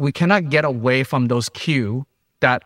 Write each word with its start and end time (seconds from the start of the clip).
we 0.00 0.10
cannot 0.10 0.48
get 0.48 0.64
oh. 0.64 0.68
away 0.68 1.04
from 1.04 1.28
those 1.28 1.50
cues 1.50 2.04
that 2.40 2.62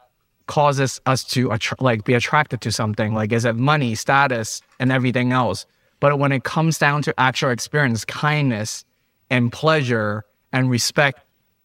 causes 0.46 1.00
us 1.04 1.24
to 1.24 1.50
attra- 1.50 1.77
like 1.80 2.04
be 2.04 2.14
attracted 2.14 2.60
to 2.60 2.70
something 2.70 3.12
like 3.12 3.32
is 3.32 3.44
it 3.44 3.56
money 3.56 3.94
status 3.96 4.62
and 4.78 4.92
everything 4.92 5.32
else? 5.32 5.66
But 5.98 6.18
when 6.18 6.30
it 6.30 6.44
comes 6.44 6.78
down 6.78 7.02
to 7.02 7.14
actual 7.18 7.50
experience 7.50 8.05
kindness 8.05 8.84
and 9.30 9.50
pleasure 9.50 10.22
and 10.52 10.70
respect 10.70 11.20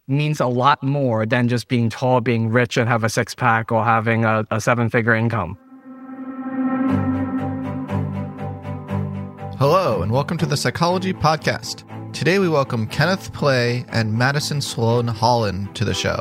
means 0.08 0.40
a 0.40 0.48
lot 0.48 0.82
more 0.82 1.28
than 1.28 1.48
just 1.48 1.68
being 1.68 1.90
tall 1.90 2.20
being 2.20 2.50
rich 2.50 2.76
and 2.76 2.90
have 2.90 3.04
a 3.04 3.10
six 3.10 3.36
pack 3.36 3.72
or 3.72 3.84
having 3.84 4.26
a, 4.26 4.46
a 4.50 4.60
seven 4.60 4.90
figure 4.90 5.14
income. 5.14 5.56
Hello 9.60 10.02
and 10.02 10.12
welcome 10.12 10.38
to 10.40 10.48
the 10.48 10.58
psychology 10.58 11.14
podcast 11.14 11.84
Today 12.14 12.40
we 12.40 12.50
welcome 12.50 12.88
Kenneth 12.88 13.32
Play 13.34 13.86
and 13.90 14.12
Madison 14.12 14.62
Sloane 14.62 15.08
Holland 15.08 15.76
to 15.76 15.86
the 15.86 15.94
show. 15.94 16.20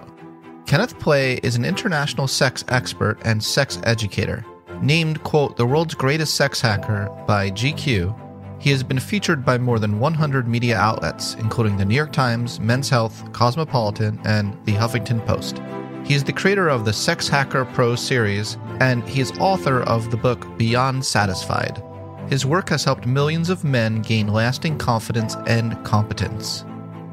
Kenneth 0.66 0.98
Play 0.98 1.36
is 1.42 1.56
an 1.56 1.64
international 1.64 2.28
sex 2.28 2.62
expert 2.68 3.18
and 3.24 3.42
sex 3.42 3.80
educator. 3.84 4.44
Named, 4.82 5.24
quote, 5.24 5.56
the 5.56 5.66
world's 5.66 5.94
greatest 5.94 6.34
sex 6.34 6.60
hacker 6.60 7.08
by 7.26 7.50
GQ, 7.50 8.14
he 8.60 8.70
has 8.70 8.82
been 8.82 9.00
featured 9.00 9.44
by 9.44 9.56
more 9.56 9.78
than 9.78 9.98
100 9.98 10.46
media 10.46 10.76
outlets, 10.76 11.34
including 11.34 11.78
the 11.78 11.84
New 11.84 11.96
York 11.96 12.12
Times, 12.12 12.60
Men's 12.60 12.90
Health, 12.90 13.32
Cosmopolitan, 13.32 14.20
and 14.24 14.56
the 14.66 14.72
Huffington 14.72 15.24
Post. 15.26 15.62
He 16.04 16.14
is 16.14 16.22
the 16.22 16.32
creator 16.32 16.68
of 16.68 16.84
the 16.84 16.92
Sex 16.92 17.28
Hacker 17.28 17.64
Pro 17.64 17.96
series, 17.96 18.58
and 18.80 19.02
he 19.08 19.20
is 19.20 19.32
author 19.40 19.82
of 19.82 20.10
the 20.10 20.16
book 20.16 20.46
Beyond 20.58 21.04
Satisfied 21.04 21.82
his 22.28 22.44
work 22.44 22.68
has 22.68 22.84
helped 22.84 23.06
millions 23.06 23.48
of 23.48 23.64
men 23.64 24.02
gain 24.02 24.28
lasting 24.28 24.76
confidence 24.76 25.34
and 25.46 25.82
competence. 25.84 26.64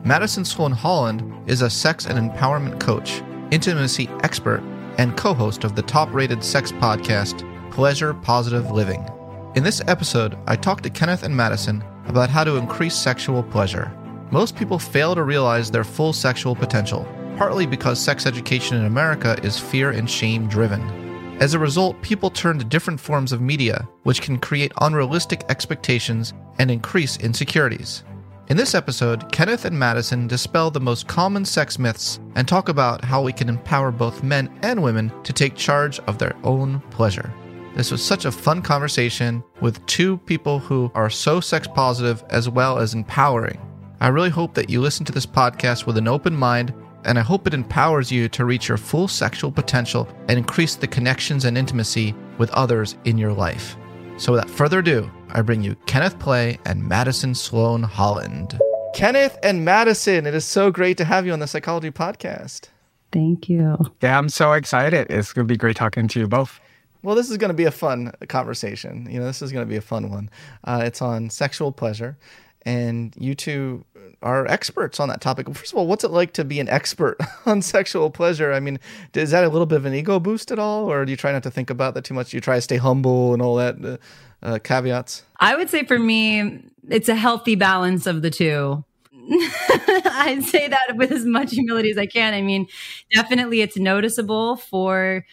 Madison 0.04 0.44
Sloane 0.44 0.72
Holland 0.72 1.34
is 1.50 1.62
a 1.62 1.70
sex 1.70 2.06
and 2.06 2.20
empowerment 2.20 2.80
coach, 2.80 3.22
intimacy 3.50 4.10
expert, 4.24 4.62
and 4.98 5.16
co 5.18 5.34
host 5.34 5.64
of 5.64 5.76
the 5.76 5.82
top 5.82 6.14
rated 6.14 6.44
sex 6.44 6.72
podcast, 6.74 7.44
Pleasure 7.72 8.14
Positive 8.14 8.72
Living. 8.72 9.08
In 9.56 9.64
this 9.64 9.82
episode, 9.88 10.38
I 10.48 10.56
talked 10.56 10.84
to 10.84 10.90
Kenneth 10.90 11.24
and 11.24 11.36
Madison 11.36 11.84
about 12.08 12.30
how 12.30 12.44
to 12.44 12.58
increase 12.58 12.96
sexual 12.96 13.42
pleasure. 13.42 13.92
Most 14.32 14.56
people 14.56 14.78
fail 14.78 15.16
to 15.16 15.24
realize 15.24 15.72
their 15.72 15.84
full 15.84 16.14
sexual 16.14 16.56
potential, 16.56 17.08
partly 17.38 17.66
because 17.66 18.00
sex 18.00 18.26
education 18.26 18.78
in 18.78 18.86
America 18.86 19.38
is 19.44 19.60
fear 19.60 19.92
and 19.92 20.10
shame 20.10 20.48
driven. 20.48 21.05
As 21.40 21.54
a 21.54 21.60
result, 21.60 22.02
people 22.02 22.30
turn 22.30 22.60
to 22.60 22.66
different 22.66 23.00
forms 23.00 23.34
of 23.34 23.42
media, 23.42 23.88
which 24.04 24.22
can 24.22 24.40
create 24.40 24.72
unrealistic 24.80 25.44
expectations 25.50 26.34
and 26.60 26.72
increase 26.72 27.18
insecurities. 27.18 28.06
In 28.48 28.56
this 28.56 28.74
episode, 28.74 29.30
Kenneth 29.34 29.66
and 29.66 29.78
Madison 29.78 30.28
dispel 30.28 30.72
the 30.72 30.80
most 30.80 31.08
common 31.08 31.44
sex 31.44 31.78
myths 31.78 32.20
and 32.36 32.48
talk 32.48 32.70
about 32.70 33.04
how 33.04 33.22
we 33.22 33.34
can 33.34 33.50
empower 33.50 33.92
both 33.92 34.24
men 34.24 34.50
and 34.62 34.82
women 34.82 35.12
to 35.24 35.34
take 35.34 35.56
charge 35.56 36.00
of 36.02 36.18
their 36.18 36.36
own 36.46 36.80
pleasure. 36.90 37.34
This 37.76 37.92
was 37.92 38.02
such 38.02 38.24
a 38.24 38.32
fun 38.32 38.62
conversation 38.62 39.44
with 39.60 39.86
two 39.88 40.18
people 40.20 40.60
who 40.60 40.90
are 40.96 41.10
so 41.10 41.42
sex 41.42 41.68
positive 41.68 42.24
as 42.30 42.48
well 42.48 42.78
as 42.78 42.94
empowering. 42.94 43.60
I 44.00 44.08
really 44.08 44.30
hope 44.30 44.54
that 44.54 44.70
you 44.70 44.80
listen 44.80 45.06
to 45.06 45.12
this 45.12 45.26
podcast 45.26 45.86
with 45.86 45.98
an 45.98 46.08
open 46.08 46.34
mind 46.34 46.74
and 47.06 47.18
I 47.18 47.22
hope 47.22 47.48
it 47.48 47.54
empowers 47.54 48.12
you 48.12 48.28
to 48.30 48.46
reach 48.46 48.68
your 48.68 48.78
full 48.78 49.08
sexual 49.08 49.52
potential 49.52 50.08
and 50.28 50.38
increase 50.38 50.76
the 50.76 50.88
connections 50.88 51.46
and 51.46 51.58
intimacy 51.58 52.14
with 52.38 52.50
others 52.52 52.98
in 53.06 53.18
your 53.18 53.32
life. 53.32 53.78
So, 54.18 54.32
without 54.32 54.50
further 54.50 54.80
ado, 54.80 55.10
I 55.30 55.42
bring 55.42 55.62
you 55.62 55.76
Kenneth 55.86 56.18
Play 56.20 56.58
and 56.66 56.84
Madison 56.84 57.36
Sloane 57.36 57.84
Holland. 57.84 58.60
Kenneth 58.94 59.38
and 59.44 59.66
Madison, 59.66 60.26
it 60.26 60.34
is 60.34 60.46
so 60.46 60.72
great 60.72 60.98
to 60.98 61.06
have 61.06 61.26
you 61.26 61.34
on 61.34 61.40
the 61.40 61.48
Psychology 61.48 61.92
Podcast. 61.92 62.70
Thank 63.12 63.50
you. 63.50 63.78
Yeah, 64.02 64.18
I'm 64.18 64.30
so 64.30 64.54
excited. 64.54 65.08
It's 65.10 65.34
going 65.34 65.48
to 65.48 65.52
be 65.52 65.58
great 65.58 65.76
talking 65.76 66.08
to 66.08 66.20
you 66.20 66.28
both. 66.28 66.60
Well, 67.04 67.16
this 67.16 67.30
is 67.30 67.38
going 67.38 67.50
to 67.50 67.56
be 67.56 67.66
a 67.66 67.72
fun 67.72 68.12
conversation. 68.30 69.08
You 69.12 69.20
know, 69.20 69.26
this 69.26 69.42
is 69.42 69.52
going 69.52 69.66
to 69.66 69.70
be 69.70 69.76
a 69.76 69.82
fun 69.82 70.10
one. 70.10 70.30
Uh, 70.64 70.82
it's 70.86 71.02
on 71.02 71.30
sexual 71.30 71.72
pleasure 71.72 72.18
and 72.66 73.14
you 73.18 73.36
two 73.36 73.86
are 74.22 74.48
experts 74.48 75.00
on 75.00 75.08
that 75.10 75.22
topic. 75.22 75.48
First 75.54 75.72
of 75.72 75.78
all, 75.78 75.88
what's 75.88 76.04
it 76.04 76.12
like 76.12 76.34
to 76.34 76.44
be 76.44 76.60
an 76.60 76.68
expert 76.68 77.18
on 77.46 77.62
sexual 77.62 78.10
pleasure? 78.10 78.52
I 78.52 78.60
mean, 78.60 78.80
is 79.14 79.32
that 79.32 79.44
a 79.44 79.50
little 79.50 79.68
bit 79.68 79.78
of 79.78 79.86
an 79.86 79.94
ego 79.94 80.20
boost 80.20 80.52
at 80.52 80.60
all, 80.60 80.92
or 80.92 81.06
do 81.06 81.12
you 81.12 81.18
try 81.18 81.32
not 81.32 81.44
to 81.44 81.52
think 81.52 81.70
about 81.70 81.94
that 81.94 82.04
too 82.04 82.14
much? 82.14 82.32
Do 82.32 82.38
you 82.38 82.42
try 82.42 82.56
to 82.56 82.62
stay 82.62 82.78
humble 82.78 83.34
and 83.34 83.42
all 83.42 83.56
that 83.56 83.84
uh, 83.84 83.98
uh, 84.44 84.60
caveats? 84.60 85.24
I 85.40 85.56
would 85.56 85.70
say 85.70 85.86
for 85.86 86.00
me, 86.00 86.64
it's 86.90 87.10
a 87.10 87.16
healthy 87.16 87.56
balance 87.56 88.08
of 88.08 88.22
the 88.22 88.32
two. 88.32 88.84
I'd 89.32 90.44
say 90.44 90.68
that 90.68 90.96
with 90.96 91.12
as 91.12 91.26
much 91.26 91.52
humility 91.52 91.90
as 91.90 91.98
I 91.98 92.06
can. 92.06 92.34
I 92.34 92.42
mean, 92.42 92.68
definitely 93.12 93.62
it's 93.62 93.78
noticeable 93.78 94.58
for 94.58 95.26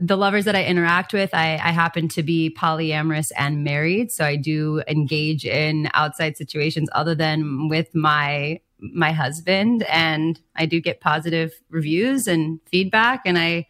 the 0.00 0.16
lovers 0.16 0.46
that 0.46 0.56
I 0.56 0.64
interact 0.64 1.12
with, 1.12 1.34
I, 1.34 1.54
I, 1.62 1.72
happen 1.72 2.08
to 2.08 2.22
be 2.22 2.56
polyamorous 2.58 3.30
and 3.36 3.62
married, 3.62 4.10
so 4.10 4.24
I 4.24 4.36
do 4.36 4.82
engage 4.88 5.44
in 5.44 5.90
outside 5.92 6.38
situations 6.38 6.88
other 6.92 7.14
than 7.14 7.68
with 7.68 7.94
my 7.94 8.60
my 8.78 9.12
husband, 9.12 9.82
and 9.84 10.40
I 10.56 10.64
do 10.64 10.80
get 10.80 11.02
positive 11.02 11.52
reviews 11.68 12.26
and 12.26 12.60
feedback, 12.70 13.20
and 13.26 13.38
I 13.38 13.66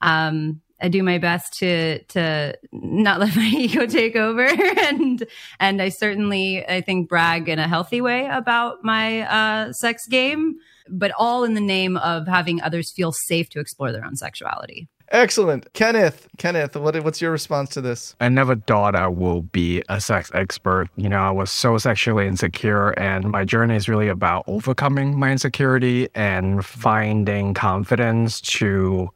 um, 0.00 0.62
I 0.80 0.88
do 0.88 1.02
my 1.02 1.18
best 1.18 1.52
to 1.58 2.02
to 2.04 2.56
not 2.72 3.20
let 3.20 3.36
my 3.36 3.50
ego 3.54 3.84
take 3.86 4.16
over, 4.16 4.46
and 4.78 5.24
and 5.60 5.82
I 5.82 5.90
certainly 5.90 6.66
I 6.66 6.80
think 6.80 7.10
brag 7.10 7.50
in 7.50 7.58
a 7.58 7.68
healthy 7.68 8.00
way 8.00 8.26
about 8.26 8.82
my 8.84 9.20
uh, 9.20 9.72
sex 9.74 10.06
game, 10.06 10.56
but 10.88 11.12
all 11.18 11.44
in 11.44 11.52
the 11.52 11.60
name 11.60 11.98
of 11.98 12.26
having 12.26 12.62
others 12.62 12.90
feel 12.90 13.12
safe 13.12 13.50
to 13.50 13.60
explore 13.60 13.92
their 13.92 14.04
own 14.04 14.16
sexuality. 14.16 14.88
Excellent. 15.10 15.72
Kenneth, 15.74 16.26
Kenneth, 16.38 16.76
what, 16.76 17.00
what's 17.04 17.20
your 17.20 17.30
response 17.30 17.70
to 17.70 17.80
this? 17.80 18.16
I 18.20 18.28
never 18.28 18.56
thought 18.56 18.94
I 18.96 19.06
will 19.08 19.42
be 19.42 19.82
a 19.88 20.00
sex 20.00 20.30
expert. 20.34 20.88
You 20.96 21.08
know, 21.08 21.20
I 21.20 21.30
was 21.30 21.50
so 21.50 21.78
sexually 21.78 22.26
insecure, 22.26 22.90
and 22.98 23.30
my 23.30 23.44
journey 23.44 23.76
is 23.76 23.88
really 23.88 24.08
about 24.08 24.44
overcoming 24.46 25.18
my 25.18 25.30
insecurity 25.30 26.08
and 26.14 26.64
finding 26.64 27.54
confidence 27.54 28.40
to, 28.40 29.10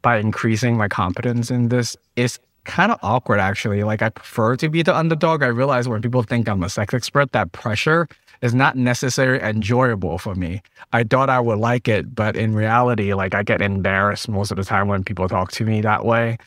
by 0.00 0.18
increasing 0.18 0.76
my 0.76 0.88
competence 0.88 1.50
in 1.50 1.68
this. 1.68 1.96
It's 2.16 2.38
kind 2.64 2.92
of 2.92 2.98
awkward, 3.02 3.40
actually. 3.40 3.82
Like, 3.82 4.00
I 4.02 4.10
prefer 4.10 4.56
to 4.56 4.68
be 4.68 4.82
the 4.82 4.96
underdog. 4.96 5.42
I 5.42 5.48
realize 5.48 5.88
when 5.88 6.00
people 6.00 6.22
think 6.22 6.48
I'm 6.48 6.62
a 6.62 6.70
sex 6.70 6.94
expert, 6.94 7.32
that 7.32 7.50
pressure 7.52 8.08
is 8.42 8.52
not 8.54 8.76
necessarily 8.76 9.42
enjoyable 9.42 10.18
for 10.18 10.34
me. 10.34 10.60
I 10.92 11.04
thought 11.04 11.30
I 11.30 11.40
would 11.40 11.58
like 11.58 11.88
it, 11.88 12.14
but 12.14 12.36
in 12.36 12.54
reality, 12.54 13.14
like 13.14 13.34
I 13.34 13.42
get 13.44 13.62
embarrassed 13.62 14.28
most 14.28 14.50
of 14.50 14.56
the 14.56 14.64
time 14.64 14.88
when 14.88 15.04
people 15.04 15.28
talk 15.28 15.52
to 15.52 15.64
me 15.64 15.80
that 15.80 16.04
way. 16.04 16.38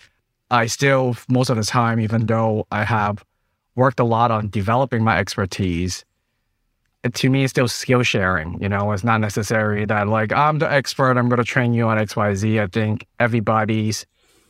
I 0.52 0.68
still, 0.68 1.16
most 1.30 1.50
of 1.50 1.56
the 1.56 1.64
time, 1.64 2.00
even 2.00 2.26
though 2.26 2.68
I 2.72 2.84
have 2.84 3.24
worked 3.76 4.00
a 4.00 4.04
lot 4.04 4.30
on 4.30 4.50
developing 4.50 5.04
my 5.04 5.18
expertise, 5.18 6.06
to 7.14 7.30
me, 7.30 7.44
it's 7.44 7.52
still 7.52 7.68
skill 7.68 8.04
sharing. 8.04 8.62
You 8.62 8.68
know, 8.68 8.92
it's 8.92 9.04
not 9.04 9.22
necessary 9.22 9.86
that 9.86 10.08
like 10.08 10.34
I'm 10.34 10.60
the 10.60 10.72
expert. 10.72 11.18
I'm 11.18 11.30
going 11.30 11.38
to 11.38 11.44
train 11.44 11.74
you 11.74 11.88
on 11.88 11.98
X, 11.98 12.16
Y, 12.16 12.36
Z. 12.36 12.60
I 12.60 12.68
think 12.68 13.08
everybody's 13.20 14.06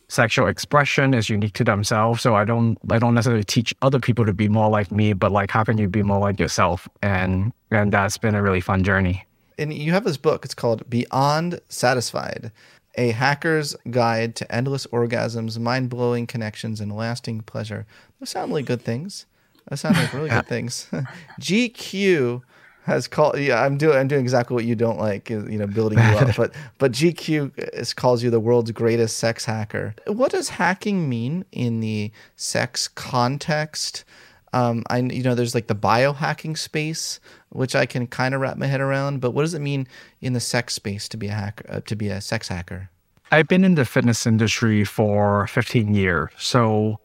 sexual 0.08 0.46
expression 0.46 1.14
is 1.14 1.28
unique 1.28 1.54
to 1.54 1.64
themselves. 1.64 2.22
So 2.22 2.34
I 2.34 2.44
don't, 2.44 2.78
I 2.90 2.98
don't 2.98 3.14
necessarily 3.14 3.44
teach 3.44 3.74
other 3.82 3.98
people 3.98 4.24
to 4.24 4.32
be 4.32 4.48
more 4.48 4.68
like 4.68 4.90
me, 4.90 5.12
but 5.12 5.32
like 5.32 5.50
how 5.50 5.64
can 5.64 5.78
you 5.78 5.88
be 5.88 6.02
more 6.02 6.18
like 6.18 6.38
yourself? 6.38 6.88
And 7.02 7.52
and 7.70 7.92
that's 7.92 8.18
been 8.18 8.34
a 8.34 8.42
really 8.42 8.60
fun 8.60 8.84
journey. 8.84 9.24
And 9.58 9.72
you 9.72 9.92
have 9.92 10.04
this 10.04 10.16
book. 10.16 10.44
It's 10.44 10.54
called 10.54 10.88
Beyond 10.88 11.60
Satisfied. 11.68 12.52
A 12.98 13.10
Hacker's 13.10 13.76
Guide 13.90 14.34
to 14.36 14.54
Endless 14.54 14.86
Orgasms, 14.86 15.58
Mind 15.58 15.90
Blowing 15.90 16.26
Connections, 16.26 16.80
and 16.80 16.94
Lasting 16.94 17.42
Pleasure. 17.42 17.86
Those 18.18 18.30
sound 18.30 18.52
like 18.52 18.64
good 18.64 18.82
things. 18.82 19.26
That 19.68 19.76
sounds 19.78 19.98
like 19.98 20.12
really 20.12 20.30
good 20.30 20.46
things. 20.48 20.88
GQ 21.40 22.42
has 22.86 23.08
called. 23.08 23.38
Yeah, 23.38 23.62
I'm 23.62 23.76
doing. 23.76 23.98
I'm 23.98 24.06
doing 24.06 24.20
exactly 24.20 24.54
what 24.54 24.64
you 24.64 24.76
don't 24.76 24.98
like. 24.98 25.28
You 25.28 25.42
know, 25.42 25.66
building 25.66 25.98
you 25.98 26.04
up. 26.04 26.26
But 26.36 26.54
but 26.78 26.92
GQ 26.92 27.52
is, 27.74 27.92
calls 27.92 28.22
you 28.22 28.30
the 28.30 28.40
world's 28.40 28.70
greatest 28.70 29.18
sex 29.18 29.44
hacker. 29.44 29.94
What 30.06 30.30
does 30.30 30.48
hacking 30.48 31.08
mean 31.08 31.44
in 31.50 31.80
the 31.80 32.12
sex 32.36 32.88
context? 32.88 34.04
Um, 34.52 34.84
I 34.88 34.98
you 34.98 35.22
know 35.22 35.34
there's 35.34 35.54
like 35.54 35.66
the 35.66 35.74
biohacking 35.74 36.56
space, 36.56 37.18
which 37.50 37.74
I 37.74 37.86
can 37.86 38.06
kind 38.06 38.34
of 38.34 38.40
wrap 38.40 38.56
my 38.56 38.66
head 38.66 38.80
around. 38.80 39.20
But 39.20 39.32
what 39.32 39.42
does 39.42 39.54
it 39.54 39.60
mean 39.60 39.88
in 40.20 40.32
the 40.32 40.40
sex 40.40 40.74
space 40.74 41.08
to 41.08 41.16
be 41.16 41.26
a 41.26 41.32
hacker? 41.32 41.64
Uh, 41.68 41.80
to 41.86 41.96
be 41.96 42.08
a 42.08 42.20
sex 42.20 42.48
hacker? 42.48 42.90
I've 43.32 43.48
been 43.48 43.64
in 43.64 43.74
the 43.74 43.84
fitness 43.84 44.24
industry 44.26 44.84
for 44.84 45.48
15 45.48 45.92
years, 45.94 46.30
so 46.38 47.00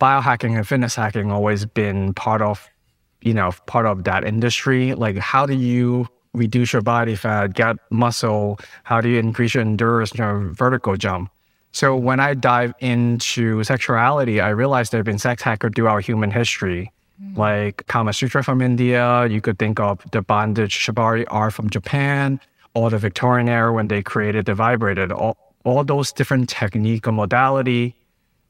biohacking 0.00 0.56
and 0.56 0.66
fitness 0.66 0.96
hacking 0.96 1.30
always 1.30 1.64
been 1.66 2.14
part 2.14 2.42
of, 2.42 2.68
you 3.22 3.34
know, 3.34 3.52
part 3.66 3.86
of 3.86 4.04
that 4.04 4.24
industry. 4.24 4.94
Like, 4.94 5.16
how 5.16 5.46
do 5.46 5.54
you 5.54 6.06
reduce 6.32 6.72
your 6.72 6.82
body 6.82 7.16
fat, 7.16 7.54
get 7.54 7.76
muscle? 7.90 8.58
How 8.84 9.00
do 9.00 9.08
you 9.08 9.18
increase 9.18 9.54
your 9.54 9.62
endurance, 9.62 10.14
your 10.14 10.38
vertical 10.52 10.96
jump? 10.96 11.30
So 11.72 11.96
when 11.96 12.18
I 12.18 12.34
dive 12.34 12.74
into 12.80 13.62
sexuality, 13.62 14.40
I 14.40 14.48
realized 14.48 14.92
there 14.92 14.98
have 14.98 15.06
been 15.06 15.18
sex 15.18 15.42
hackers 15.42 15.72
throughout 15.76 16.04
human 16.04 16.30
history. 16.30 16.90
Mm. 17.22 17.36
Like 17.36 17.86
Kama 17.86 18.12
Sutra 18.12 18.42
from 18.42 18.60
India, 18.60 19.26
you 19.26 19.40
could 19.40 19.58
think 19.58 19.78
of 19.78 20.00
the 20.10 20.22
bondage 20.22 20.74
shibari 20.74 21.24
art 21.28 21.52
from 21.52 21.70
Japan, 21.70 22.40
or 22.74 22.90
the 22.90 22.98
Victorian 22.98 23.48
era 23.48 23.72
when 23.72 23.88
they 23.88 24.02
created 24.02 24.46
the 24.46 24.54
vibrator. 24.54 25.12
All, 25.12 25.36
all 25.64 25.84
those 25.84 26.12
different 26.12 26.48
technique 26.48 27.06
or 27.06 27.12
modality 27.12 27.94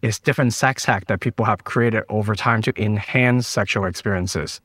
is 0.02 0.19
different 0.19 0.55
sex 0.55 0.85
hack 0.85 1.06
that 1.06 1.20
people 1.20 1.44
have 1.44 1.64
created 1.64 2.05
over 2.08 2.35
time 2.35 2.62
to 2.62 2.82
enhance 2.82 3.47
sexual 3.47 3.85
experiences. 3.85 4.61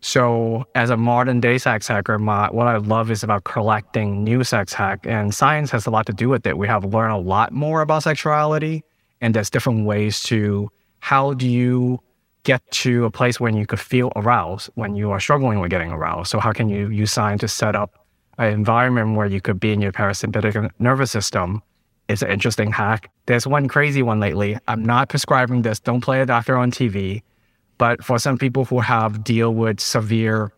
So, 0.00 0.64
as 0.76 0.90
a 0.90 0.96
modern 0.96 1.40
day 1.40 1.58
sex 1.58 1.88
hacker, 1.88 2.18
my, 2.18 2.48
what 2.50 2.68
I 2.68 2.76
love 2.76 3.10
is 3.10 3.24
about 3.24 3.44
collecting 3.44 4.22
new 4.22 4.44
sex 4.44 4.72
hack, 4.72 5.00
and 5.04 5.34
science 5.34 5.72
has 5.72 5.86
a 5.86 5.90
lot 5.90 6.06
to 6.06 6.12
do 6.12 6.28
with 6.28 6.46
it. 6.46 6.56
We 6.56 6.68
have 6.68 6.84
learned 6.84 7.14
a 7.14 7.18
lot 7.18 7.52
more 7.52 7.80
about 7.80 8.04
sexuality, 8.04 8.84
and 9.20 9.34
there's 9.34 9.50
different 9.50 9.86
ways 9.86 10.22
to 10.24 10.70
how 11.00 11.34
do 11.34 11.48
you 11.48 12.00
get 12.44 12.62
to 12.70 13.04
a 13.06 13.10
place 13.10 13.40
when 13.40 13.56
you 13.56 13.66
could 13.66 13.80
feel 13.80 14.12
aroused 14.14 14.70
when 14.74 14.94
you 14.94 15.10
are 15.10 15.18
struggling 15.18 15.58
with 15.58 15.70
getting 15.70 15.90
aroused. 15.90 16.30
So, 16.30 16.38
how 16.38 16.52
can 16.52 16.68
you 16.68 16.88
use 16.90 17.10
science 17.10 17.40
to 17.40 17.48
set 17.48 17.74
up 17.74 18.06
an 18.38 18.52
environment 18.52 19.16
where 19.16 19.26
you 19.26 19.40
could 19.40 19.58
be 19.58 19.72
in 19.72 19.80
your 19.80 19.90
parasympathetic 19.90 20.70
nervous 20.78 21.10
system 21.10 21.60
it's 22.08 22.22
an 22.22 22.30
interesting 22.30 22.72
hack. 22.72 23.10
There's 23.26 23.46
one 23.46 23.68
crazy 23.68 24.02
one 24.02 24.18
lately. 24.18 24.56
I'm 24.66 24.82
not 24.84 25.10
prescribing 25.10 25.62
this. 25.62 25.78
Don't 25.78 26.00
play 26.00 26.20
a 26.20 26.26
doctor 26.26 26.56
on 26.56 26.70
TV. 26.70 27.22
But 27.76 28.02
for 28.02 28.18
some 28.18 28.38
people 28.38 28.64
who 28.64 28.80
have 28.80 29.22
deal 29.22 29.54
with 29.54 29.78
severe 29.78 30.52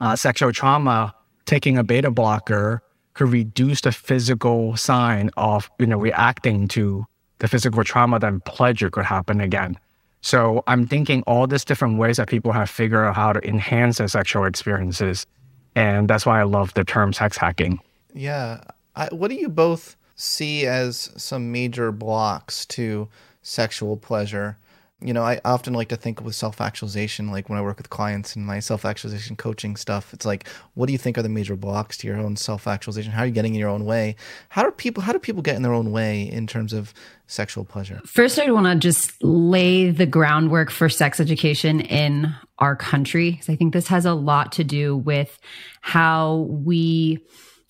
uh, 0.00 0.16
sexual 0.16 0.52
trauma, 0.52 1.14
taking 1.46 1.78
a 1.78 1.84
beta 1.84 2.10
blocker 2.10 2.82
could 3.14 3.30
reduce 3.30 3.82
the 3.82 3.92
physical 3.92 4.76
sign 4.76 5.30
of 5.36 5.70
you 5.78 5.86
know 5.86 5.98
reacting 5.98 6.68
to 6.68 7.06
the 7.38 7.48
physical 7.48 7.84
trauma. 7.84 8.18
Then 8.18 8.40
pleasure 8.40 8.90
could 8.90 9.04
happen 9.04 9.40
again. 9.40 9.78
So 10.20 10.62
I'm 10.66 10.86
thinking 10.86 11.22
all 11.26 11.46
these 11.46 11.64
different 11.64 11.98
ways 11.98 12.16
that 12.18 12.28
people 12.28 12.52
have 12.52 12.70
figured 12.70 13.04
out 13.06 13.16
how 13.16 13.32
to 13.32 13.48
enhance 13.48 13.98
their 13.98 14.08
sexual 14.08 14.44
experiences, 14.44 15.26
and 15.74 16.08
that's 16.08 16.26
why 16.26 16.40
I 16.40 16.44
love 16.44 16.74
the 16.74 16.84
term 16.84 17.12
sex 17.12 17.36
hacking. 17.36 17.80
Yeah, 18.14 18.62
I, 18.94 19.08
what 19.12 19.28
do 19.28 19.36
you 19.36 19.48
both? 19.48 19.96
See 20.14 20.66
as 20.66 21.10
some 21.16 21.52
major 21.52 21.92
blocks 21.92 22.66
to 22.66 23.08
sexual 23.42 23.96
pleasure. 23.96 24.58
You 25.04 25.12
know, 25.12 25.24
I 25.24 25.40
often 25.44 25.74
like 25.74 25.88
to 25.88 25.96
think 25.96 26.20
with 26.20 26.36
self 26.36 26.60
actualization, 26.60 27.32
like 27.32 27.48
when 27.48 27.58
I 27.58 27.62
work 27.62 27.78
with 27.78 27.90
clients 27.90 28.36
and 28.36 28.46
my 28.46 28.60
self 28.60 28.84
actualization 28.84 29.34
coaching 29.34 29.74
stuff, 29.74 30.14
it's 30.14 30.24
like, 30.24 30.46
what 30.74 30.86
do 30.86 30.92
you 30.92 30.98
think 30.98 31.18
are 31.18 31.22
the 31.22 31.28
major 31.28 31.56
blocks 31.56 31.96
to 31.98 32.06
your 32.06 32.18
own 32.18 32.36
self 32.36 32.68
actualization? 32.68 33.10
How 33.10 33.22
are 33.22 33.26
you 33.26 33.32
getting 33.32 33.54
in 33.54 33.58
your 33.58 33.68
own 33.68 33.84
way? 33.84 34.14
How 34.50 34.62
do 34.62 34.70
people 34.70 35.02
how 35.02 35.12
do 35.12 35.18
people 35.18 35.42
get 35.42 35.56
in 35.56 35.62
their 35.62 35.72
own 35.72 35.90
way 35.90 36.22
in 36.22 36.46
terms 36.46 36.72
of 36.72 36.94
sexual 37.26 37.64
pleasure? 37.64 38.00
First, 38.06 38.38
I 38.38 38.48
want 38.52 38.66
to 38.66 38.76
just 38.76 39.20
lay 39.24 39.90
the 39.90 40.06
groundwork 40.06 40.70
for 40.70 40.88
sex 40.88 41.18
education 41.18 41.80
in 41.80 42.32
our 42.58 42.76
country. 42.76 43.32
Because 43.32 43.48
I 43.48 43.56
think 43.56 43.72
this 43.72 43.88
has 43.88 44.06
a 44.06 44.14
lot 44.14 44.52
to 44.52 44.62
do 44.62 44.96
with 44.96 45.36
how 45.80 46.46
we 46.48 47.18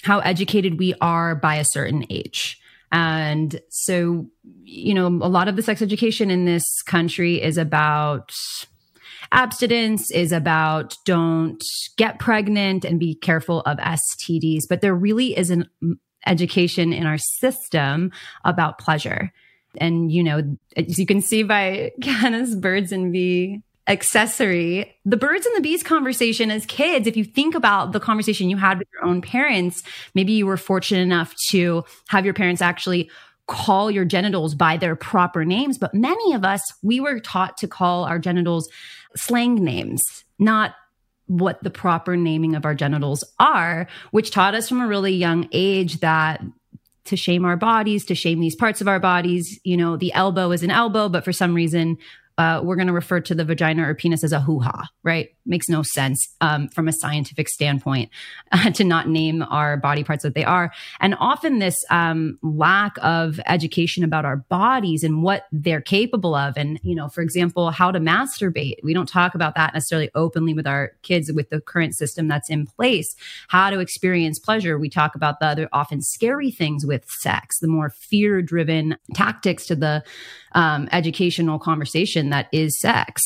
how 0.03 0.19
educated 0.21 0.79
we 0.79 0.95
are 1.01 1.35
by 1.35 1.57
a 1.57 1.65
certain 1.65 2.05
age. 2.11 2.59
And 2.91 3.61
so, 3.71 4.27
you 4.65 4.93
know, 4.93 5.07
a 5.07 5.29
lot 5.29 5.49
of 5.49 5.57
the 5.57 5.63
sex 5.63 5.81
education 5.81 6.31
in 6.31 6.45
this 6.45 6.65
country 6.83 7.41
is 7.41 7.57
about 7.57 8.33
abstinence, 9.33 10.11
is 10.11 10.31
about 10.31 10.97
don't 11.07 11.65
get 11.97 12.19
pregnant 12.19 12.85
and 12.85 13.01
be 13.01 13.15
careful 13.15 13.61
of 13.63 13.79
STDs. 13.79 14.65
But 14.69 14.83
there 14.83 14.95
really 14.95 15.37
is 15.37 15.51
an 15.51 15.69
education 16.27 16.93
in 16.93 17.07
our 17.07 17.19
system 17.19 18.13
about 18.45 18.79
pleasure. 18.79 19.33
And, 19.79 20.13
you 20.13 20.23
know, 20.23 20.57
as 20.77 20.99
you 20.99 21.07
can 21.07 21.23
see 21.23 21.43
by 21.45 21.93
Kenneth's 22.03 22.55
Birds 22.55 22.93
and 22.93 23.11
Bee 23.11 23.63
accessory. 23.89 24.97
The 25.05 25.17
birds 25.17 25.45
and 25.47 25.57
the 25.57 25.61
bees 25.61 25.83
conversation 25.83 26.51
as 26.51 26.67
kids, 26.67 27.07
if 27.07 27.17
you 27.17 27.25
think 27.25 27.55
about 27.55 27.93
the 27.93 28.01
conversation 28.01 28.49
you 28.49 28.57
had 28.57 28.79
with 28.79 28.89
your 28.93 29.05
own 29.05 29.21
parents, 29.23 29.83
maybe 30.15 30.33
you 30.33 30.47
were 30.47 30.57
fortunate 30.57 31.01
enough 31.01 31.35
to 31.51 31.85
have 32.09 32.25
your 32.25 32.35
parents 32.35 32.63
actually 32.63 33.11
call 33.49 33.91
your 33.91 34.05
genitals 34.05 34.55
by 34.55 34.77
their 34.77 34.95
proper 34.95 35.45
names. 35.45 35.79
But 35.79 35.95
many 35.95 36.33
of 36.33 36.45
us, 36.45 36.63
we 36.83 37.01
were 37.01 37.19
taught 37.19 37.57
to 37.59 37.69
call 37.69 38.05
our 38.05 38.19
genitals 38.19 38.69
slang 39.17 39.57
names, 39.57 40.03
not 40.39 40.75
what 41.27 41.63
the 41.63 41.71
proper 41.71 42.17
naming 42.17 42.55
of 42.55 42.65
our 42.65 42.75
genitals 42.75 43.25
are, 43.39 43.89
which 44.11 44.31
taught 44.31 44.55
us 44.55 44.69
from 44.69 44.81
a 44.81 44.87
really 44.87 45.15
young 45.15 45.49
age 45.53 46.01
that 46.01 46.43
to 47.05 47.17
shame 47.17 47.45
our 47.45 47.57
bodies, 47.57 48.05
to 48.07 48.15
shame 48.15 48.39
these 48.39 48.55
parts 48.55 48.81
of 48.81 48.87
our 48.87 49.01
bodies. 49.01 49.59
You 49.65 49.77
know, 49.77 49.97
the 49.97 50.13
elbow 50.13 50.53
is 50.53 50.63
an 50.63 50.71
elbow, 50.71 51.09
but 51.09 51.25
for 51.25 51.33
some 51.33 51.55
reason 51.55 51.99
uh, 52.39 52.61
we're 52.63 52.77
going 52.77 52.87
to 52.87 52.93
refer 52.93 53.21
to 53.21 53.35
the 53.35 53.45
vagina 53.45 53.89
or 53.89 53.95
penis 53.95 54.25
as 54.25 54.33
a 54.33 54.41
hoo 54.41 54.61
ha, 54.61 54.89
right? 55.03 55.31
Makes 55.45 55.69
no 55.69 55.83
sense 55.83 56.35
um, 56.41 56.69
from 56.69 56.89
a 56.89 56.93
scientific 56.93 57.49
standpoint 57.49 58.11
uh, 58.53 58.71
to 58.73 58.85
not 58.85 59.09
name 59.09 59.43
our 59.43 59.77
body 59.77 60.03
parts 60.03 60.23
that 60.23 60.35
they 60.35 60.45
are. 60.45 60.73
And 61.01 61.15
often 61.19 61.59
this 61.59 61.77
um, 61.91 62.39
lack 62.43 62.97
of 63.03 63.41
education 63.47 64.05
about 64.05 64.25
our 64.25 64.37
bodies 64.37 65.03
and 65.03 65.23
what 65.23 65.47
they're 65.53 65.81
capable 65.81 66.35
of. 66.35 66.57
And, 66.57 66.81
you 66.83 66.95
know, 66.95 67.09
for 67.09 67.21
example, 67.21 67.71
how 67.71 67.91
to 67.91 68.01
masturbate. 68.01 68.77
We 68.83 68.95
don't 68.95 69.09
talk 69.09 69.35
about 69.35 69.55
that 69.57 69.75
necessarily 69.75 70.11
openly 70.15 70.55
with 70.55 70.67
our 70.67 70.93
kids 71.03 71.31
with 71.33 71.51
the 71.51 71.61
current 71.61 71.95
system 71.95 72.29
that's 72.29 72.51
in 72.51 72.67
place. 72.67 73.15
How 73.49 73.71
to 73.71 73.81
experience 73.81 74.39
pleasure. 74.39 74.79
We 74.79 74.89
talk 74.89 75.15
about 75.15 75.41
the 75.41 75.47
other 75.47 75.69
often 75.73 76.01
scary 76.01 76.51
things 76.51 76.87
with 76.87 77.05
sex, 77.09 77.59
the 77.61 77.69
more 77.69 77.91
fear 77.91 78.43
driven 78.43 78.97
tactics 79.15 79.67
to 79.67 79.77
the 79.77 80.03
um, 80.55 80.89
educational 80.93 81.59
conversation 81.59 82.31
that 82.31 82.49
is 82.53 82.79
sex. 82.81 83.23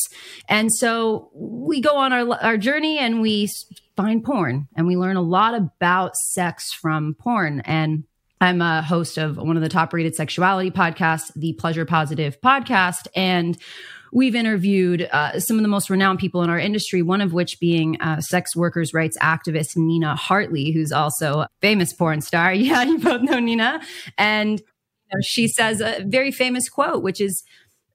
And 0.47 0.73
so 0.73 1.29
we 1.33 1.81
go 1.81 1.97
on 1.97 2.13
our, 2.13 2.35
our 2.41 2.57
journey 2.57 2.97
and 2.99 3.21
we 3.21 3.49
find 3.95 4.23
porn 4.23 4.67
and 4.75 4.87
we 4.87 4.95
learn 4.95 5.17
a 5.17 5.21
lot 5.21 5.55
about 5.55 6.15
sex 6.15 6.71
from 6.71 7.15
porn. 7.19 7.61
And 7.61 8.03
I'm 8.39 8.61
a 8.61 8.81
host 8.81 9.17
of 9.17 9.37
one 9.37 9.57
of 9.57 9.63
the 9.63 9.69
top 9.69 9.93
rated 9.93 10.15
sexuality 10.15 10.71
podcasts, 10.71 11.31
the 11.35 11.53
Pleasure 11.53 11.85
Positive 11.85 12.39
podcast. 12.41 13.07
And 13.15 13.57
we've 14.13 14.35
interviewed 14.35 15.07
uh, 15.11 15.39
some 15.39 15.57
of 15.57 15.63
the 15.63 15.67
most 15.67 15.89
renowned 15.89 16.19
people 16.19 16.43
in 16.43 16.49
our 16.49 16.59
industry, 16.59 17.01
one 17.01 17.21
of 17.21 17.33
which 17.33 17.59
being 17.59 17.99
uh, 17.99 18.21
sex 18.21 18.55
workers' 18.55 18.93
rights 18.93 19.17
activist 19.19 19.75
Nina 19.75 20.15
Hartley, 20.15 20.71
who's 20.71 20.91
also 20.91 21.41
a 21.41 21.49
famous 21.61 21.93
porn 21.93 22.21
star. 22.21 22.53
Yeah, 22.67 22.83
you 22.83 22.99
both 22.99 23.21
know 23.21 23.39
Nina. 23.39 23.81
And 24.17 24.61
know, 25.13 25.19
she 25.23 25.47
says 25.47 25.81
a 25.81 26.03
very 26.05 26.31
famous 26.31 26.69
quote, 26.69 27.03
which 27.03 27.21
is, 27.21 27.43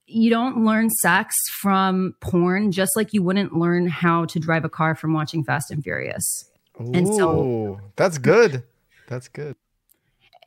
you 0.06 0.30
don't 0.30 0.64
learn 0.64 0.90
sex 0.90 1.34
from 1.60 2.14
porn 2.20 2.70
just 2.70 2.92
like 2.96 3.12
you 3.12 3.22
wouldn't 3.22 3.54
learn 3.54 3.86
how 3.86 4.26
to 4.26 4.38
drive 4.38 4.64
a 4.64 4.68
car 4.68 4.94
from 4.94 5.14
watching 5.14 5.42
Fast 5.44 5.70
and 5.70 5.82
Furious. 5.82 6.50
Ooh, 6.80 6.92
and 6.92 7.08
so 7.08 7.80
that's 7.96 8.18
good. 8.18 8.62
That's 9.08 9.28
good. 9.28 9.56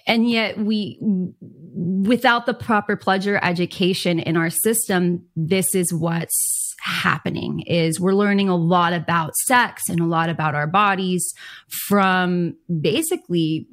And 0.07 0.29
yet 0.29 0.59
we 0.59 0.99
without 1.01 2.45
the 2.45 2.53
proper 2.53 2.95
pleasure 2.95 3.39
education 3.41 4.19
in 4.19 4.37
our 4.37 4.51
system, 4.51 5.25
this 5.35 5.73
is 5.73 5.91
what's 5.91 6.75
happening 6.81 7.61
is 7.61 7.99
we're 7.99 8.13
learning 8.13 8.47
a 8.47 8.55
lot 8.55 8.93
about 8.93 9.35
sex 9.47 9.89
and 9.89 9.99
a 9.99 10.05
lot 10.05 10.29
about 10.29 10.53
our 10.53 10.67
bodies 10.67 11.33
from 11.87 12.55
basically 12.79 13.67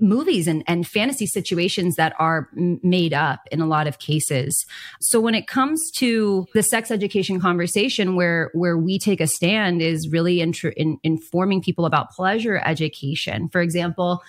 movies 0.00 0.46
and, 0.46 0.62
and 0.66 0.86
fantasy 0.86 1.26
situations 1.26 1.96
that 1.96 2.14
are 2.18 2.48
made 2.54 3.12
up 3.12 3.40
in 3.50 3.60
a 3.60 3.66
lot 3.66 3.86
of 3.86 3.98
cases. 3.98 4.64
So 5.00 5.20
when 5.20 5.34
it 5.34 5.46
comes 5.46 5.90
to 5.96 6.46
the 6.54 6.62
sex 6.62 6.90
education 6.90 7.40
conversation 7.40 8.16
where, 8.16 8.50
where 8.54 8.78
we 8.78 8.98
take 8.98 9.20
a 9.20 9.26
stand 9.26 9.82
is 9.82 10.08
really 10.08 10.40
in, 10.40 10.52
in 10.76 10.98
informing 11.02 11.62
people 11.62 11.86
about 11.86 12.10
pleasure 12.10 12.60
education. 12.64 13.48
For 13.48 13.60
example, 13.60 14.22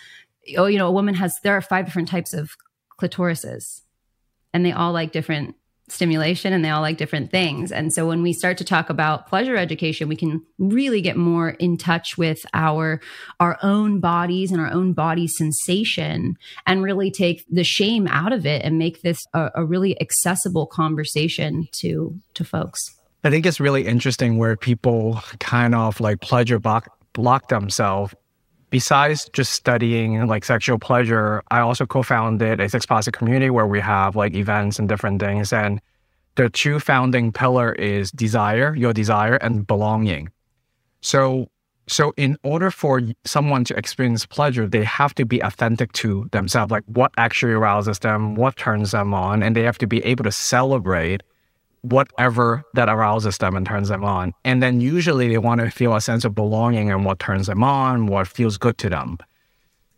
oh, 0.57 0.65
you 0.65 0.77
know, 0.77 0.88
a 0.88 0.91
woman 0.91 1.15
has, 1.15 1.35
there 1.43 1.55
are 1.55 1.61
five 1.61 1.85
different 1.85 2.07
types 2.07 2.33
of 2.33 2.51
clitorises 2.99 3.81
and 4.53 4.65
they 4.65 4.71
all 4.71 4.91
like 4.91 5.11
different 5.11 5.55
stimulation 5.91 6.53
and 6.53 6.63
they 6.63 6.69
all 6.69 6.81
like 6.81 6.98
different 6.98 7.31
things. 7.31 7.72
And 7.72 7.93
so 7.93 8.08
when 8.08 8.22
we 8.22 8.34
start 8.34 8.58
to 8.58 8.63
talk 8.63 8.89
about 8.89 9.27
pleasure 9.27 9.55
education, 9.55 10.08
we 10.08 10.15
can 10.15 10.43
really 10.58 11.01
get 11.01 11.17
more 11.17 11.50
in 11.50 11.77
touch 11.77 12.17
with 12.17 12.39
our 12.53 13.01
our 13.39 13.58
own 13.63 14.00
bodies 14.00 14.51
and 14.51 14.62
our 14.62 14.72
own 14.72 14.93
body 14.93 15.27
sensation 15.27 16.38
and 16.65 16.84
really 16.84 17.12
take 17.12 17.46
the 17.50 17.63
shame 17.63 18.08
out 18.08 18.34
of 18.34 18.46
it 18.46 18.63
and 18.63 18.77
make 18.77 19.01
this 19.01 19.19
a, 19.34 19.50
a 19.55 19.65
really 19.65 20.00
accessible 20.01 20.67
conversation 20.67 21.67
to 21.74 22.19
to 22.34 22.43
folks. 22.43 22.96
I 23.24 23.29
think 23.29 23.46
it's 23.46 23.60
really 23.60 23.86
interesting 23.86 24.38
where 24.38 24.55
people 24.55 25.22
kind 25.39 25.75
of 25.75 26.00
like 26.00 26.22
pleasure 26.22 26.58
block, 26.58 26.88
block 27.12 27.50
themselves 27.50 28.15
besides 28.69 29.29
just 29.33 29.53
studying 29.53 30.27
like 30.27 30.45
sexual 30.45 30.79
pleasure, 30.79 31.43
I 31.51 31.59
also 31.59 31.85
co-founded 31.85 32.59
a 32.59 32.69
sex 32.69 32.85
positive 32.85 33.17
community 33.17 33.49
where 33.49 33.67
we 33.67 33.79
have 33.79 34.15
like 34.15 34.33
events 34.35 34.79
and 34.79 34.88
different 34.88 35.21
things. 35.21 35.51
And 35.51 35.81
the 36.35 36.49
two 36.49 36.79
founding 36.79 37.31
pillar 37.31 37.73
is 37.73 38.11
desire, 38.11 38.75
your 38.75 38.93
desire, 38.93 39.35
and 39.35 39.65
belonging. 39.65 40.29
So, 41.01 41.49
so 41.88 42.13
in 42.17 42.38
order 42.43 42.71
for 42.71 43.01
someone 43.25 43.63
to 43.65 43.77
experience 43.77 44.25
pleasure, 44.25 44.67
they 44.67 44.83
have 44.83 45.15
to 45.15 45.25
be 45.25 45.39
authentic 45.39 45.91
to 45.93 46.29
themselves, 46.31 46.71
like 46.71 46.83
what 46.85 47.11
actually 47.17 47.53
arouses 47.53 47.99
them, 47.99 48.35
what 48.35 48.55
turns 48.57 48.91
them 48.91 49.13
on, 49.13 49.41
and 49.41 49.55
they 49.55 49.63
have 49.63 49.79
to 49.79 49.88
be 49.88 50.03
able 50.05 50.23
to 50.23 50.31
celebrate 50.31 51.23
whatever 51.81 52.63
that 52.74 52.89
arouses 52.89 53.38
them 53.38 53.55
and 53.55 53.65
turns 53.65 53.89
them 53.89 54.03
on. 54.03 54.33
And 54.43 54.62
then 54.62 54.81
usually 54.81 55.29
they 55.29 55.38
want 55.38 55.62
to 55.62 55.69
feel 55.69 55.95
a 55.95 56.01
sense 56.01 56.25
of 56.25 56.36
belonging 56.36 56.91
and 56.91 57.05
what 57.05 57.19
turns 57.19 57.48
them 57.48 57.63
on, 57.63 58.07
what 58.07 58.27
feels 58.27 58.57
good 58.57 58.77
to 58.79 58.89
them. 58.89 59.17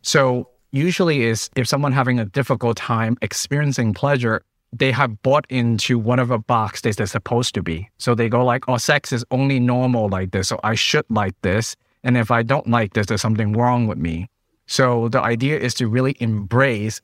So 0.01 0.50
usually 0.71 1.23
is 1.23 1.50
if 1.55 1.67
someone 1.67 1.91
having 1.91 2.19
a 2.19 2.25
difficult 2.25 2.77
time 2.77 3.17
experiencing 3.21 3.93
pleasure, 3.93 4.43
they 4.73 4.91
have 4.91 5.21
bought 5.21 5.45
into 5.50 6.00
whatever 6.00 6.38
box 6.38 6.81
they're 6.81 7.05
supposed 7.05 7.53
to 7.55 7.63
be. 7.63 7.89
So 7.97 8.15
they 8.15 8.29
go 8.29 8.45
like, 8.45 8.69
oh, 8.69 8.77
sex 8.77 9.11
is 9.11 9.25
only 9.31 9.59
normal 9.59 10.07
like 10.07 10.31
this. 10.31 10.47
So 10.47 10.59
I 10.63 10.75
should 10.75 11.05
like 11.09 11.35
this. 11.41 11.75
And 12.03 12.17
if 12.17 12.31
I 12.31 12.41
don't 12.41 12.67
like 12.67 12.93
this, 12.93 13.07
there's 13.07 13.21
something 13.21 13.53
wrong 13.53 13.88
with 13.88 13.97
me. 13.97 14.29
So 14.67 15.09
the 15.09 15.21
idea 15.21 15.59
is 15.59 15.73
to 15.75 15.88
really 15.88 16.15
embrace 16.19 17.01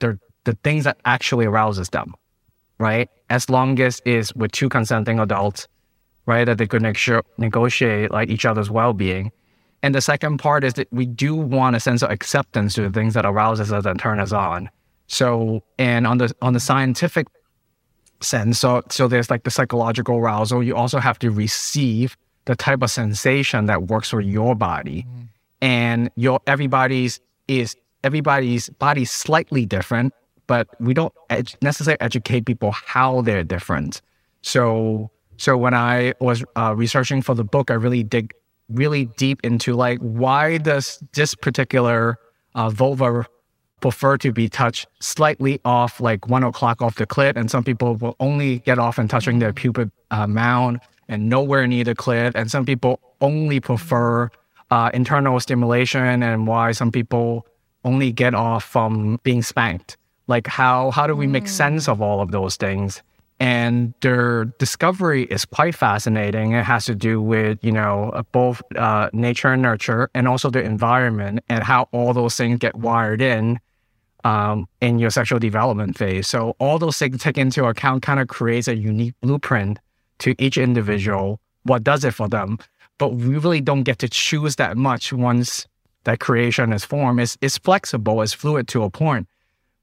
the, 0.00 0.18
the 0.44 0.52
things 0.62 0.84
that 0.84 0.98
actually 1.06 1.46
arouses 1.46 1.88
them 1.88 2.14
right? 2.78 3.08
As 3.30 3.48
long 3.48 3.80
as 3.80 4.00
is 4.04 4.34
with 4.34 4.52
two 4.52 4.68
consenting 4.68 5.18
adults, 5.18 5.68
right? 6.26 6.44
That 6.44 6.58
they 6.58 6.66
could 6.66 6.82
negotiate 6.82 8.10
like 8.10 8.28
each 8.28 8.44
other's 8.44 8.70
well-being. 8.70 9.32
And 9.82 9.94
the 9.94 10.00
second 10.00 10.38
part 10.38 10.64
is 10.64 10.74
that 10.74 10.88
we 10.90 11.06
do 11.06 11.34
want 11.34 11.76
a 11.76 11.80
sense 11.80 12.02
of 12.02 12.10
acceptance 12.10 12.74
to 12.74 12.82
the 12.82 12.90
things 12.90 13.14
that 13.14 13.24
arouses 13.24 13.72
us 13.72 13.84
and 13.84 13.98
turn 13.98 14.20
us 14.20 14.32
on. 14.32 14.70
So, 15.06 15.62
and 15.78 16.06
on 16.06 16.18
the 16.18 16.34
on 16.42 16.52
the 16.52 16.60
scientific 16.60 17.28
sense, 18.20 18.58
so 18.58 18.82
so 18.90 19.06
there's 19.06 19.30
like 19.30 19.44
the 19.44 19.50
psychological 19.50 20.16
arousal. 20.16 20.62
You 20.62 20.74
also 20.74 20.98
have 20.98 21.18
to 21.20 21.30
receive 21.30 22.16
the 22.46 22.56
type 22.56 22.82
of 22.82 22.90
sensation 22.90 23.66
that 23.66 23.84
works 23.84 24.10
for 24.10 24.20
your 24.20 24.56
body, 24.56 25.06
mm. 25.08 25.28
and 25.60 26.10
your 26.16 26.40
everybody's 26.48 27.20
is 27.46 27.76
everybody's 28.02 28.68
body 28.70 29.04
slightly 29.04 29.64
different 29.64 30.12
but 30.46 30.68
we 30.80 30.94
don't 30.94 31.12
ed- 31.30 31.54
necessarily 31.62 32.00
educate 32.00 32.46
people 32.46 32.70
how 32.72 33.20
they're 33.22 33.44
different. 33.44 34.00
So, 34.42 35.10
so 35.36 35.56
when 35.56 35.74
I 35.74 36.14
was 36.20 36.44
uh, 36.56 36.74
researching 36.76 37.22
for 37.22 37.34
the 37.34 37.44
book, 37.44 37.70
I 37.70 37.74
really 37.74 38.02
dig 38.02 38.32
really 38.68 39.06
deep 39.16 39.40
into 39.44 39.74
like 39.74 39.98
why 40.00 40.58
does 40.58 41.02
this 41.14 41.34
particular 41.34 42.18
uh, 42.54 42.68
vulva 42.70 43.26
prefer 43.80 44.16
to 44.16 44.32
be 44.32 44.48
touched 44.48 44.86
slightly 45.00 45.60
off, 45.64 46.00
like 46.00 46.28
one 46.28 46.42
o'clock 46.42 46.80
off 46.80 46.96
the 46.96 47.06
clit, 47.06 47.36
and 47.36 47.50
some 47.50 47.62
people 47.62 47.94
will 47.96 48.16
only 48.20 48.60
get 48.60 48.78
off 48.78 48.98
and 48.98 49.10
touching 49.10 49.38
their 49.38 49.52
pubic 49.52 49.88
uh, 50.10 50.26
mound 50.26 50.80
and 51.08 51.28
nowhere 51.28 51.66
near 51.66 51.84
the 51.84 51.94
clit, 51.94 52.32
and 52.34 52.50
some 52.50 52.64
people 52.64 52.98
only 53.20 53.60
prefer 53.60 54.30
uh, 54.70 54.90
internal 54.92 55.38
stimulation, 55.38 56.22
and 56.22 56.46
why 56.46 56.72
some 56.72 56.90
people 56.90 57.46
only 57.84 58.10
get 58.10 58.34
off 58.34 58.64
from 58.64 59.20
being 59.22 59.42
spanked. 59.42 59.96
Like 60.28 60.46
how 60.46 60.90
how 60.90 61.06
do 61.06 61.14
we 61.14 61.26
make 61.26 61.48
sense 61.48 61.88
of 61.88 62.00
all 62.00 62.20
of 62.20 62.30
those 62.30 62.56
things? 62.56 63.02
And 63.38 63.92
their 64.00 64.46
discovery 64.58 65.24
is 65.24 65.44
quite 65.44 65.74
fascinating. 65.74 66.52
It 66.52 66.64
has 66.64 66.86
to 66.86 66.94
do 66.94 67.20
with 67.20 67.58
you 67.62 67.72
know 67.72 68.10
uh, 68.10 68.22
both 68.32 68.62
uh, 68.76 69.10
nature 69.12 69.48
and 69.52 69.62
nurture, 69.62 70.10
and 70.14 70.26
also 70.26 70.50
the 70.50 70.62
environment, 70.62 71.40
and 71.48 71.62
how 71.62 71.88
all 71.92 72.12
those 72.12 72.36
things 72.36 72.58
get 72.58 72.74
wired 72.76 73.20
in 73.20 73.60
um, 74.24 74.66
in 74.80 74.98
your 74.98 75.10
sexual 75.10 75.38
development 75.38 75.96
phase. 75.96 76.26
So 76.26 76.56
all 76.58 76.78
those 76.78 76.98
things 76.98 77.22
taken 77.22 77.42
into 77.42 77.64
account 77.64 78.02
kind 78.02 78.18
of 78.18 78.26
creates 78.28 78.66
a 78.66 78.74
unique 78.74 79.14
blueprint 79.20 79.78
to 80.18 80.34
each 80.38 80.58
individual. 80.58 81.40
What 81.62 81.84
does 81.84 82.04
it 82.04 82.12
for 82.14 82.28
them? 82.28 82.58
But 82.98 83.14
we 83.14 83.36
really 83.36 83.60
don't 83.60 83.84
get 83.84 83.98
to 84.00 84.08
choose 84.08 84.56
that 84.56 84.76
much 84.76 85.12
once 85.12 85.66
that 86.04 86.18
creation 86.18 86.72
is 86.72 86.84
formed. 86.84 87.20
It's, 87.20 87.36
it's 87.40 87.58
flexible, 87.58 88.22
it's 88.22 88.32
fluid 88.32 88.66
to 88.68 88.82
a 88.82 88.90
point. 88.90 89.28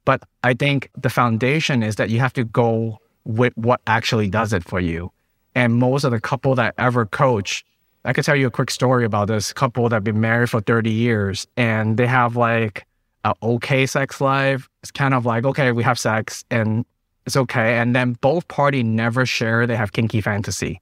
But 0.05 0.23
I 0.43 0.53
think 0.53 0.89
the 0.97 1.09
foundation 1.09 1.83
is 1.83 1.95
that 1.95 2.09
you 2.09 2.19
have 2.19 2.33
to 2.33 2.43
go 2.43 2.99
with 3.25 3.53
what 3.55 3.81
actually 3.87 4.29
does 4.29 4.53
it 4.53 4.63
for 4.63 4.79
you. 4.79 5.11
And 5.55 5.75
most 5.75 6.03
of 6.03 6.11
the 6.11 6.19
couple 6.19 6.55
that 6.55 6.73
ever 6.77 7.05
coach, 7.05 7.63
I 8.05 8.13
could 8.13 8.25
tell 8.25 8.35
you 8.35 8.47
a 8.47 8.51
quick 8.51 8.71
story 8.71 9.05
about 9.05 9.27
this 9.27 9.53
couple 9.53 9.87
that 9.87 9.95
have 9.95 10.03
been 10.03 10.19
married 10.19 10.49
for 10.49 10.59
30 10.59 10.91
years 10.91 11.47
and 11.55 11.95
they 11.95 12.07
have 12.07 12.35
like 12.35 12.85
a 13.23 13.33
okay 13.41 13.85
sex 13.85 14.19
life. 14.19 14.67
It's 14.81 14.91
kind 14.91 15.13
of 15.13 15.25
like, 15.25 15.45
okay, 15.45 15.71
we 15.71 15.83
have 15.83 15.97
sex 15.97 16.43
and 16.51 16.85
it's 17.25 17.37
okay. 17.37 17.77
And 17.77 17.95
then 17.95 18.13
both 18.13 18.47
party 18.47 18.83
never 18.83 19.25
share 19.25 19.65
they 19.65 19.77
have 19.77 19.93
kinky 19.93 20.19
fantasy. 20.19 20.81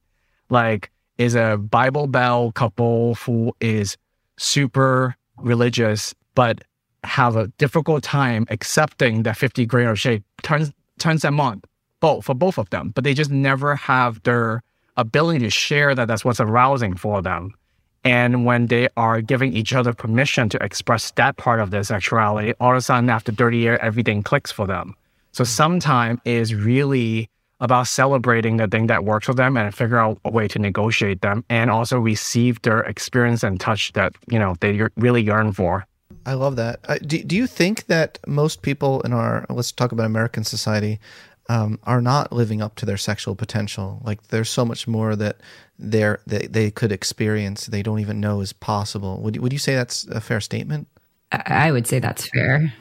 Like 0.50 0.90
is 1.18 1.34
a 1.34 1.56
Bible 1.56 2.08
Belt 2.08 2.54
couple 2.54 3.14
who 3.14 3.54
is 3.60 3.96
super 4.38 5.14
religious, 5.38 6.14
but 6.34 6.64
have 7.04 7.36
a 7.36 7.48
difficult 7.58 8.02
time 8.02 8.46
accepting 8.50 9.24
that 9.24 9.36
50 9.36 9.66
grain 9.66 9.88
of 9.88 9.98
shape 9.98 10.22
turns 10.42 10.72
turns 10.98 11.22
them 11.22 11.40
on 11.40 11.62
both 12.00 12.24
for 12.24 12.34
both 12.34 12.58
of 12.58 12.68
them. 12.70 12.90
But 12.94 13.04
they 13.04 13.14
just 13.14 13.30
never 13.30 13.76
have 13.76 14.22
their 14.24 14.62
ability 14.96 15.38
to 15.40 15.50
share 15.50 15.94
that. 15.94 16.08
That's 16.08 16.24
what's 16.24 16.40
arousing 16.40 16.96
for 16.96 17.22
them. 17.22 17.54
And 18.04 18.44
when 18.44 18.66
they 18.66 18.88
are 18.96 19.20
giving 19.20 19.54
each 19.54 19.72
other 19.72 19.92
permission 19.94 20.48
to 20.50 20.62
express 20.62 21.12
that 21.12 21.36
part 21.36 21.60
of 21.60 21.70
their 21.70 21.84
sexuality 21.84 22.52
all 22.60 22.72
of 22.72 22.76
a 22.76 22.80
sudden 22.80 23.08
after 23.08 23.30
30 23.32 23.58
years 23.58 23.78
everything 23.80 24.22
clicks 24.22 24.50
for 24.50 24.66
them. 24.66 24.94
So 25.30 25.44
mm. 25.44 25.46
sometime 25.46 26.20
is 26.24 26.54
really 26.54 27.30
about 27.60 27.86
celebrating 27.86 28.56
the 28.56 28.66
thing 28.66 28.88
that 28.88 29.04
works 29.04 29.26
for 29.26 29.34
them 29.34 29.56
and 29.56 29.72
figure 29.72 29.98
out 29.98 30.18
a 30.24 30.30
way 30.30 30.48
to 30.48 30.58
negotiate 30.58 31.20
them 31.20 31.44
and 31.48 31.70
also 31.70 31.96
receive 31.96 32.60
their 32.62 32.80
experience 32.80 33.44
and 33.44 33.60
touch 33.60 33.92
that 33.92 34.12
you 34.26 34.38
know 34.38 34.56
they 34.58 34.82
really 34.96 35.22
yearn 35.22 35.52
for 35.52 35.86
I 36.24 36.34
love 36.34 36.56
that. 36.56 36.80
Uh, 36.88 36.98
do, 36.98 37.22
do 37.22 37.36
you 37.36 37.46
think 37.46 37.86
that 37.86 38.18
most 38.26 38.62
people 38.62 39.00
in 39.02 39.12
our, 39.12 39.46
let's 39.50 39.72
talk 39.72 39.92
about 39.92 40.06
American 40.06 40.44
society, 40.44 41.00
um, 41.48 41.78
are 41.82 42.00
not 42.00 42.32
living 42.32 42.62
up 42.62 42.76
to 42.76 42.86
their 42.86 42.96
sexual 42.96 43.34
potential? 43.34 44.00
Like 44.04 44.28
there's 44.28 44.48
so 44.48 44.64
much 44.64 44.86
more 44.86 45.16
that 45.16 45.40
they're, 45.78 46.20
they, 46.26 46.46
they 46.46 46.70
could 46.70 46.92
experience 46.92 47.66
they 47.66 47.82
don't 47.82 47.98
even 47.98 48.20
know 48.20 48.40
is 48.40 48.52
possible. 48.52 49.20
Would, 49.22 49.36
would 49.38 49.52
you 49.52 49.58
say 49.58 49.74
that's 49.74 50.06
a 50.06 50.20
fair 50.20 50.40
statement? 50.40 50.86
I 51.32 51.72
would 51.72 51.86
say 51.86 51.98
that's 51.98 52.28
fair. 52.28 52.72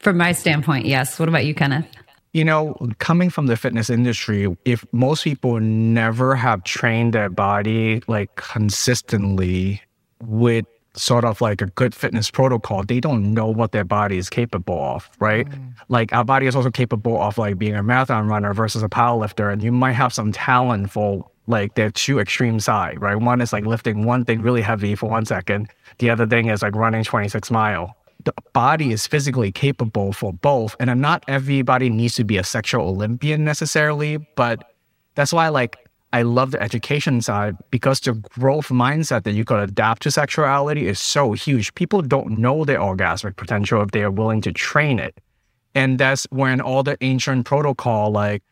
From 0.00 0.18
my 0.18 0.32
standpoint, 0.32 0.86
yes. 0.86 1.18
What 1.18 1.28
about 1.28 1.46
you, 1.46 1.54
Kenneth? 1.54 1.86
You 2.32 2.44
know, 2.44 2.76
coming 2.98 3.30
from 3.30 3.46
the 3.46 3.56
fitness 3.56 3.88
industry, 3.88 4.54
if 4.64 4.84
most 4.92 5.24
people 5.24 5.60
never 5.60 6.34
have 6.34 6.64
trained 6.64 7.14
their 7.14 7.30
body 7.30 8.02
like 8.08 8.34
consistently 8.36 9.80
with 10.20 10.66
sort 10.96 11.24
of 11.24 11.40
like 11.40 11.60
a 11.60 11.66
good 11.66 11.94
fitness 11.94 12.30
protocol, 12.30 12.82
they 12.82 13.00
don't 13.00 13.34
know 13.34 13.46
what 13.46 13.72
their 13.72 13.84
body 13.84 14.18
is 14.18 14.30
capable 14.30 14.78
of, 14.78 15.10
right? 15.18 15.48
Mm. 15.48 15.74
Like 15.88 16.12
our 16.12 16.24
body 16.24 16.46
is 16.46 16.54
also 16.54 16.70
capable 16.70 17.20
of 17.20 17.36
like 17.36 17.58
being 17.58 17.74
a 17.74 17.82
marathon 17.82 18.28
runner 18.28 18.54
versus 18.54 18.82
a 18.82 18.88
power 18.88 19.18
lifter. 19.18 19.50
And 19.50 19.62
you 19.62 19.72
might 19.72 19.92
have 19.92 20.12
some 20.12 20.32
talent 20.32 20.90
for 20.90 21.28
like 21.46 21.74
their 21.74 21.90
two 21.90 22.20
extreme 22.20 22.60
side, 22.60 23.00
right? 23.00 23.16
One 23.16 23.40
is 23.40 23.52
like 23.52 23.66
lifting 23.66 24.04
one 24.04 24.24
thing 24.24 24.40
really 24.40 24.62
heavy 24.62 24.94
for 24.94 25.10
one 25.10 25.26
second. 25.26 25.68
The 25.98 26.10
other 26.10 26.26
thing 26.26 26.48
is 26.48 26.62
like 26.62 26.74
running 26.74 27.04
26 27.04 27.50
mile. 27.50 27.96
The 28.24 28.32
body 28.52 28.92
is 28.92 29.06
physically 29.06 29.52
capable 29.52 30.12
for 30.12 30.32
both. 30.32 30.76
And 30.80 31.00
not 31.00 31.24
everybody 31.28 31.90
needs 31.90 32.14
to 32.14 32.24
be 32.24 32.38
a 32.38 32.44
sexual 32.44 32.88
Olympian 32.88 33.44
necessarily, 33.44 34.16
but 34.36 34.72
that's 35.14 35.32
why 35.32 35.48
like 35.48 35.76
I 36.14 36.22
love 36.22 36.52
the 36.52 36.62
education 36.62 37.20
side 37.20 37.56
because 37.72 37.98
the 37.98 38.12
growth 38.12 38.68
mindset 38.68 39.24
that 39.24 39.32
you 39.32 39.44
could 39.44 39.58
adapt 39.58 40.02
to 40.02 40.12
sexuality 40.12 40.86
is 40.86 41.00
so 41.00 41.32
huge. 41.32 41.74
People 41.74 42.02
don't 42.02 42.38
know 42.38 42.64
their 42.64 42.78
orgasmic 42.78 43.34
potential 43.34 43.82
if 43.82 43.90
they 43.90 44.04
are 44.04 44.12
willing 44.12 44.40
to 44.42 44.52
train 44.52 45.00
it. 45.00 45.18
And 45.74 45.98
that's 45.98 46.22
when 46.30 46.60
all 46.60 46.84
the 46.84 46.96
ancient 47.00 47.46
protocol 47.46 48.12
like 48.12 48.44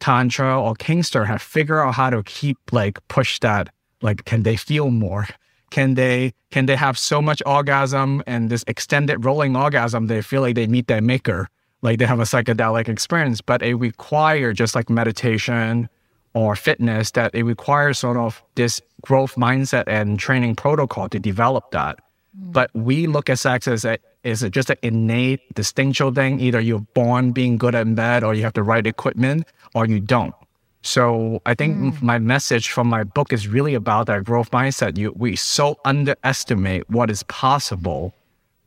Tantra 0.00 0.60
or 0.60 0.74
Kingster 0.74 1.24
have 1.24 1.40
figured 1.40 1.78
out 1.78 1.94
how 1.94 2.10
to 2.10 2.24
keep 2.24 2.58
like 2.72 2.98
push 3.06 3.38
that. 3.38 3.68
Like, 4.02 4.24
can 4.24 4.42
they 4.42 4.56
feel 4.56 4.90
more? 4.90 5.28
Can 5.70 5.94
they 5.94 6.34
can 6.50 6.66
they 6.66 6.74
have 6.74 6.98
so 6.98 7.22
much 7.22 7.40
orgasm 7.46 8.24
and 8.26 8.50
this 8.50 8.64
extended 8.66 9.24
rolling 9.24 9.54
orgasm 9.54 10.08
they 10.08 10.20
feel 10.20 10.40
like 10.40 10.56
they 10.56 10.66
meet 10.66 10.88
their 10.88 11.00
maker? 11.00 11.48
Like 11.80 12.00
they 12.00 12.06
have 12.06 12.18
a 12.18 12.24
psychedelic 12.24 12.88
experience, 12.88 13.40
but 13.40 13.62
it 13.62 13.76
requires 13.76 14.56
just 14.56 14.74
like 14.74 14.90
meditation, 14.90 15.88
or 16.34 16.56
fitness 16.56 17.12
that 17.12 17.34
it 17.34 17.44
requires 17.44 17.98
sort 17.98 18.16
of 18.16 18.42
this 18.56 18.80
growth 19.02 19.36
mindset 19.36 19.84
and 19.86 20.18
training 20.18 20.56
protocol 20.56 21.08
to 21.08 21.18
develop 21.18 21.70
that. 21.70 21.98
Mm. 22.38 22.52
But 22.52 22.70
we 22.74 23.06
look 23.06 23.30
at 23.30 23.38
sex 23.38 23.68
as 23.68 23.84
a, 23.84 23.98
is 24.24 24.42
it 24.42 24.50
just 24.50 24.70
an 24.70 24.76
innate 24.82 25.54
distinctual 25.54 26.12
thing? 26.12 26.40
Either 26.40 26.60
you're 26.60 26.80
born 26.94 27.30
being 27.30 27.56
good 27.56 27.74
at 27.74 27.94
bed 27.94 28.24
or 28.24 28.34
you 28.34 28.42
have 28.42 28.54
the 28.54 28.62
right 28.62 28.86
equipment 28.86 29.46
or 29.74 29.86
you 29.86 30.00
don't. 30.00 30.34
So 30.82 31.40
I 31.46 31.54
think 31.54 31.76
mm. 31.76 32.02
my 32.02 32.18
message 32.18 32.68
from 32.68 32.88
my 32.88 33.04
book 33.04 33.32
is 33.32 33.48
really 33.48 33.74
about 33.74 34.06
that 34.06 34.24
growth 34.24 34.50
mindset. 34.50 34.98
You, 34.98 35.12
we 35.16 35.36
so 35.36 35.78
underestimate 35.84 36.90
what 36.90 37.10
is 37.10 37.22
possible 37.24 38.14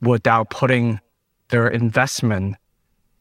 without 0.00 0.50
putting 0.50 1.00
their 1.50 1.68
investment 1.68 2.56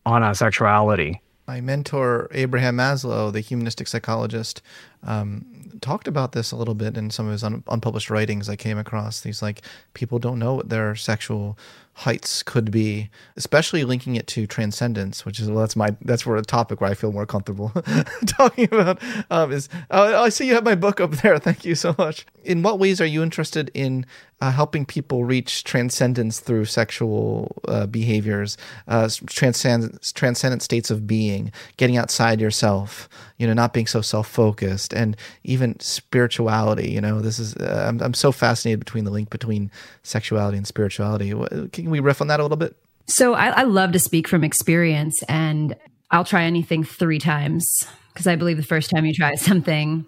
on 0.05 0.23
our 0.23 0.33
sexuality 0.33 1.21
my 1.47 1.61
mentor 1.61 2.27
Abraham 2.31 2.77
Maslow, 2.77 3.31
the 3.31 3.39
humanistic 3.39 3.87
psychologist, 3.87 4.61
um, 5.03 5.45
talked 5.79 6.07
about 6.07 6.33
this 6.33 6.51
a 6.51 6.55
little 6.55 6.73
bit 6.75 6.97
in 6.97 7.09
some 7.09 7.27
of 7.27 7.31
his 7.31 7.43
un- 7.43 7.63
unpublished 7.67 8.09
writings. 8.09 8.49
I 8.49 8.55
came 8.55 8.77
across 8.77 9.21
these 9.21 9.41
like 9.41 9.61
people 9.93 10.19
don't 10.19 10.39
know 10.39 10.55
what 10.55 10.69
their 10.69 10.95
sexual 10.95 11.57
heights 11.93 12.43
could 12.43 12.69
be, 12.69 13.09
especially 13.37 13.83
linking 13.83 14.15
it 14.15 14.27
to 14.27 14.45
transcendence, 14.45 15.25
which 15.25 15.39
is 15.39 15.49
well, 15.49 15.59
that's 15.59 15.75
my 15.75 15.95
that's 16.01 16.25
where 16.25 16.37
a 16.37 16.41
topic 16.41 16.81
where 16.81 16.89
I 16.89 16.93
feel 16.93 17.11
more 17.11 17.25
comfortable 17.25 17.71
talking 18.27 18.65
about 18.65 19.01
um, 19.31 19.51
is. 19.51 19.69
Uh, 19.89 20.21
I 20.21 20.29
see 20.29 20.47
you 20.47 20.53
have 20.53 20.65
my 20.65 20.75
book 20.75 20.99
up 20.99 21.11
there. 21.11 21.39
Thank 21.39 21.63
you 21.63 21.75
so 21.75 21.95
much. 21.97 22.25
In 22.43 22.61
what 22.61 22.77
ways 22.77 22.99
are 22.99 23.05
you 23.05 23.23
interested 23.23 23.71
in 23.73 24.05
uh, 24.39 24.51
helping 24.51 24.85
people 24.85 25.25
reach 25.25 25.63
transcendence 25.63 26.39
through 26.39 26.65
sexual 26.65 27.55
uh, 27.67 27.87
behaviors, 27.87 28.57
uh, 28.87 29.09
transcend 29.25 29.99
transcendent 30.13 30.61
states 30.61 30.91
of 30.91 31.07
being, 31.07 31.51
getting 31.77 31.97
outside 31.97 32.39
yourself, 32.39 33.09
you 33.37 33.47
know, 33.47 33.53
not 33.53 33.73
being 33.73 33.87
so 33.87 34.01
self 34.01 34.27
focused, 34.27 34.93
and 34.93 35.17
even 35.43 35.79
spirituality. 35.79 36.91
You 36.91 37.01
know, 37.01 37.19
this 37.19 37.39
is 37.39 37.55
uh, 37.55 37.85
I'm 37.87 37.99
I'm 38.01 38.13
so 38.13 38.31
fascinated 38.31 38.79
between 38.79 39.05
the 39.05 39.11
link 39.11 39.29
between 39.29 39.71
sexuality 40.03 40.57
and 40.57 40.67
spirituality. 40.67 41.33
Can 41.71 41.89
we 41.89 41.99
riff 41.99 42.21
on 42.21 42.27
that 42.27 42.39
a 42.39 42.43
little 42.43 42.57
bit? 42.57 42.75
So 43.07 43.33
I, 43.33 43.47
I 43.47 43.63
love 43.63 43.93
to 43.93 43.99
speak 43.99 44.27
from 44.27 44.43
experience, 44.43 45.23
and 45.23 45.75
I'll 46.11 46.25
try 46.25 46.43
anything 46.43 46.83
three 46.83 47.19
times 47.19 47.65
because 48.13 48.27
I 48.27 48.35
believe 48.35 48.57
the 48.57 48.63
first 48.63 48.91
time 48.91 49.05
you 49.05 49.13
try 49.13 49.33
something, 49.35 50.05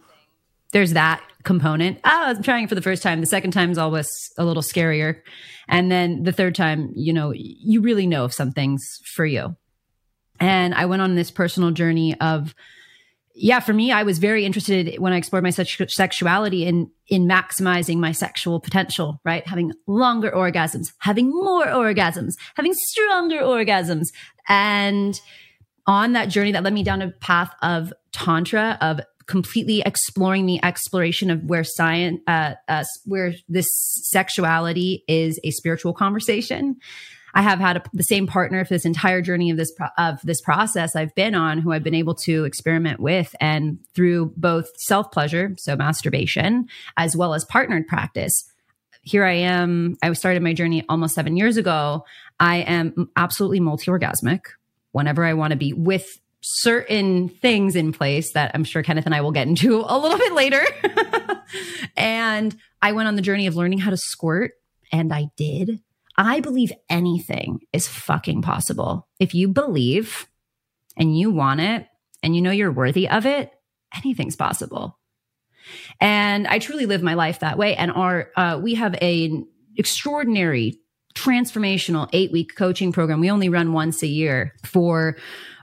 there's 0.72 0.94
that 0.94 1.22
component. 1.44 2.00
Ah, 2.04 2.26
oh, 2.28 2.30
I'm 2.32 2.44
trying 2.44 2.68
for 2.68 2.76
the 2.76 2.82
first 2.82 3.02
time. 3.02 3.20
The 3.22 3.26
second 3.26 3.52
time 3.52 3.72
is 3.72 3.78
always 3.78 4.10
a 4.38 4.46
little 4.46 4.64
scarier. 4.64 5.22
And 5.68 5.92
then 5.92 6.24
the 6.24 6.32
third 6.32 6.56
time, 6.56 6.92
you 6.96 7.14
know, 7.14 7.32
you 7.36 7.82
really 7.82 8.08
know 8.08 8.26
if 8.26 8.34
something's 8.34 9.00
for 9.06 9.26
you. 9.26 9.56
And 10.40 10.74
I 10.74 10.86
went 10.86 11.02
on 11.02 11.16
this 11.16 11.32
personal 11.32 11.72
journey 11.72 12.20
of, 12.20 12.56
yeah, 13.36 13.60
for 13.60 13.74
me, 13.74 13.92
I 13.92 14.04
was 14.04 14.20
very 14.20 14.46
interested 14.46 14.98
when 15.00 15.14
I 15.14 15.18
explored 15.18 15.44
my 15.44 15.50
sexuality 15.52 16.66
in 16.66 16.92
in 17.08 17.26
maximizing 17.28 17.98
my 17.98 18.12
sexual 18.12 18.60
potential, 18.60 19.20
right? 19.24 19.48
Having 19.48 19.74
longer 19.88 20.32
orgasms, 20.32 20.92
having 21.00 21.30
more 21.30 21.66
orgasms, 21.66 22.36
having 22.56 22.74
stronger 22.74 23.40
orgasms. 23.40 24.10
And 24.48 25.20
on 25.88 26.14
that 26.14 26.30
journey 26.30 26.52
that 26.52 26.64
led 26.64 26.74
me 26.74 26.84
down 26.84 27.02
a 27.02 27.12
path 27.12 27.54
of 27.62 27.94
tantra, 28.12 28.78
of 28.82 29.00
completely 29.30 29.84
exploring 29.86 30.48
the 30.48 30.60
exploration 30.66 31.30
of 31.30 31.44
where 31.44 31.64
science, 31.64 32.20
uh, 32.26 32.56
uh, 32.68 32.84
where 33.06 33.36
this 33.48 33.68
sexuality 34.10 35.04
is 35.08 35.40
a 35.44 35.52
spiritual 35.52 35.94
conversation. 35.94 36.76
I 37.36 37.44
have 37.44 37.60
had 37.60 37.78
a, 37.78 37.84
the 37.94 38.04
same 38.04 38.26
partner 38.26 38.66
for 38.66 38.74
this 38.74 38.86
entire 38.86 39.22
journey 39.22 39.52
of 39.52 39.58
this 39.58 39.72
pro- 39.72 39.90
of 40.00 40.20
this 40.24 40.42
process 40.42 40.96
I've 40.96 41.14
been 41.14 41.36
on, 41.36 41.60
who 41.60 41.72
I've 41.72 41.84
been 41.84 41.94
able 41.94 42.16
to 42.26 42.44
experiment 42.44 43.00
with, 43.00 43.36
and 43.40 43.78
through 43.94 44.34
both 44.36 44.68
self 44.78 45.12
pleasure, 45.12 45.54
so 45.60 45.76
masturbation, 45.76 46.68
as 46.98 47.16
well 47.16 47.36
as 47.36 47.46
partnered 47.46 47.86
practice. 47.86 48.52
Here 49.04 49.26
I 49.26 49.34
am. 49.34 49.96
I 50.02 50.12
started 50.14 50.42
my 50.42 50.54
journey 50.54 50.84
almost 50.90 51.14
seven 51.14 51.38
years 51.38 51.56
ago. 51.56 52.04
I 52.40 52.58
am 52.58 53.12
absolutely 53.16 53.60
multi 53.60 53.92
orgasmic 53.92 54.42
whenever 54.92 55.24
I 55.24 55.36
want 55.36 55.52
to 55.52 55.58
be 55.58 55.72
with 55.72 56.20
certain 56.42 57.30
things 57.30 57.76
in 57.76 57.92
place 57.92 58.34
that 58.34 58.52
I'm 58.54 58.64
sure 58.64 58.84
Kenneth 58.84 59.06
and 59.06 59.16
I 59.16 59.22
will 59.22 59.32
get 59.32 59.48
into 59.48 59.84
a 59.86 59.98
little 59.98 60.18
bit 60.18 60.34
later. 60.34 60.64
and 61.98 62.56
I 62.82 62.94
went 62.94 63.08
on 63.08 63.16
the 63.16 63.22
journey 63.22 63.48
of 63.48 63.56
learning 63.56 63.80
how 63.80 63.90
to 63.90 63.98
squirt, 63.98 64.52
and 64.92 65.14
I 65.14 65.30
did. 65.36 65.82
I 66.18 66.40
believe 66.40 66.72
anything 66.90 67.60
is 67.72 67.88
fucking 67.88 68.42
possible. 68.42 69.08
If 69.20 69.34
you 69.34 69.48
believe 69.48 70.28
and 70.98 71.18
you 71.18 71.32
want 71.32 71.62
it 71.62 71.88
and 72.22 72.36
you 72.36 72.42
know 72.42 72.52
you're 72.52 72.72
worthy 72.72 73.08
of 73.08 73.26
it, 73.26 73.52
anything's 73.96 74.36
possible. 74.36 75.00
And 76.02 76.48
I 76.48 76.60
truly 76.60 76.86
live 76.86 77.02
my 77.02 77.14
life 77.14 77.40
that 77.40 77.58
way. 77.58 77.76
And 77.76 77.92
our 77.92 78.30
uh, 78.36 78.60
we 78.62 78.76
have 78.76 78.96
an 79.02 79.48
extraordinary 79.78 80.80
transformational 81.16 82.10
eight 82.14 82.32
week 82.32 82.56
coaching 82.56 82.92
program. 82.92 83.20
We 83.20 83.32
only 83.32 83.50
run 83.50 83.74
once 83.74 84.04
a 84.04 84.08
year 84.08 84.54
for 84.66 85.18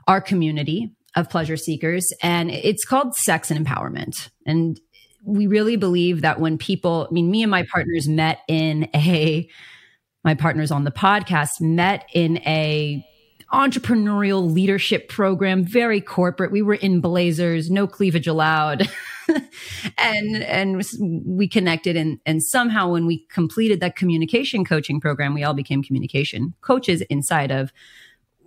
our 0.07 0.21
community 0.21 0.91
of 1.15 1.29
pleasure 1.29 1.57
seekers, 1.57 2.13
and 2.21 2.51
it's 2.51 2.85
called 2.85 3.15
Sex 3.15 3.51
and 3.51 3.65
Empowerment. 3.65 4.29
And 4.45 4.79
we 5.23 5.47
really 5.47 5.75
believe 5.75 6.21
that 6.21 6.39
when 6.39 6.57
people, 6.57 7.07
I 7.09 7.13
mean, 7.13 7.29
me 7.29 7.43
and 7.43 7.51
my 7.51 7.63
partners 7.63 8.07
met 8.07 8.39
in 8.47 8.89
a, 8.95 9.49
my 10.23 10.35
partners 10.35 10.71
on 10.71 10.83
the 10.83 10.91
podcast 10.91 11.59
met 11.59 12.05
in 12.13 12.37
a 12.39 13.05
entrepreneurial 13.53 14.51
leadership 14.51 15.07
program, 15.07 15.63
very 15.63 16.01
corporate. 16.01 16.51
We 16.51 16.61
were 16.61 16.75
in 16.75 16.99
blazers, 16.99 17.69
no 17.69 17.87
cleavage 17.87 18.27
allowed. 18.27 18.89
and 19.97 20.43
and 20.43 20.83
we 21.25 21.47
connected 21.47 21.95
and 21.95 22.19
and 22.25 22.43
somehow 22.43 22.91
when 22.91 23.05
we 23.05 23.25
completed 23.27 23.79
that 23.79 23.95
communication 23.95 24.65
coaching 24.65 24.99
program, 24.99 25.33
we 25.33 25.43
all 25.43 25.53
became 25.53 25.81
communication 25.81 26.53
coaches 26.61 27.01
inside 27.09 27.51
of 27.51 27.71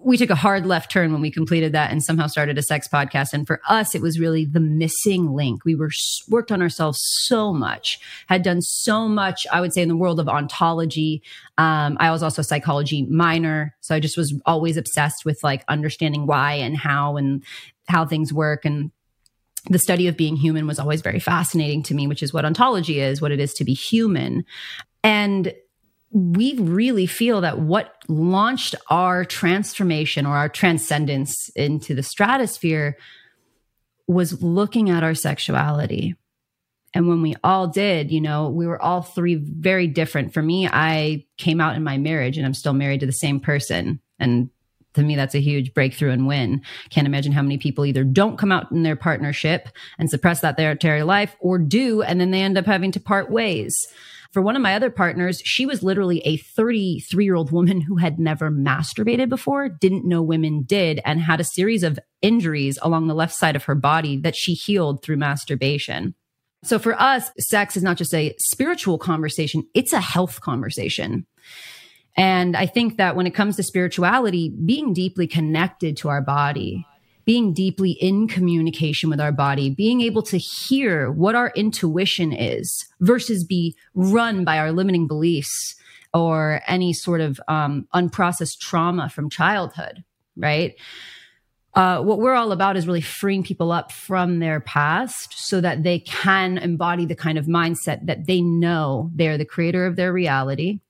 we 0.02 0.16
took 0.16 0.30
a 0.30 0.34
hard 0.34 0.66
left 0.66 0.90
turn 0.90 1.12
when 1.12 1.20
we 1.20 1.30
completed 1.30 1.72
that 1.72 1.90
and 1.90 2.02
somehow 2.02 2.26
started 2.26 2.56
a 2.56 2.62
sex 2.62 2.88
podcast. 2.88 3.32
And 3.32 3.46
for 3.46 3.60
us 3.68 3.94
it 3.94 4.00
was 4.00 4.18
really 4.18 4.44
the 4.44 4.60
missing 4.60 5.34
link. 5.34 5.64
We 5.64 5.74
were 5.74 5.90
worked 6.28 6.50
on 6.50 6.62
ourselves 6.62 6.98
so 7.24 7.52
much 7.52 8.00
had 8.26 8.42
done 8.42 8.62
so 8.62 9.08
much 9.08 9.46
i 9.52 9.60
would 9.60 9.72
say 9.72 9.82
in 9.82 9.88
the 9.88 9.96
world 9.96 10.20
of 10.20 10.28
ontology. 10.28 11.22
Um, 11.58 11.96
i 12.00 12.10
was 12.10 12.22
also 12.22 12.40
a 12.40 12.44
psychology 12.44 13.04
minor 13.06 13.74
so 13.80 13.94
i 13.94 14.00
just 14.00 14.16
was 14.16 14.34
always 14.46 14.76
obsessed 14.76 15.24
with 15.24 15.42
like 15.42 15.64
understanding 15.68 16.26
why 16.26 16.54
and 16.54 16.76
how 16.76 17.16
and 17.16 17.42
how 17.90 18.06
things 18.06 18.32
work. 18.32 18.64
And 18.64 18.90
the 19.68 19.78
study 19.78 20.08
of 20.08 20.16
being 20.16 20.36
human 20.36 20.66
was 20.66 20.78
always 20.78 21.02
very 21.02 21.20
fascinating 21.20 21.82
to 21.84 21.94
me 21.94 22.06
which 22.06 22.22
is 22.22 22.32
what 22.32 22.44
ontology 22.44 23.00
is 23.00 23.20
what 23.20 23.32
it 23.32 23.40
is 23.40 23.52
to 23.54 23.64
be 23.64 23.74
human. 23.74 24.44
And 25.02 25.52
we 26.12 26.54
really 26.54 27.06
feel 27.06 27.40
that 27.42 27.60
what 27.60 27.94
launched 28.08 28.74
our 28.88 29.24
transformation 29.24 30.26
or 30.26 30.36
our 30.36 30.48
transcendence 30.48 31.48
into 31.50 31.94
the 31.94 32.02
stratosphere 32.02 32.96
was 34.08 34.42
looking 34.42 34.90
at 34.90 35.04
our 35.04 35.14
sexuality. 35.14 36.16
And 36.92 37.06
when 37.06 37.22
we 37.22 37.36
all 37.44 37.68
did, 37.68 38.10
you 38.10 38.20
know, 38.20 38.48
we 38.48 38.66
were 38.66 38.82
all 38.82 39.02
three 39.02 39.36
very 39.36 39.86
different. 39.86 40.34
For 40.34 40.42
me, 40.42 40.66
I 40.66 41.26
came 41.38 41.60
out 41.60 41.76
in 41.76 41.84
my 41.84 41.98
marriage 41.98 42.36
and 42.36 42.44
I'm 42.44 42.54
still 42.54 42.72
married 42.72 43.00
to 43.00 43.06
the 43.06 43.12
same 43.12 43.38
person. 43.38 44.00
And 44.18 44.50
to 44.94 45.02
me, 45.02 45.14
that's 45.14 45.36
a 45.36 45.40
huge 45.40 45.72
breakthrough 45.72 46.10
and 46.10 46.26
win. 46.26 46.62
Can't 46.90 47.06
imagine 47.06 47.30
how 47.30 47.42
many 47.42 47.58
people 47.58 47.86
either 47.86 48.02
don't 48.02 48.36
come 48.36 48.50
out 48.50 48.72
in 48.72 48.82
their 48.82 48.96
partnership 48.96 49.68
and 49.98 50.10
suppress 50.10 50.40
that 50.40 50.56
their 50.56 51.04
life 51.04 51.36
or 51.38 51.58
do, 51.58 52.02
and 52.02 52.20
then 52.20 52.32
they 52.32 52.42
end 52.42 52.58
up 52.58 52.66
having 52.66 52.90
to 52.92 53.00
part 53.00 53.30
ways. 53.30 53.86
For 54.32 54.40
one 54.40 54.54
of 54.54 54.62
my 54.62 54.76
other 54.76 54.90
partners, 54.90 55.42
she 55.44 55.66
was 55.66 55.82
literally 55.82 56.20
a 56.20 56.36
33 56.36 57.24
year 57.24 57.34
old 57.34 57.50
woman 57.50 57.80
who 57.80 57.96
had 57.96 58.20
never 58.20 58.50
masturbated 58.50 59.28
before, 59.28 59.68
didn't 59.68 60.06
know 60.06 60.22
women 60.22 60.62
did, 60.62 61.00
and 61.04 61.20
had 61.20 61.40
a 61.40 61.44
series 61.44 61.82
of 61.82 61.98
injuries 62.22 62.78
along 62.82 63.08
the 63.08 63.14
left 63.14 63.34
side 63.34 63.56
of 63.56 63.64
her 63.64 63.74
body 63.74 64.16
that 64.18 64.36
she 64.36 64.54
healed 64.54 65.02
through 65.02 65.16
masturbation. 65.16 66.14
So 66.62 66.78
for 66.78 67.00
us, 67.00 67.30
sex 67.38 67.76
is 67.76 67.82
not 67.82 67.96
just 67.96 68.14
a 68.14 68.34
spiritual 68.38 68.98
conversation, 68.98 69.66
it's 69.74 69.92
a 69.92 70.00
health 70.00 70.40
conversation. 70.40 71.26
And 72.16 72.56
I 72.56 72.66
think 72.66 72.98
that 72.98 73.16
when 73.16 73.26
it 73.26 73.34
comes 73.34 73.56
to 73.56 73.62
spirituality, 73.62 74.50
being 74.50 74.92
deeply 74.92 75.26
connected 75.26 75.96
to 75.98 76.08
our 76.08 76.20
body, 76.20 76.86
being 77.30 77.52
deeply 77.52 77.92
in 77.92 78.26
communication 78.26 79.08
with 79.08 79.20
our 79.20 79.30
body, 79.30 79.70
being 79.70 80.00
able 80.00 80.20
to 80.20 80.36
hear 80.36 81.12
what 81.12 81.36
our 81.36 81.52
intuition 81.54 82.32
is 82.32 82.88
versus 82.98 83.44
be 83.44 83.76
run 83.94 84.44
by 84.44 84.58
our 84.58 84.72
limiting 84.72 85.06
beliefs 85.06 85.76
or 86.12 86.60
any 86.66 86.92
sort 86.92 87.20
of 87.20 87.40
um, 87.46 87.86
unprocessed 87.94 88.58
trauma 88.58 89.08
from 89.08 89.30
childhood, 89.30 90.02
right? 90.36 90.74
Uh, 91.74 92.02
what 92.02 92.18
we're 92.18 92.34
all 92.34 92.50
about 92.50 92.76
is 92.76 92.88
really 92.88 93.00
freeing 93.00 93.44
people 93.44 93.70
up 93.70 93.92
from 93.92 94.40
their 94.40 94.58
past 94.58 95.32
so 95.38 95.60
that 95.60 95.84
they 95.84 96.00
can 96.00 96.58
embody 96.58 97.06
the 97.06 97.14
kind 97.14 97.38
of 97.38 97.46
mindset 97.46 98.04
that 98.06 98.26
they 98.26 98.40
know 98.40 99.08
they're 99.14 99.38
the 99.38 99.44
creator 99.44 99.86
of 99.86 99.94
their 99.94 100.12
reality 100.12 100.80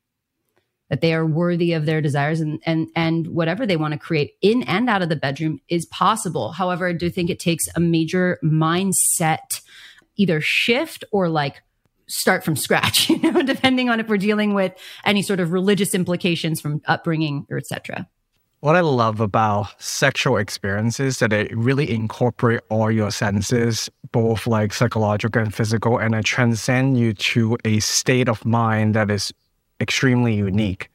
that 0.90 1.00
they 1.00 1.14
are 1.14 1.24
worthy 1.24 1.72
of 1.72 1.87
their 1.87 2.03
desires 2.03 2.40
and 2.40 2.61
and 2.66 2.88
and 2.94 3.29
whatever 3.29 3.64
they 3.64 3.76
want 3.76 3.92
to 3.92 3.98
create 3.98 4.33
in 4.42 4.62
and 4.64 4.90
out 4.90 5.03
of 5.03 5.09
the 5.09 5.16
bedroom 5.16 5.61
is 5.68 5.87
possible. 5.87 6.53
However, 6.53 6.88
I 6.88 6.92
do 6.92 7.09
think 7.09 7.31
it 7.31 7.40
takes 7.40 7.64
a 7.74 7.81
major 7.81 8.38
mindset 8.44 9.62
either 10.16 10.40
shift 10.40 11.05
or 11.12 11.29
like 11.29 11.62
start 12.09 12.44
from 12.44 12.57
scratch, 12.57 13.09
you 13.09 13.18
know, 13.18 13.42
depending 13.42 13.88
on 13.88 14.00
if 14.00 14.09
we're 14.09 14.18
dealing 14.18 14.53
with 14.53 14.72
any 15.05 15.22
sort 15.22 15.40
of 15.40 15.53
religious 15.53 15.94
implications 15.94 16.61
from 16.61 16.83
upbringing 16.87 17.46
or 17.48 17.57
etc. 17.57 18.07
What 18.61 18.76
I 18.76 18.81
love 18.81 19.20
about 19.20 19.81
sexual 19.81 20.37
experiences 20.37 21.18
that 21.20 21.33
it 21.33 21.57
really 21.57 21.90
incorporate 21.90 22.61
all 22.68 22.90
your 22.90 23.11
senses, 23.11 23.88
both 24.12 24.46
like 24.46 24.74
psychological 24.74 25.40
and 25.40 25.55
physical, 25.55 25.96
and 25.96 26.14
it 26.14 26.26
transcend 26.26 26.98
you 26.98 27.14
to 27.14 27.57
a 27.64 27.81
state 27.81 28.29
of 28.29 28.44
mind 28.44 28.94
that 28.94 29.11
is 29.11 29.33
extremely 29.81 30.35
unique. 30.35 30.90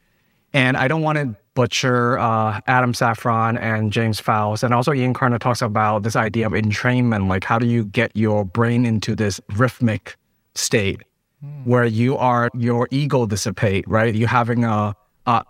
And 0.52 0.76
I 0.76 0.88
don't 0.88 1.02
want 1.02 1.18
to 1.18 1.36
butcher 1.54 2.18
uh, 2.18 2.60
Adam 2.66 2.92
Safron 2.92 3.58
and 3.60 3.92
James 3.92 4.20
Pfaus. 4.20 4.62
And 4.62 4.72
also 4.72 4.92
Ian 4.92 5.14
Kerner 5.14 5.38
talks 5.38 5.62
about 5.62 6.02
this 6.02 6.14
idea 6.14 6.46
of 6.46 6.52
entrainment, 6.52 7.28
like 7.28 7.44
how 7.44 7.58
do 7.58 7.66
you 7.66 7.84
get 7.84 8.12
your 8.14 8.44
brain 8.44 8.86
into 8.86 9.16
this 9.16 9.40
rhythmic 9.56 10.16
state 10.54 11.02
mm. 11.44 11.66
where 11.66 11.84
you 11.84 12.16
are, 12.16 12.50
your 12.54 12.88
ego 12.90 13.26
dissipate, 13.26 13.86
right? 13.88 14.14
You're 14.14 14.28
having 14.28 14.64
a, 14.64 14.94
a, 15.26 15.44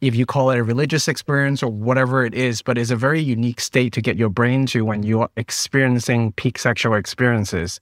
if 0.00 0.14
you 0.14 0.26
call 0.26 0.50
it 0.50 0.58
a 0.58 0.64
religious 0.64 1.08
experience 1.08 1.62
or 1.62 1.70
whatever 1.70 2.24
it 2.26 2.34
is, 2.34 2.60
but 2.60 2.76
it's 2.76 2.90
a 2.90 2.96
very 2.96 3.20
unique 3.20 3.60
state 3.60 3.92
to 3.94 4.02
get 4.02 4.16
your 4.16 4.28
brain 4.28 4.66
to 4.66 4.84
when 4.84 5.02
you're 5.04 5.30
experiencing 5.36 6.32
peak 6.32 6.58
sexual 6.58 6.94
experiences. 6.94 7.80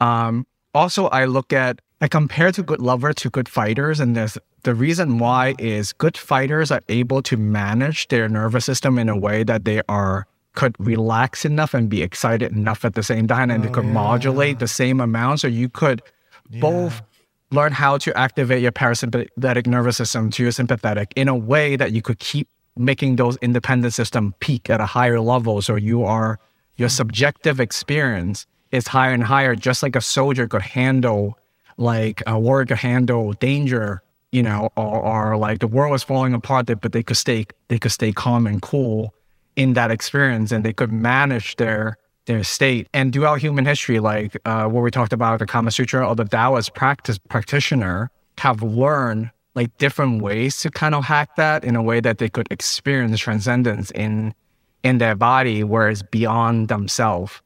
Um, 0.00 0.46
also, 0.74 1.08
I 1.08 1.26
look 1.26 1.52
at 1.52 1.80
I 2.00 2.08
compare 2.08 2.50
to 2.52 2.62
good 2.62 2.80
lover 2.80 3.12
to 3.12 3.30
good 3.30 3.48
fighters, 3.48 4.00
and 4.00 4.16
there's 4.16 4.38
the 4.62 4.74
reason 4.74 5.18
why 5.18 5.54
is 5.58 5.92
good 5.92 6.16
fighters 6.16 6.70
are 6.70 6.82
able 6.88 7.22
to 7.22 7.36
manage 7.36 8.08
their 8.08 8.28
nervous 8.28 8.64
system 8.64 8.98
in 8.98 9.08
a 9.08 9.16
way 9.16 9.44
that 9.44 9.64
they 9.64 9.82
are 9.88 10.26
could 10.54 10.74
relax 10.80 11.44
enough 11.44 11.74
and 11.74 11.88
be 11.88 12.02
excited 12.02 12.52
enough 12.52 12.84
at 12.84 12.94
the 12.94 13.02
same 13.02 13.28
time, 13.28 13.50
and 13.50 13.62
oh, 13.62 13.66
they 13.66 13.72
could 13.72 13.84
oh, 13.84 13.88
yeah. 13.88 13.92
modulate 13.92 14.58
the 14.58 14.68
same 14.68 15.00
amount. 15.00 15.40
So 15.40 15.46
you 15.46 15.68
could 15.68 16.02
yeah. 16.48 16.60
both 16.60 17.02
learn 17.50 17.72
how 17.72 17.98
to 17.98 18.16
activate 18.16 18.62
your 18.62 18.72
parasympathetic 18.72 19.66
nervous 19.66 19.96
system 19.96 20.30
to 20.30 20.42
your 20.42 20.52
sympathetic 20.52 21.12
in 21.16 21.28
a 21.28 21.36
way 21.36 21.76
that 21.76 21.92
you 21.92 22.00
could 22.00 22.18
keep 22.18 22.48
making 22.76 23.16
those 23.16 23.36
independent 23.42 23.92
system 23.92 24.34
peak 24.40 24.70
at 24.70 24.80
a 24.80 24.86
higher 24.86 25.20
level. 25.20 25.60
So 25.60 25.74
you 25.74 26.04
are 26.04 26.38
your 26.76 26.88
hmm. 26.88 26.94
subjective 26.94 27.60
experience 27.60 28.46
is 28.70 28.88
higher 28.88 29.12
and 29.12 29.24
higher, 29.24 29.54
just 29.54 29.82
like 29.82 29.96
a 29.96 30.00
soldier 30.00 30.48
could 30.48 30.62
handle 30.62 31.36
like 31.80 32.22
a 32.26 32.38
warrior 32.38 32.66
could 32.66 32.76
handle 32.76 33.32
danger, 33.32 34.02
you 34.30 34.42
know, 34.42 34.70
or, 34.76 35.00
or 35.00 35.36
like 35.36 35.58
the 35.58 35.66
world 35.66 35.90
was 35.90 36.02
falling 36.02 36.34
apart, 36.34 36.66
but 36.80 36.92
they 36.92 37.02
could 37.02 37.16
stay 37.16 37.46
they 37.68 37.78
could 37.78 37.90
stay 37.90 38.12
calm 38.12 38.46
and 38.46 38.62
cool 38.62 39.14
in 39.56 39.72
that 39.72 39.90
experience, 39.90 40.52
and 40.52 40.64
they 40.64 40.72
could 40.72 40.92
manage 40.92 41.56
their 41.56 41.96
their 42.26 42.44
state. 42.44 42.86
And 42.92 43.12
throughout 43.12 43.40
human 43.40 43.64
history, 43.64 43.98
like 43.98 44.36
uh, 44.44 44.66
what 44.66 44.82
we 44.82 44.90
talked 44.90 45.12
about 45.12 45.38
the 45.38 45.46
Kama 45.46 45.70
Sutra 45.70 46.06
or 46.06 46.14
the 46.14 46.24
Taoist 46.24 46.74
practice 46.74 47.18
practitioner, 47.18 48.10
have 48.38 48.62
learned 48.62 49.30
like 49.54 49.76
different 49.78 50.22
ways 50.22 50.58
to 50.60 50.70
kind 50.70 50.94
of 50.94 51.04
hack 51.04 51.34
that 51.36 51.64
in 51.64 51.74
a 51.74 51.82
way 51.82 52.00
that 52.00 52.18
they 52.18 52.28
could 52.28 52.46
experience 52.50 53.18
transcendence 53.18 53.90
in 53.92 54.34
in 54.82 54.98
their 54.98 55.14
body, 55.14 55.64
whereas 55.64 56.02
beyond 56.02 56.68
themselves. 56.68 57.42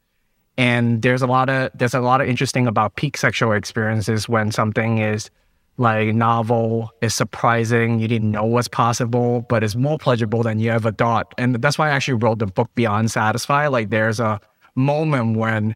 And 0.57 1.01
there's 1.01 1.21
a 1.21 1.27
lot 1.27 1.49
of 1.49 1.71
there's 1.75 1.93
a 1.93 1.99
lot 1.99 2.21
of 2.21 2.27
interesting 2.27 2.67
about 2.67 2.95
peak 2.95 3.17
sexual 3.17 3.51
experiences 3.51 4.29
when 4.29 4.51
something 4.51 4.99
is 4.99 5.29
like 5.77 6.15
novel, 6.15 6.91
is 7.01 7.13
surprising, 7.13 7.99
you 7.99 8.07
didn't 8.07 8.31
know 8.31 8.45
was 8.45 8.67
possible, 8.67 9.41
but 9.49 9.63
it's 9.63 9.75
more 9.75 9.97
pleasurable 9.97 10.41
than 10.41 10.59
you 10.59 10.71
ever 10.71 10.91
thought. 10.91 11.33
And 11.37 11.55
that's 11.55 11.77
why 11.77 11.89
I 11.89 11.91
actually 11.91 12.13
wrote 12.15 12.39
the 12.39 12.45
book 12.45 12.69
Beyond 12.75 13.11
Satisfy. 13.11 13.67
Like 13.67 13.89
there's 13.89 14.19
a 14.21 14.39
moment 14.75 15.37
when 15.37 15.75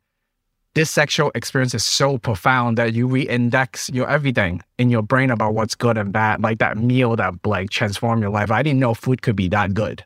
this 0.75 0.89
sexual 0.89 1.31
experience 1.35 1.73
is 1.73 1.83
so 1.83 2.17
profound 2.17 2.77
that 2.77 2.93
you 2.93 3.07
re-index 3.07 3.89
your 3.89 4.09
everything 4.09 4.61
in 4.77 4.89
your 4.89 5.01
brain 5.01 5.31
about 5.31 5.53
what's 5.53 5.75
good 5.75 5.97
and 5.97 6.13
bad, 6.13 6.41
like 6.41 6.59
that 6.59 6.77
meal 6.77 7.15
that 7.17 7.33
like 7.45 7.69
transformed 7.69 8.21
your 8.21 8.31
life. 8.31 8.51
I 8.51 8.63
didn't 8.63 8.79
know 8.79 8.93
food 8.93 9.21
could 9.21 9.35
be 9.35 9.49
that 9.49 9.73
good. 9.73 10.05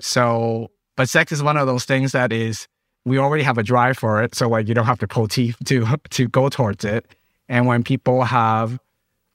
So, 0.00 0.70
but 0.94 1.08
sex 1.08 1.32
is 1.32 1.42
one 1.42 1.56
of 1.56 1.66
those 1.66 1.84
things 1.84 2.12
that 2.12 2.32
is 2.32 2.68
we 3.08 3.18
already 3.18 3.42
have 3.42 3.58
a 3.58 3.62
drive 3.62 3.98
for 3.98 4.22
it, 4.22 4.34
so 4.34 4.48
like 4.48 4.68
you 4.68 4.74
don't 4.74 4.86
have 4.86 4.98
to 5.00 5.08
pull 5.08 5.28
teeth 5.28 5.56
to 5.64 5.86
to 6.10 6.28
go 6.28 6.48
towards 6.48 6.84
it. 6.84 7.06
And 7.48 7.66
when 7.66 7.82
people 7.82 8.24
have 8.24 8.78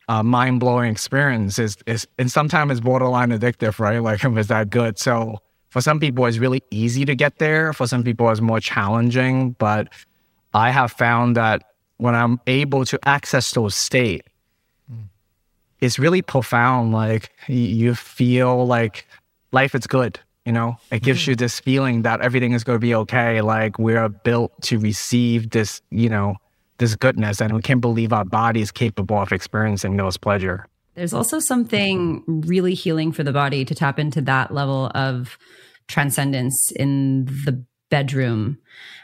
a 0.08 0.24
mind 0.24 0.60
blowing 0.60 0.92
experience, 0.92 1.60
is 1.60 1.78
is 1.86 2.08
and 2.18 2.32
sometimes 2.32 2.72
it's 2.72 2.82
borderline 2.82 3.30
addictive, 3.30 3.80
right? 3.80 4.00
Like 4.00 4.24
it 4.24 4.30
was 4.30 4.48
that 4.48 4.70
good. 4.70 4.98
So 4.98 5.40
for 5.70 5.82
some 5.82 6.00
people, 6.00 6.26
it's 6.26 6.38
really 6.38 6.64
easy 6.70 7.04
to 7.06 7.16
get 7.16 7.40
there. 7.40 7.74
For 7.74 7.88
some 7.88 8.04
people, 8.04 8.30
it's 8.30 8.42
more 8.42 8.60
challenging. 8.60 9.52
But 9.54 9.90
I 10.54 10.70
have 10.70 10.92
found 10.92 11.36
that 11.36 11.64
when 11.98 12.14
I'm 12.14 12.40
able 12.46 12.86
to 12.86 13.00
access 13.08 13.52
those 13.52 13.74
state, 13.76 14.24
mm. 14.92 15.06
it's 15.80 15.98
really 15.98 16.22
profound. 16.22 16.92
Like 16.92 17.32
you 17.48 17.96
feel 17.96 18.68
like 18.68 19.08
life 19.52 19.74
is 19.74 19.88
good 19.88 20.20
you 20.46 20.52
know, 20.52 20.78
it 20.92 21.04
gives 21.04 21.22
mm-hmm. 21.22 21.32
you 21.32 21.36
this 21.36 21.60
feeling 21.60 22.02
that 22.02 22.22
everything 22.22 22.54
is 22.54 22.64
going 22.64 22.76
to 22.76 22.82
be 22.82 22.96
okay. 22.96 23.42
Like 23.42 23.80
we're 23.80 24.10
built 24.10 24.52
to 24.64 24.78
receive 24.80 25.52
this, 25.52 25.82
you 25.90 26.10
know, 26.10 26.36
this 26.80 26.96
goodness, 26.96 27.42
and 27.42 27.54
we 27.54 27.62
can't 27.62 27.82
believe 27.82 28.12
our 28.12 28.26
body 28.26 28.62
is 28.62 28.72
capable 28.72 29.22
of 29.22 29.32
experiencing 29.32 29.96
those 29.96 30.18
pleasure. 30.18 30.68
There's 30.96 31.14
also 31.14 31.40
something 31.40 32.24
really 32.28 32.74
healing 32.74 33.12
for 33.12 33.24
the 33.24 33.34
body 33.34 33.66
to 33.66 33.74
tap 33.74 34.00
into 34.00 34.22
that 34.22 34.54
level 34.54 34.92
of 34.94 35.38
transcendence 35.88 36.72
in 36.76 37.26
the 37.26 37.64
bedroom. 37.90 38.58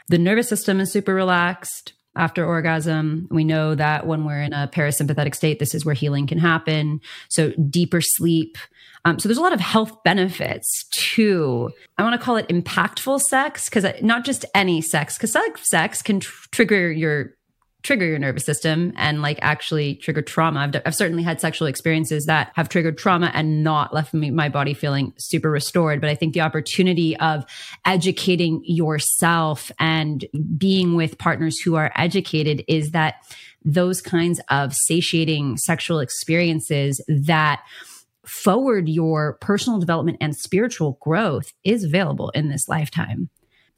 The 0.08 0.18
nervous 0.18 0.48
system 0.48 0.80
is 0.80 0.92
super 0.92 1.14
relaxed 1.14 1.94
after 2.16 2.44
orgasm. 2.44 3.28
We 3.30 3.44
know 3.44 3.74
that 3.74 4.06
when 4.06 4.24
we're 4.24 4.42
in 4.42 4.52
a 4.52 4.68
parasympathetic 4.68 5.34
state, 5.34 5.58
this 5.58 5.74
is 5.74 5.84
where 5.84 5.94
healing 5.94 6.26
can 6.26 6.38
happen. 6.38 7.00
So 7.28 7.52
deeper 7.52 8.00
sleep. 8.00 8.58
Um, 9.04 9.18
so 9.18 9.28
there's 9.28 9.38
a 9.38 9.42
lot 9.42 9.52
of 9.52 9.60
health 9.60 10.02
benefits 10.04 10.84
to, 10.90 11.70
I 11.98 12.02
want 12.02 12.18
to 12.18 12.24
call 12.24 12.36
it 12.36 12.48
impactful 12.48 13.20
sex 13.22 13.68
because 13.68 13.86
not 14.02 14.24
just 14.24 14.44
any 14.54 14.80
sex, 14.80 15.16
because 15.16 15.36
sex 15.62 16.02
can 16.02 16.20
tr- 16.20 16.48
trigger 16.50 16.90
your 16.90 17.34
trigger 17.82 18.04
your 18.04 18.18
nervous 18.18 18.44
system 18.44 18.92
and 18.96 19.22
like 19.22 19.38
actually 19.42 19.94
trigger 19.94 20.22
trauma. 20.22 20.60
I've, 20.60 20.82
I've 20.84 20.94
certainly 20.94 21.22
had 21.22 21.40
sexual 21.40 21.66
experiences 21.66 22.26
that 22.26 22.52
have 22.54 22.68
triggered 22.68 22.98
trauma 22.98 23.30
and 23.34 23.64
not 23.64 23.94
left 23.94 24.12
me, 24.12 24.30
my 24.30 24.48
body 24.48 24.74
feeling 24.74 25.14
super 25.16 25.50
restored. 25.50 26.00
But 26.00 26.10
I 26.10 26.14
think 26.14 26.34
the 26.34 26.42
opportunity 26.42 27.16
of 27.16 27.44
educating 27.86 28.60
yourself 28.64 29.72
and 29.78 30.26
being 30.56 30.94
with 30.94 31.18
partners 31.18 31.58
who 31.58 31.76
are 31.76 31.90
educated 31.96 32.64
is 32.68 32.90
that 32.90 33.14
those 33.64 34.00
kinds 34.00 34.40
of 34.48 34.74
satiating 34.74 35.56
sexual 35.56 36.00
experiences 36.00 37.00
that 37.08 37.62
forward 38.30 38.88
your 38.88 39.34
personal 39.40 39.78
development 39.78 40.18
and 40.20 40.36
spiritual 40.36 40.98
growth 41.00 41.52
is 41.64 41.84
available 41.84 42.30
in 42.30 42.48
this 42.48 42.68
lifetime 42.68 43.28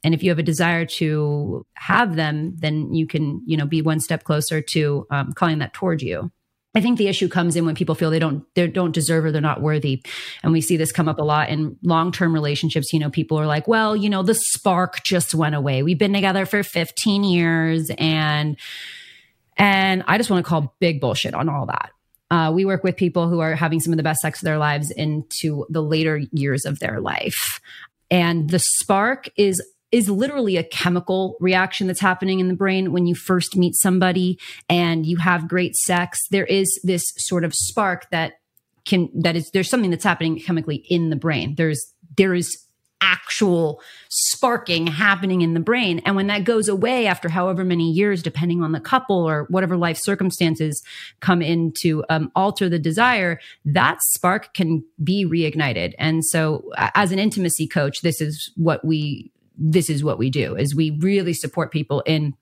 and 0.03 0.13
if 0.13 0.21
you 0.21 0.29
have 0.29 0.39
a 0.39 0.43
desire 0.43 0.85
to 0.85 1.65
have 1.73 2.15
them 2.15 2.53
then 2.57 2.93
you 2.93 3.07
can 3.07 3.41
you 3.45 3.57
know 3.57 3.65
be 3.65 3.81
one 3.81 3.99
step 3.99 4.23
closer 4.23 4.61
to 4.61 5.07
um, 5.11 5.33
calling 5.33 5.59
that 5.59 5.73
towards 5.73 6.03
you 6.03 6.31
I 6.75 6.81
think 6.81 6.97
the 6.97 7.07
issue 7.07 7.27
comes 7.27 7.55
in 7.55 7.65
when 7.65 7.75
people 7.75 7.93
feel 7.93 8.09
they 8.09 8.19
don't 8.19 8.43
they 8.55 8.67
don't 8.67 8.93
deserve 8.93 9.25
or 9.25 9.31
they're 9.31 9.41
not 9.41 9.61
worthy. 9.61 10.03
And 10.41 10.51
we 10.51 10.61
see 10.61 10.75
this 10.75 10.91
come 10.91 11.07
up 11.07 11.19
a 11.19 11.23
lot 11.23 11.49
in 11.49 11.77
long-term 11.83 12.33
relationships. 12.33 12.91
You 12.91 12.99
know, 12.99 13.11
people 13.11 13.39
are 13.39 13.45
like, 13.45 13.67
well, 13.67 13.95
you 13.95 14.09
know, 14.09 14.23
the 14.23 14.33
spark 14.33 15.03
just 15.03 15.35
went 15.35 15.53
away. 15.53 15.83
We've 15.83 15.99
been 15.99 16.13
together 16.13 16.47
for 16.47 16.63
15 16.63 17.23
years 17.23 17.91
and 17.97 18.57
And 19.55 20.03
I 20.07 20.17
just 20.17 20.31
want 20.31 20.43
to 20.43 20.49
call 20.49 20.75
big 20.79 20.99
bullshit 20.99 21.35
on 21.35 21.47
all 21.47 21.67
that. 21.67 21.91
Uh, 22.33 22.51
we 22.51 22.65
work 22.65 22.83
with 22.83 22.97
people 22.97 23.29
who 23.29 23.41
are 23.41 23.53
having 23.53 23.79
some 23.79 23.93
of 23.93 23.97
the 23.97 24.01
best 24.01 24.21
sex 24.21 24.41
of 24.41 24.45
their 24.45 24.57
lives 24.57 24.89
into 24.89 25.67
the 25.69 25.83
later 25.83 26.17
years 26.31 26.65
of 26.65 26.79
their 26.79 26.99
life. 26.99 27.61
And 28.09 28.49
the 28.49 28.57
spark 28.57 29.29
is 29.37 29.61
is 29.91 30.09
literally 30.09 30.57
a 30.57 30.63
chemical 30.63 31.37
reaction 31.39 31.85
that's 31.85 31.99
happening 31.99 32.39
in 32.39 32.47
the 32.47 32.55
brain 32.55 32.91
when 32.91 33.05
you 33.05 33.13
first 33.13 33.55
meet 33.55 33.75
somebody 33.75 34.39
and 34.67 35.05
you 35.05 35.17
have 35.17 35.47
great 35.47 35.75
sex. 35.75 36.19
There 36.31 36.47
is 36.47 36.81
this 36.83 37.03
sort 37.17 37.43
of 37.43 37.53
spark 37.53 38.09
that 38.09 38.39
can 38.83 39.09
that 39.13 39.35
is 39.35 39.51
there's 39.51 39.69
something 39.69 39.91
that's 39.91 40.03
happening 40.03 40.39
chemically 40.39 40.77
in 40.89 41.11
the 41.11 41.15
brain. 41.15 41.53
There's 41.55 41.93
there 42.17 42.33
is 42.33 42.62
actual 43.03 43.81
sparking 44.09 44.87
happening 44.87 45.41
in 45.41 45.53
the 45.53 45.59
brain. 45.59 45.99
And 46.05 46.15
when 46.15 46.27
that 46.27 46.45
goes 46.45 46.69
away 46.69 47.05
after 47.05 47.27
however 47.27 47.65
many 47.65 47.91
years, 47.91 48.23
depending 48.23 48.63
on 48.63 48.71
the 48.71 48.79
couple 48.79 49.27
or 49.29 49.45
whatever 49.49 49.75
life 49.75 49.99
circumstances 50.01 50.81
come 51.19 51.41
in 51.41 51.73
to 51.81 52.03
um, 52.09 52.31
alter 52.35 52.69
the 52.69 52.79
desire, 52.79 53.39
that 53.65 54.01
spark 54.01 54.53
can 54.53 54.83
be 55.03 55.25
reignited. 55.25 55.93
And 55.99 56.23
so, 56.25 56.71
as 56.77 57.11
an 57.11 57.19
intimacy 57.19 57.67
coach, 57.67 58.01
this 58.01 58.21
is 58.21 58.51
what 58.55 58.85
we 58.85 59.31
this 59.55 59.89
is 59.89 60.03
what 60.03 60.17
we 60.17 60.31
do 60.31 60.55
is 60.55 60.75
we 60.75 60.97
really 60.99 61.33
support 61.33 61.71
people 61.71 62.01
in 62.07 62.33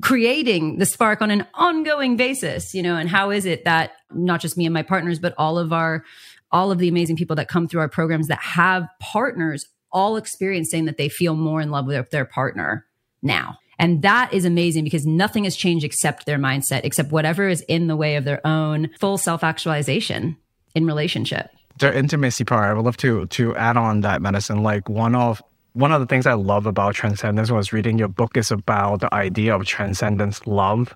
creating 0.00 0.78
the 0.78 0.86
spark 0.86 1.20
on 1.20 1.32
an 1.32 1.44
ongoing 1.54 2.16
basis 2.16 2.74
you 2.74 2.82
know 2.82 2.96
and 2.96 3.08
how 3.08 3.30
is 3.30 3.44
it 3.44 3.64
that 3.64 3.90
not 4.12 4.40
just 4.40 4.56
me 4.56 4.64
and 4.64 4.72
my 4.72 4.82
partners 4.82 5.18
but 5.18 5.34
all 5.36 5.58
of 5.58 5.72
our 5.72 6.04
all 6.52 6.70
of 6.70 6.78
the 6.78 6.88
amazing 6.88 7.16
people 7.16 7.34
that 7.34 7.48
come 7.48 7.66
through 7.66 7.80
our 7.80 7.88
programs 7.88 8.28
that 8.28 8.38
have 8.38 8.86
partners 9.00 9.66
all 9.94 10.16
experiencing 10.16 10.84
that 10.84 10.98
they 10.98 11.08
feel 11.08 11.34
more 11.34 11.60
in 11.60 11.70
love 11.70 11.86
with 11.86 12.10
their 12.10 12.26
partner 12.26 12.84
now. 13.22 13.56
And 13.78 14.02
that 14.02 14.32
is 14.32 14.44
amazing 14.44 14.84
because 14.84 15.06
nothing 15.06 15.44
has 15.44 15.56
changed 15.56 15.84
except 15.84 16.26
their 16.26 16.38
mindset, 16.38 16.82
except 16.84 17.10
whatever 17.10 17.48
is 17.48 17.62
in 17.62 17.86
the 17.86 17.96
way 17.96 18.16
of 18.16 18.24
their 18.24 18.46
own 18.46 18.90
full 19.00 19.18
self 19.18 19.42
actualization 19.42 20.36
in 20.74 20.86
relationship. 20.86 21.50
The 21.78 21.96
intimacy 21.96 22.44
part, 22.44 22.68
I 22.68 22.74
would 22.74 22.84
love 22.84 22.96
to 22.98 23.26
to 23.26 23.56
add 23.56 23.76
on 23.76 24.02
that 24.02 24.22
Madison. 24.22 24.62
Like 24.62 24.88
one 24.88 25.14
of 25.16 25.42
one 25.72 25.90
of 25.90 26.00
the 26.00 26.06
things 26.06 26.26
I 26.26 26.34
love 26.34 26.66
about 26.66 26.94
transcendence 26.94 27.50
was 27.50 27.72
reading 27.72 27.98
your 27.98 28.08
book 28.08 28.36
is 28.36 28.52
about 28.52 29.00
the 29.00 29.12
idea 29.12 29.56
of 29.56 29.64
transcendence 29.64 30.46
love 30.46 30.94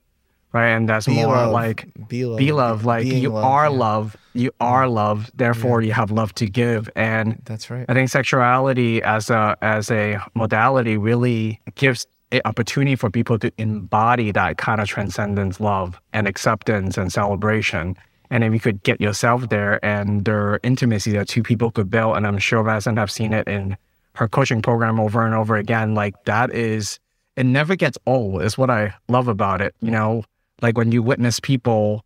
right? 0.53 0.69
And 0.69 0.89
that's 0.89 1.07
be 1.07 1.15
more 1.15 1.37
love. 1.37 1.53
like 1.53 1.89
be 2.09 2.25
love, 2.25 2.39
be 2.39 2.53
love. 2.53 2.85
Like 2.85 3.05
Being 3.05 3.23
you 3.23 3.31
love, 3.31 3.45
are 3.45 3.65
yeah. 3.65 3.79
love, 3.79 4.17
you 4.39 4.51
are 4.61 4.85
mm. 4.85 4.93
love. 4.93 5.31
Therefore, 5.35 5.83
Yeah. 5.83 5.89
you 5.89 5.93
have 5.95 6.11
love 6.11 6.35
to 6.37 6.47
give. 6.47 6.89
And 6.95 7.41
That's 7.45 7.71
right. 7.71 7.85
I 7.89 7.95
think 7.95 8.09
sexuality 8.09 9.03
as 9.03 9.31
a 9.31 9.57
as 9.63 9.91
a 9.91 10.19
modality 10.35 10.97
really 10.97 11.61
gives 11.75 12.07
an 12.31 12.43
opportunity 12.45 12.95
for 12.95 13.11
people 13.11 13.39
to 13.39 13.51
embody 13.59 14.33
that 14.33 14.59
kind 14.59 14.81
of 14.81 14.89
transcendence, 14.89 15.61
love, 15.61 15.99
and 16.13 16.29
acceptance 16.29 16.99
and 16.99 17.13
celebration. 17.13 17.97
And 18.31 18.45
if 18.45 18.53
you 18.53 18.61
could 18.61 18.83
get 18.83 19.01
yourself 19.01 19.49
there 19.49 19.83
and 19.85 20.25
their 20.25 20.61
intimacy 20.63 21.13
that 21.13 21.29
two 21.29 21.43
people 21.43 21.71
could 21.71 21.91
build. 21.91 22.17
And 22.17 22.27
I'm 22.27 22.39
sure 22.39 22.63
Vincent 22.63 22.99
have 22.99 23.11
seen 23.11 23.33
it 23.33 23.49
in 23.49 23.77
her 24.15 24.29
coaching 24.29 24.61
program 24.61 25.01
over 25.01 25.25
and 25.25 25.35
over 25.35 25.57
again. 25.57 25.95
Like 25.95 26.15
that 26.25 26.53
is 26.53 26.99
it 27.37 27.47
never 27.47 27.77
gets 27.77 27.97
old 28.07 28.43
is 28.43 28.59
what 28.59 28.69
I 28.69 28.95
love 29.09 29.29
about 29.29 29.61
it. 29.61 29.75
You 29.81 29.91
know, 29.91 30.25
like 30.61 30.77
when 30.77 30.93
you 30.93 31.03
witness 31.03 31.41
people 31.41 32.05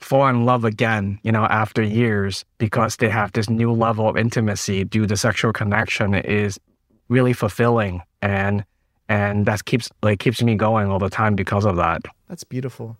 fall 0.00 0.26
in 0.28 0.44
love 0.44 0.64
again, 0.64 1.18
you 1.22 1.30
know, 1.30 1.44
after 1.44 1.82
years 1.82 2.44
because 2.58 2.96
they 2.96 3.08
have 3.08 3.32
this 3.32 3.50
new 3.50 3.72
level 3.72 4.08
of 4.08 4.16
intimacy 4.16 4.84
due 4.84 5.06
to 5.06 5.16
sexual 5.16 5.52
connection 5.52 6.14
is 6.14 6.58
really 7.08 7.32
fulfilling 7.32 8.02
and 8.22 8.64
and 9.08 9.44
that 9.46 9.64
keeps 9.64 9.90
like 10.02 10.20
keeps 10.20 10.40
me 10.42 10.54
going 10.54 10.88
all 10.88 10.98
the 10.98 11.10
time 11.10 11.34
because 11.34 11.64
of 11.64 11.76
that. 11.76 12.02
That's 12.28 12.44
beautiful. 12.44 12.96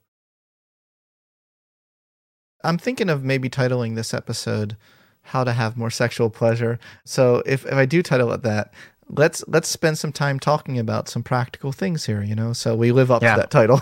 I'm 2.62 2.78
thinking 2.78 3.08
of 3.08 3.24
maybe 3.24 3.48
titling 3.48 3.94
this 3.94 4.12
episode 4.12 4.76
"How 5.22 5.44
to 5.44 5.52
Have 5.52 5.76
More 5.76 5.90
Sexual 5.90 6.30
Pleasure." 6.30 6.78
So 7.04 7.42
if, 7.46 7.64
if 7.64 7.72
I 7.72 7.86
do 7.86 8.02
title 8.02 8.32
it 8.32 8.42
that, 8.42 8.74
let's 9.16 9.42
let's 9.48 9.68
spend 9.68 9.98
some 9.98 10.12
time 10.12 10.38
talking 10.38 10.78
about 10.78 11.08
some 11.08 11.22
practical 11.22 11.72
things 11.72 12.06
here. 12.06 12.22
You 12.22 12.34
know, 12.34 12.52
so 12.52 12.74
we 12.74 12.92
live 12.92 13.10
up 13.10 13.22
Yeah. 13.22 13.34
to 13.36 13.40
that 13.40 13.50
title. 13.50 13.80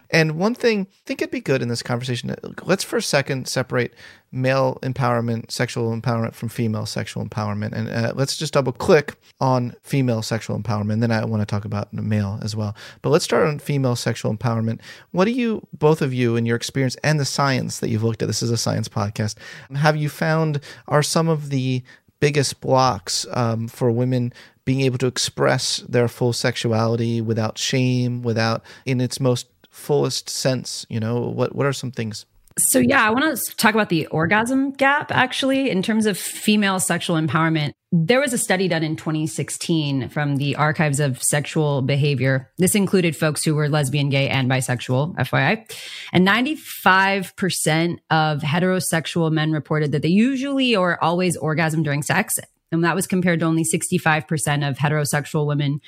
and 0.10 0.38
one 0.38 0.54
thing 0.54 0.86
I 0.90 0.94
think 1.06 1.22
it'd 1.22 1.30
be 1.32 1.40
good 1.40 1.62
in 1.62 1.68
this 1.68 1.82
conversation. 1.82 2.34
Let's 2.64 2.84
for 2.84 2.96
a 2.96 3.02
second 3.02 3.48
separate 3.48 3.92
male 4.32 4.78
empowerment, 4.82 5.50
sexual 5.50 5.96
empowerment 5.96 6.34
from 6.34 6.48
female 6.48 6.84
sexual 6.84 7.24
empowerment, 7.24 7.72
and 7.72 7.88
uh, 7.88 8.12
let's 8.14 8.36
just 8.36 8.52
double 8.52 8.72
click 8.72 9.14
on 9.40 9.74
female 9.82 10.20
sexual 10.22 10.58
empowerment. 10.58 11.00
Then 11.00 11.10
I 11.10 11.24
want 11.24 11.40
to 11.42 11.46
talk 11.46 11.64
about 11.64 11.92
male 11.92 12.38
as 12.42 12.54
well. 12.54 12.76
But 13.02 13.10
let's 13.10 13.24
start 13.24 13.46
on 13.46 13.58
female 13.58 13.96
sexual 13.96 14.36
empowerment. 14.36 14.80
What 15.12 15.24
do 15.26 15.30
you, 15.30 15.66
both 15.72 16.02
of 16.02 16.12
you, 16.12 16.36
in 16.36 16.44
your 16.44 16.56
experience 16.56 16.96
and 17.02 17.18
the 17.18 17.24
science 17.24 17.78
that 17.78 17.88
you've 17.88 18.02
looked 18.04 18.20
at, 18.22 18.28
this 18.28 18.42
is 18.42 18.50
a 18.50 18.56
science 18.56 18.88
podcast, 18.88 19.36
have 19.74 19.96
you 19.96 20.08
found 20.08 20.60
are 20.88 21.02
some 21.02 21.28
of 21.28 21.50
the 21.50 21.82
biggest 22.20 22.60
blocks 22.60 23.26
um, 23.32 23.68
for 23.68 23.90
women 23.90 24.32
being 24.64 24.80
able 24.80 24.98
to 24.98 25.06
express 25.06 25.78
their 25.88 26.08
full 26.08 26.32
sexuality 26.32 27.20
without 27.20 27.58
shame, 27.58 28.22
without 28.22 28.62
in 28.84 29.00
its 29.00 29.20
most 29.20 29.46
fullest 29.70 30.28
sense? 30.28 30.86
You 30.88 31.00
know, 31.00 31.20
what 31.20 31.54
what 31.54 31.66
are 31.66 31.72
some 31.72 31.90
things? 31.92 32.26
So, 32.58 32.78
yeah, 32.78 33.06
I 33.06 33.10
want 33.10 33.36
to 33.36 33.56
talk 33.56 33.74
about 33.74 33.90
the 33.90 34.06
orgasm 34.06 34.70
gap 34.70 35.12
actually 35.12 35.68
in 35.68 35.82
terms 35.82 36.06
of 36.06 36.16
female 36.16 36.80
sexual 36.80 37.16
empowerment. 37.16 37.72
There 37.92 38.18
was 38.18 38.32
a 38.32 38.38
study 38.38 38.66
done 38.66 38.82
in 38.82 38.96
2016 38.96 40.08
from 40.08 40.36
the 40.36 40.56
Archives 40.56 40.98
of 40.98 41.22
Sexual 41.22 41.82
Behavior. 41.82 42.50
This 42.56 42.74
included 42.74 43.14
folks 43.14 43.44
who 43.44 43.54
were 43.54 43.68
lesbian, 43.68 44.08
gay, 44.08 44.30
and 44.30 44.50
bisexual, 44.50 45.16
FYI. 45.16 45.70
And 46.12 46.26
95% 46.26 47.98
of 48.10 48.40
heterosexual 48.40 49.30
men 49.30 49.52
reported 49.52 49.92
that 49.92 50.00
they 50.00 50.08
usually 50.08 50.74
or 50.74 51.02
always 51.04 51.36
orgasm 51.36 51.82
during 51.82 52.02
sex. 52.02 52.36
And 52.72 52.82
that 52.84 52.94
was 52.94 53.06
compared 53.06 53.40
to 53.40 53.46
only 53.46 53.64
65% 53.64 54.68
of 54.68 54.78
heterosexual 54.78 55.46
women 55.46 55.80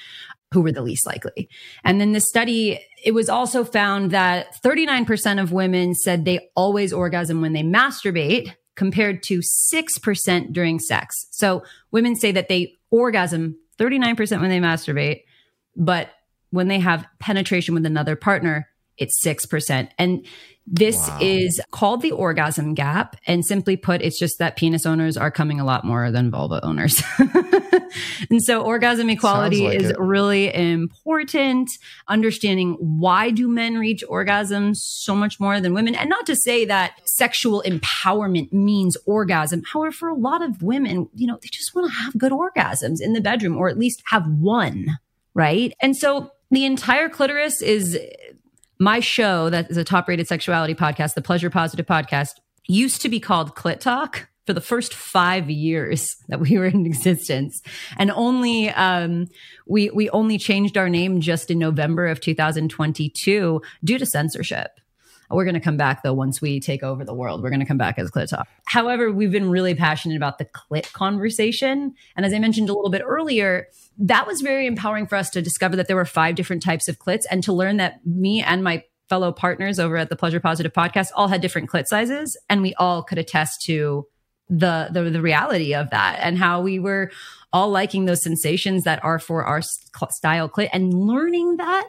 who 0.52 0.62
were 0.62 0.72
the 0.72 0.82
least 0.82 1.06
likely. 1.06 1.48
And 1.84 2.00
then 2.00 2.12
the 2.12 2.20
study, 2.20 2.80
it 3.04 3.12
was 3.12 3.28
also 3.28 3.64
found 3.64 4.11
that 4.12 4.54
39% 4.64 5.42
of 5.42 5.52
women 5.52 5.94
said 5.94 6.24
they 6.24 6.48
always 6.56 6.92
orgasm 6.92 7.40
when 7.40 7.52
they 7.52 7.62
masturbate 7.62 8.52
compared 8.74 9.22
to 9.24 9.40
6% 9.40 10.52
during 10.52 10.78
sex. 10.78 11.26
So 11.30 11.64
women 11.90 12.16
say 12.16 12.32
that 12.32 12.48
they 12.48 12.74
orgasm 12.90 13.56
39% 13.78 14.40
when 14.40 14.50
they 14.50 14.61
masturbate, 14.61 15.22
but 15.76 16.11
when 16.50 16.68
they 16.68 16.78
have 16.78 17.06
penetration 17.18 17.74
with 17.74 17.84
another 17.84 18.16
partner, 18.16 18.68
it's 18.96 19.22
6%. 19.24 19.88
And 19.98 20.26
this 20.70 20.96
Wow. 21.09 21.18
is 21.22 21.61
called 21.70 22.02
the 22.02 22.12
orgasm 22.12 22.74
gap. 22.74 23.16
And 23.26 23.44
simply 23.44 23.76
put, 23.76 24.02
it's 24.02 24.18
just 24.18 24.38
that 24.38 24.57
penis 24.57 24.85
owners 24.85 25.16
are 25.16 25.31
coming 25.31 25.61
a 25.61 25.64
lot 25.64 25.85
more 25.85 26.11
than 26.11 26.31
vulva 26.31 26.61
owners. 26.64 27.02
and 28.31 28.42
so 28.42 28.62
orgasm 28.62 29.09
equality 29.11 29.64
like 29.64 29.78
is 29.81 29.90
it. 29.90 29.98
really 29.98 30.54
important. 30.54 31.70
Understanding 32.07 32.76
why 32.81 33.31
do 33.31 33.48
men 33.48 33.78
reach 33.78 34.04
orgasm 34.09 34.74
so 34.74 35.14
much 35.14 35.40
more 35.40 35.61
than 35.61 35.72
women? 35.74 35.94
And 35.94 36.11
not 36.11 36.26
to 36.26 36.37
say 36.37 36.64
that 36.66 37.00
sexual 37.07 37.62
empowerment 37.66 38.52
means 38.52 38.96
orgasm. 39.07 39.62
However, 39.72 39.92
for 39.92 40.09
a 40.09 40.14
lot 40.14 40.42
of 40.42 40.62
women, 40.62 41.09
you 41.14 41.26
know, 41.26 41.38
they 41.42 41.48
just 41.50 41.74
want 41.74 41.90
to 41.90 41.98
have 41.98 42.18
good 42.18 42.33
orgasms 42.33 43.00
in 43.00 43.12
the 43.14 43.20
bedroom 43.20 43.57
or 43.57 43.68
at 43.68 43.78
least 43.78 44.02
have 44.07 44.26
one, 44.28 44.98
right? 45.35 45.72
And 45.81 45.96
so 45.96 46.31
the 46.50 46.64
entire 46.64 47.09
clitoris 47.09 47.61
is 47.62 47.98
my 48.78 49.00
show 49.00 49.50
that 49.50 49.70
is 49.70 49.76
a 49.76 49.84
top 49.84 50.08
rated 50.08 50.28
sexuality 50.28 50.74
podcast, 50.74 51.14
the 51.14 51.22
Pleasure 51.22 51.50
Positive 51.50 51.86
Podcast, 51.86 52.34
used 52.68 53.02
to 53.02 53.08
be 53.08 53.20
called 53.20 53.54
Clit 53.56 53.80
Talk 53.80 54.28
for 54.46 54.52
the 54.54 54.60
first 54.60 54.94
five 54.94 55.50
years 55.50 56.16
that 56.28 56.40
we 56.40 56.56
were 56.58 56.66
in 56.66 56.86
existence. 56.86 57.60
And 57.96 58.10
only, 58.10 58.70
um, 58.70 59.26
we, 59.66 59.90
we 59.90 60.08
only 60.10 60.38
changed 60.38 60.78
our 60.78 60.88
name 60.88 61.20
just 61.20 61.50
in 61.50 61.58
November 61.58 62.06
of 62.06 62.20
2022 62.20 63.60
due 63.84 63.98
to 63.98 64.06
censorship. 64.06 64.70
We're 65.30 65.44
going 65.44 65.54
to 65.54 65.60
come 65.60 65.76
back 65.76 66.02
though 66.02 66.14
once 66.14 66.40
we 66.40 66.60
take 66.60 66.82
over 66.82 67.04
the 67.04 67.14
world. 67.14 67.42
We're 67.42 67.50
going 67.50 67.60
to 67.60 67.66
come 67.66 67.78
back 67.78 67.98
as 67.98 68.10
Clit 68.10 68.28
Talk. 68.28 68.48
However, 68.66 69.10
we've 69.12 69.30
been 69.30 69.50
really 69.50 69.74
passionate 69.74 70.16
about 70.16 70.38
the 70.38 70.46
clit 70.46 70.92
conversation. 70.92 71.94
And 72.16 72.26
as 72.26 72.32
I 72.32 72.38
mentioned 72.38 72.68
a 72.68 72.72
little 72.72 72.90
bit 72.90 73.02
earlier, 73.04 73.68
that 73.98 74.26
was 74.26 74.40
very 74.40 74.66
empowering 74.66 75.06
for 75.06 75.16
us 75.16 75.30
to 75.30 75.42
discover 75.42 75.76
that 75.76 75.86
there 75.86 75.96
were 75.96 76.04
five 76.04 76.34
different 76.34 76.62
types 76.62 76.88
of 76.88 76.98
clits 76.98 77.24
and 77.30 77.42
to 77.44 77.52
learn 77.52 77.76
that 77.76 78.04
me 78.06 78.42
and 78.42 78.64
my 78.64 78.84
fellow 79.08 79.32
partners 79.32 79.78
over 79.78 79.96
at 79.96 80.10
the 80.10 80.16
Pleasure 80.16 80.40
Positive 80.40 80.72
podcast 80.72 81.10
all 81.14 81.28
had 81.28 81.40
different 81.40 81.70
clit 81.70 81.86
sizes 81.86 82.36
and 82.48 82.62
we 82.62 82.74
all 82.74 83.02
could 83.02 83.18
attest 83.18 83.62
to 83.62 84.06
the, 84.50 84.88
the 84.92 85.10
the 85.10 85.20
reality 85.20 85.74
of 85.74 85.90
that 85.90 86.18
and 86.22 86.38
how 86.38 86.62
we 86.62 86.78
were 86.78 87.10
all 87.52 87.70
liking 87.70 88.04
those 88.04 88.22
sensations 88.22 88.84
that 88.84 89.02
are 89.04 89.18
for 89.18 89.44
our 89.44 89.60
st- 89.60 90.12
style 90.12 90.48
clit 90.48 90.68
and 90.72 90.94
learning 90.94 91.56
that 91.58 91.88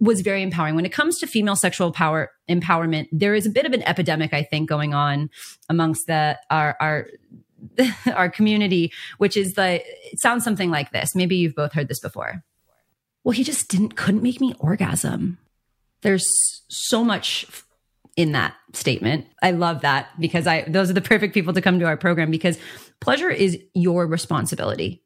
was 0.00 0.20
very 0.20 0.42
empowering. 0.42 0.74
When 0.74 0.84
it 0.84 0.92
comes 0.92 1.18
to 1.18 1.26
female 1.26 1.56
sexual 1.56 1.92
power 1.92 2.30
empowerment, 2.48 3.08
there 3.12 3.34
is 3.34 3.46
a 3.46 3.50
bit 3.50 3.66
of 3.66 3.72
an 3.72 3.82
epidemic, 3.82 4.34
I 4.34 4.42
think, 4.42 4.68
going 4.68 4.94
on 4.94 5.30
amongst 5.68 6.06
the 6.06 6.38
our 6.50 6.76
our 6.80 7.08
our 8.12 8.28
community, 8.28 8.92
which 9.18 9.36
is 9.36 9.54
the 9.54 9.82
it 10.12 10.20
sounds 10.20 10.44
something 10.44 10.70
like 10.70 10.90
this. 10.92 11.14
Maybe 11.14 11.36
you've 11.36 11.54
both 11.54 11.72
heard 11.72 11.88
this 11.88 12.00
before. 12.00 12.44
Well, 13.22 13.32
he 13.32 13.44
just 13.44 13.68
didn't 13.68 13.96
couldn't 13.96 14.22
make 14.22 14.40
me 14.40 14.54
orgasm. 14.58 15.38
There's 16.02 16.26
so 16.68 17.02
much 17.02 17.46
in 18.16 18.32
that 18.32 18.54
statement. 18.72 19.26
I 19.42 19.52
love 19.52 19.80
that 19.80 20.08
because 20.20 20.46
I 20.46 20.62
those 20.62 20.90
are 20.90 20.94
the 20.94 21.00
perfect 21.00 21.34
people 21.34 21.52
to 21.54 21.62
come 21.62 21.78
to 21.78 21.86
our 21.86 21.96
program 21.96 22.30
because 22.30 22.58
pleasure 23.00 23.30
is 23.30 23.58
your 23.74 24.06
responsibility. 24.06 25.02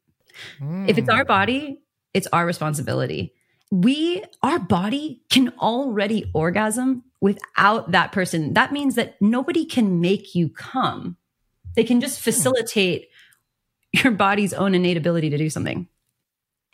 Mm. 0.59 0.89
If 0.89 0.97
it's 0.97 1.09
our 1.09 1.25
body, 1.25 1.81
it's 2.13 2.27
our 2.33 2.45
responsibility. 2.45 3.33
We 3.71 4.23
our 4.41 4.59
body 4.59 5.21
can 5.29 5.49
already 5.59 6.29
orgasm 6.33 7.03
without 7.21 7.91
that 7.91 8.11
person. 8.11 8.53
That 8.53 8.71
means 8.71 8.95
that 8.95 9.21
nobody 9.21 9.65
can 9.65 10.01
make 10.01 10.33
you 10.33 10.49
come. 10.49 11.17
They 11.75 11.83
can 11.83 12.01
just 12.01 12.19
hmm. 12.19 12.23
facilitate 12.23 13.09
your 13.91 14.11
body's 14.11 14.53
own 14.53 14.75
innate 14.75 14.97
ability 14.97 15.29
to 15.31 15.37
do 15.37 15.49
something. 15.49 15.87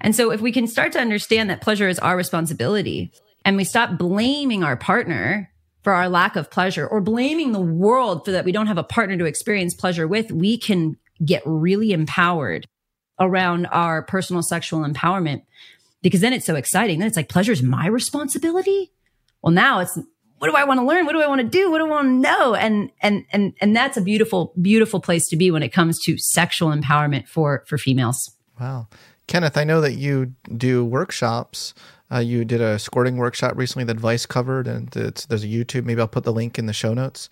And 0.02 0.16
so 0.16 0.32
if 0.32 0.42
we 0.42 0.52
can 0.52 0.68
start 0.68 0.92
to 0.94 1.00
understand 1.00 1.50
that 1.50 1.62
pleasure 1.62 1.88
is 1.88 2.00
our 2.00 2.18
responsibility 2.18 3.12
and 3.46 3.56
we 3.56 3.64
stop 3.64 3.98
blaming 3.98 4.64
our 4.64 4.76
partner 4.76 5.52
for 5.84 5.94
our 5.94 6.10
lack 6.10 6.36
of 6.36 6.50
pleasure 6.50 6.86
or 6.86 7.00
blaming 7.00 7.52
the 7.52 7.62
world 7.62 8.26
for 8.26 8.32
that 8.32 8.44
we 8.44 8.52
don't 8.52 8.68
have 8.68 8.78
a 8.78 8.84
partner 8.84 9.18
to 9.18 9.26
experience 9.26 9.74
pleasure 9.74 10.08
with, 10.08 10.32
we 10.32 10.58
can 10.58 10.98
get 11.24 11.44
really 11.46 11.94
empowered 11.94 12.68
around 13.20 13.68
our 13.68 14.02
personal 14.02 14.42
sexual 14.42 14.82
empowerment 14.82 15.44
because 16.10 16.22
then 16.22 16.34
it's 16.34 16.46
so 16.46 16.56
exciting. 16.56 17.00
Then 17.00 17.08
it's 17.08 17.18
like 17.18 17.30
pleasure 17.30 17.52
is 17.52 17.64
my 17.64 17.88
responsibility. 17.88 18.92
Well, 19.42 19.54
now 19.54 19.80
it's 19.80 19.98
what 20.38 20.50
do 20.50 20.56
I 20.56 20.66
want 20.66 20.80
to 20.80 20.86
learn? 20.86 21.06
What 21.06 21.14
do 21.14 21.22
I 21.22 21.28
want 21.28 21.42
to 21.42 21.48
do? 21.48 21.72
What 21.72 21.80
do 21.80 21.86
I 21.86 21.90
want 21.90 22.08
to 22.08 22.14
know? 22.14 22.56
And 22.56 22.92
and 23.02 23.26
and 23.32 23.54
and 23.62 23.76
that's 23.76 23.98
a 23.98 24.02
beautiful 24.02 24.54
beautiful 24.62 25.00
place 25.00 25.28
to 25.30 25.38
be 25.38 25.52
when 25.52 25.64
it 25.64 25.70
comes 25.70 26.00
to 26.04 26.18
sexual 26.18 26.70
empowerment 26.70 27.28
for 27.28 27.64
for 27.68 27.78
females. 27.78 28.32
Wow. 28.60 28.88
Kenneth, 29.28 29.58
I 29.58 29.64
know 29.64 29.82
that 29.82 29.94
you 29.94 30.34
do 30.56 30.86
workshops 30.86 31.74
uh, 32.12 32.20
you 32.20 32.46
did 32.46 32.62
a 32.62 32.78
squirting 32.78 33.18
workshop 33.18 33.54
recently 33.56 33.84
that 33.86 34.00
Vice 34.00 34.26
covered, 34.26 34.68
and 34.68 34.90
there's 34.90 35.44
a 35.44 35.48
YouTube. 35.48 35.86
Maybe 35.86 36.02
I'll 36.02 36.08
put 36.08 36.24
the 36.24 36.34
link 36.34 36.60
in 36.60 36.66
the 36.66 36.74
show 36.74 36.94
notes. 36.94 37.30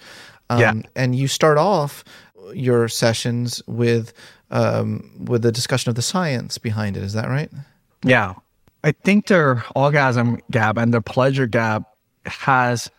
Um, 0.49 0.59
yeah. 0.59 0.73
And 0.95 1.15
you 1.15 1.27
start 1.27 1.57
off 1.57 2.03
your 2.53 2.87
sessions 2.87 3.61
with 3.67 4.13
um, 4.49 5.25
with 5.25 5.43
the 5.43 5.51
discussion 5.51 5.89
of 5.89 5.95
the 5.95 6.01
science 6.01 6.57
behind 6.57 6.97
it. 6.97 7.03
Is 7.03 7.13
that 7.13 7.29
right? 7.29 7.51
Yeah. 8.03 8.33
I 8.83 8.91
think 8.91 9.27
the 9.27 9.63
orgasm 9.75 10.39
gap 10.51 10.77
and 10.77 10.93
the 10.93 11.01
pleasure 11.01 11.47
gap 11.47 11.83
has 12.25 12.91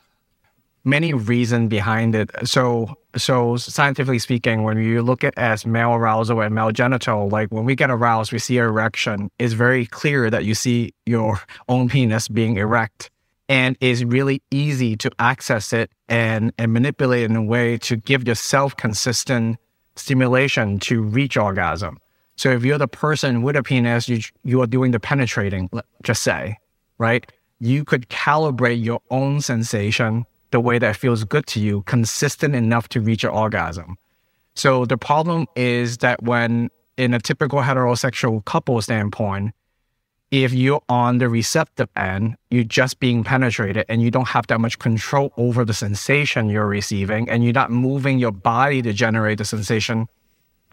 many 0.85 1.13
reasons 1.13 1.69
behind 1.69 2.15
it. 2.15 2.31
So 2.45 2.97
so 3.17 3.57
scientifically 3.57 4.19
speaking, 4.19 4.65
when 4.65 4.79
you 4.79 5.03
look 5.03 5.25
at 5.25 5.37
as 5.39 5.65
male 5.65 5.93
arousal 5.95 6.41
and 6.41 6.55
male 6.55 6.73
genital, 6.73 7.29
like 7.29 7.51
when 7.51 7.65
we 7.65 7.75
get 7.75 7.91
aroused, 7.91 8.33
we 8.33 8.39
see 8.39 8.57
erection. 8.57 9.31
It's 9.39 9.53
very 9.55 9.87
clear 9.87 10.31
that 10.31 10.45
you 10.45 10.55
see 10.55 10.95
your 11.07 11.41
own 11.69 11.89
penis 11.89 12.29
being 12.29 12.57
erect, 12.57 13.11
and 13.49 13.77
it's 13.81 14.03
really 14.03 14.43
easy 14.51 14.97
to 14.97 15.11
access 15.19 15.73
it 15.73 15.91
and 16.09 16.53
and 16.59 16.73
manipulate 16.73 17.25
in 17.25 17.37
a 17.37 17.43
way 17.43 17.79
to 17.79 17.97
give 17.97 18.27
yourself 18.27 18.77
consistent 18.77 19.59
stimulation 19.97 20.79
to 20.81 21.03
reach 21.03 21.37
orgasm. 21.37 21.99
So 22.37 22.51
if 22.51 22.65
you're 22.65 22.79
the 22.79 22.89
person 22.89 23.43
with 23.43 23.57
a 23.57 23.63
penis, 23.63 24.09
you 24.09 24.21
you 24.43 24.61
are 24.63 24.67
doing 24.67 24.91
the 24.91 25.01
penetrating. 25.01 25.71
Just 26.03 26.23
say, 26.23 26.59
right? 26.99 27.31
You 27.61 27.85
could 27.85 28.09
calibrate 28.09 28.85
your 28.85 29.01
own 29.11 29.41
sensation 29.41 30.25
the 30.51 30.61
way 30.61 30.79
that 30.79 30.97
feels 30.97 31.25
good 31.25 31.47
to 31.49 31.61
you, 31.61 31.83
consistent 31.83 32.55
enough 32.55 32.89
to 32.91 33.01
reach 33.01 33.25
an 33.25 33.31
orgasm. 33.31 33.97
So 34.55 34.85
the 34.85 34.97
problem 34.97 35.47
is 35.57 35.99
that 35.99 36.23
when 36.23 36.71
in 36.97 37.13
a 37.13 37.19
typical 37.19 37.61
heterosexual 37.61 38.45
couple 38.45 38.81
standpoint, 38.81 39.53
if 40.31 40.53
you're 40.53 40.83
on 40.89 41.19
the 41.19 41.29
receptive 41.29 41.89
end, 41.97 42.37
you're 42.51 42.65
just 42.65 42.99
being 42.99 43.23
penetrated 43.25 43.85
and 43.89 44.03
you 44.03 44.11
don't 44.11 44.29
have 44.29 44.47
that 44.49 44.61
much 44.61 44.79
control 44.79 45.33
over 45.37 45.65
the 45.65 45.75
sensation 45.75 46.49
you're 46.49 46.67
receiving 46.67 47.29
and 47.29 47.45
you're 47.45 47.53
not 47.53 47.71
moving 47.71 48.19
your 48.19 48.33
body 48.33 48.83
to 48.83 48.93
generate 48.93 49.39
the 49.39 49.45
sensation 49.45 50.09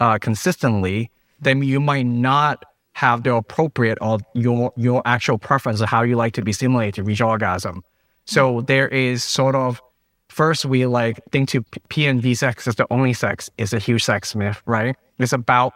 uh, 0.00 0.18
consistently, 0.18 1.10
then 1.42 1.62
you 1.62 1.80
might 1.80 2.06
not 2.06 2.64
have 2.94 3.22
the 3.24 3.34
appropriate 3.34 3.98
or 4.00 4.18
your 4.34 4.72
your 4.76 5.02
actual 5.04 5.38
preference 5.38 5.80
of 5.80 5.88
how 5.88 6.02
you 6.02 6.16
like 6.16 6.34
to 6.34 6.42
be 6.42 6.52
stimulated 6.52 6.94
to 6.94 7.02
reach 7.02 7.20
orgasm. 7.20 7.82
So 8.24 8.60
hmm. 8.60 8.64
there 8.66 8.88
is 8.88 9.22
sort 9.22 9.54
of 9.54 9.80
first 10.28 10.64
we 10.64 10.86
like 10.86 11.20
think 11.30 11.48
to 11.50 11.62
P 11.88 12.06
and 12.06 12.22
V 12.22 12.34
sex 12.34 12.66
as 12.66 12.76
the 12.76 12.86
only 12.90 13.12
sex 13.12 13.50
is 13.58 13.72
a 13.72 13.78
huge 13.78 14.04
sex 14.04 14.34
myth, 14.34 14.62
right? 14.66 14.96
It's 15.18 15.32
about 15.32 15.72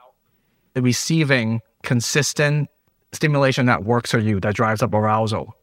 receiving 0.75 1.61
consistent 1.83 2.69
stimulation 3.13 3.67
that 3.67 3.85
works 3.85 4.11
for 4.11 4.19
you, 4.19 4.41
that 4.41 4.55
drives 4.55 4.83
up 4.83 4.95
arousal. 4.95 5.55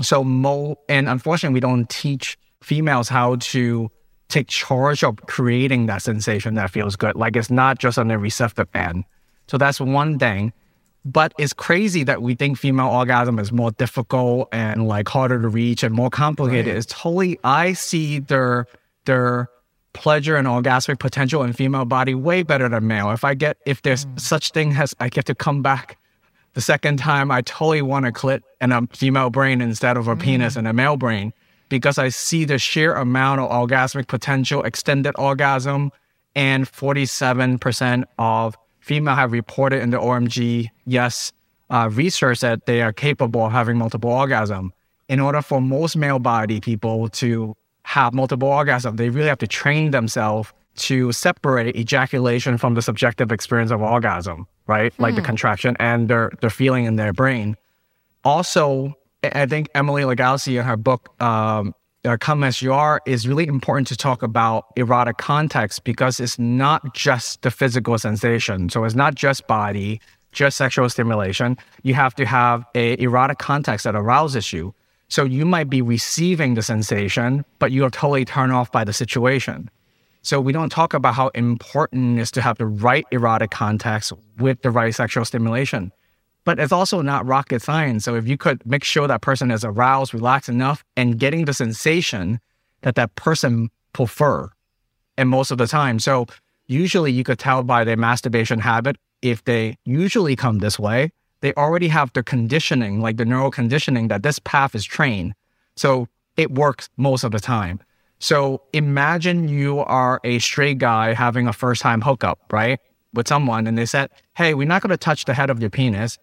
So 0.00 0.22
mo 0.24 0.76
and 0.88 1.08
unfortunately 1.08 1.54
we 1.54 1.60
don't 1.60 1.88
teach 1.88 2.38
females 2.62 3.08
how 3.08 3.36
to 3.36 3.90
take 4.28 4.48
charge 4.48 5.04
of 5.04 5.16
creating 5.26 5.86
that 5.86 6.02
sensation 6.02 6.54
that 6.54 6.70
feels 6.70 6.96
good. 6.96 7.16
Like 7.16 7.36
it's 7.36 7.50
not 7.50 7.78
just 7.78 7.98
on 7.98 8.08
the 8.08 8.18
receptive 8.18 8.68
end. 8.74 9.04
So 9.48 9.58
that's 9.58 9.80
one 9.80 10.18
thing. 10.18 10.52
But 11.04 11.34
it's 11.36 11.52
crazy 11.52 12.04
that 12.04 12.22
we 12.22 12.34
think 12.34 12.58
female 12.58 12.86
orgasm 12.86 13.38
is 13.38 13.50
more 13.50 13.72
difficult 13.72 14.48
and 14.52 14.86
like 14.86 15.08
harder 15.08 15.40
to 15.42 15.48
reach 15.48 15.82
and 15.82 15.92
more 15.94 16.10
complicated. 16.10 16.68
Right. 16.68 16.76
It's 16.76 16.86
totally 16.86 17.40
I 17.42 17.72
see 17.72 18.20
their 18.20 18.66
their 19.04 19.48
pleasure 19.94 20.36
and 20.36 20.46
orgasmic 20.46 21.00
potential 21.00 21.42
in 21.42 21.52
female 21.52 21.84
body 21.84 22.14
way 22.14 22.44
better 22.44 22.68
than 22.68 22.86
male. 22.86 23.10
If 23.10 23.24
I 23.24 23.34
get 23.34 23.56
if 23.66 23.82
there's 23.82 24.06
mm. 24.06 24.20
such 24.20 24.52
thing 24.52 24.74
as 24.74 24.94
I 25.00 25.08
get 25.08 25.26
to 25.26 25.34
come 25.34 25.60
back 25.60 25.98
the 26.54 26.60
second 26.60 26.98
time, 26.98 27.32
I 27.32 27.42
totally 27.42 27.82
want 27.82 28.06
a 28.06 28.12
clit 28.12 28.42
and 28.60 28.72
a 28.72 28.86
female 28.92 29.30
brain 29.30 29.60
instead 29.60 29.96
of 29.96 30.06
a 30.06 30.14
mm. 30.14 30.20
penis 30.20 30.54
and 30.54 30.68
a 30.68 30.72
male 30.72 30.96
brain 30.96 31.32
because 31.68 31.98
I 31.98 32.10
see 32.10 32.44
the 32.44 32.58
sheer 32.58 32.94
amount 32.94 33.40
of 33.40 33.50
orgasmic 33.50 34.06
potential, 34.06 34.62
extended 34.62 35.14
orgasm, 35.18 35.90
and 36.34 36.70
47% 36.70 38.04
of 38.18 38.56
female 38.82 39.14
have 39.14 39.32
reported 39.32 39.80
in 39.80 39.90
the 39.90 39.96
OMG 39.96 40.68
yes 40.84 41.32
uh, 41.70 41.88
research 41.90 42.40
that 42.40 42.66
they 42.66 42.82
are 42.82 42.92
capable 42.92 43.46
of 43.46 43.52
having 43.52 43.78
multiple 43.78 44.10
orgasm. 44.10 44.72
In 45.08 45.20
order 45.20 45.40
for 45.40 45.60
most 45.60 45.96
male 45.96 46.18
body 46.18 46.60
people 46.60 47.08
to 47.10 47.56
have 47.84 48.12
multiple 48.12 48.48
orgasm, 48.48 48.96
they 48.96 49.08
really 49.08 49.28
have 49.28 49.38
to 49.38 49.46
train 49.46 49.92
themselves 49.92 50.52
to 50.74 51.12
separate 51.12 51.76
ejaculation 51.76 52.58
from 52.58 52.74
the 52.74 52.82
subjective 52.82 53.30
experience 53.30 53.70
of 53.70 53.80
orgasm, 53.80 54.46
right? 54.66 54.92
Like 54.98 55.14
the 55.14 55.20
hmm. 55.20 55.26
contraction 55.26 55.76
and 55.78 56.08
their, 56.08 56.32
their 56.40 56.50
feeling 56.50 56.84
in 56.84 56.96
their 56.96 57.12
brain. 57.12 57.56
Also, 58.24 58.94
I 59.22 59.46
think 59.46 59.68
Emily 59.74 60.02
Nagoski 60.02 60.58
in 60.58 60.64
her 60.64 60.76
book, 60.76 61.08
um, 61.22 61.74
uh, 62.04 62.16
Come 62.18 62.42
As 62.42 62.60
You 62.60 62.72
Are 62.72 63.00
is 63.06 63.28
really 63.28 63.46
important 63.46 63.86
to 63.88 63.96
talk 63.96 64.22
about 64.22 64.66
erotic 64.76 65.18
context 65.18 65.84
because 65.84 66.18
it's 66.18 66.38
not 66.38 66.94
just 66.94 67.42
the 67.42 67.50
physical 67.50 67.98
sensation. 67.98 68.68
So 68.70 68.84
it's 68.84 68.94
not 68.94 69.14
just 69.14 69.46
body, 69.46 70.00
just 70.32 70.56
sexual 70.56 70.88
stimulation. 70.88 71.56
You 71.82 71.94
have 71.94 72.14
to 72.16 72.26
have 72.26 72.64
a 72.74 73.00
erotic 73.00 73.38
context 73.38 73.84
that 73.84 73.94
arouses 73.94 74.52
you. 74.52 74.74
So 75.08 75.24
you 75.24 75.44
might 75.44 75.68
be 75.68 75.82
receiving 75.82 76.54
the 76.54 76.62
sensation, 76.62 77.44
but 77.58 77.70
you're 77.70 77.90
totally 77.90 78.24
turned 78.24 78.52
off 78.52 78.72
by 78.72 78.82
the 78.82 78.92
situation. 78.92 79.70
So 80.22 80.40
we 80.40 80.52
don't 80.52 80.70
talk 80.70 80.94
about 80.94 81.14
how 81.14 81.28
important 81.28 82.18
it 82.18 82.22
is 82.22 82.30
to 82.32 82.40
have 82.40 82.58
the 82.58 82.66
right 82.66 83.04
erotic 83.10 83.50
context 83.50 84.12
with 84.38 84.62
the 84.62 84.70
right 84.70 84.94
sexual 84.94 85.24
stimulation 85.24 85.92
but 86.44 86.58
it's 86.58 86.72
also 86.72 87.02
not 87.02 87.26
rocket 87.26 87.62
science. 87.62 88.04
So 88.04 88.14
if 88.14 88.26
you 88.26 88.36
could 88.36 88.64
make 88.66 88.84
sure 88.84 89.06
that 89.06 89.20
person 89.20 89.50
is 89.50 89.64
aroused, 89.64 90.12
relaxed 90.14 90.48
enough, 90.48 90.84
and 90.96 91.18
getting 91.18 91.44
the 91.44 91.54
sensation 91.54 92.40
that 92.82 92.96
that 92.96 93.14
person 93.14 93.70
prefer, 93.92 94.50
and 95.16 95.28
most 95.28 95.50
of 95.50 95.58
the 95.58 95.66
time, 95.66 95.98
so 95.98 96.26
usually 96.66 97.12
you 97.12 97.24
could 97.24 97.38
tell 97.38 97.62
by 97.62 97.84
their 97.84 97.96
masturbation 97.96 98.58
habit 98.58 98.96
if 99.20 99.44
they 99.44 99.76
usually 99.84 100.34
come 100.34 100.58
this 100.58 100.78
way, 100.78 101.12
they 101.40 101.52
already 101.54 101.88
have 101.88 102.12
the 102.12 102.22
conditioning, 102.22 103.00
like 103.00 103.16
the 103.16 103.24
neural 103.24 103.50
conditioning, 103.50 104.08
that 104.08 104.22
this 104.22 104.38
path 104.40 104.74
is 104.74 104.84
trained. 104.84 105.34
So 105.76 106.08
it 106.36 106.52
works 106.52 106.88
most 106.96 107.24
of 107.24 107.32
the 107.32 107.40
time. 107.40 107.80
So 108.18 108.62
imagine 108.72 109.48
you 109.48 109.80
are 109.80 110.20
a 110.22 110.38
straight 110.38 110.78
guy 110.78 111.12
having 111.12 111.48
a 111.48 111.52
first 111.52 111.82
time 111.82 112.00
hookup, 112.00 112.38
right? 112.52 112.78
With 113.12 113.28
someone, 113.28 113.66
and 113.66 113.76
they 113.76 113.86
said, 113.86 114.10
Hey, 114.36 114.54
we're 114.54 114.66
not 114.66 114.82
going 114.82 114.90
to 114.90 114.96
touch 114.96 115.24
the 115.24 115.34
head 115.34 115.50
of 115.50 115.60
your 115.60 115.70
penis 115.70 116.18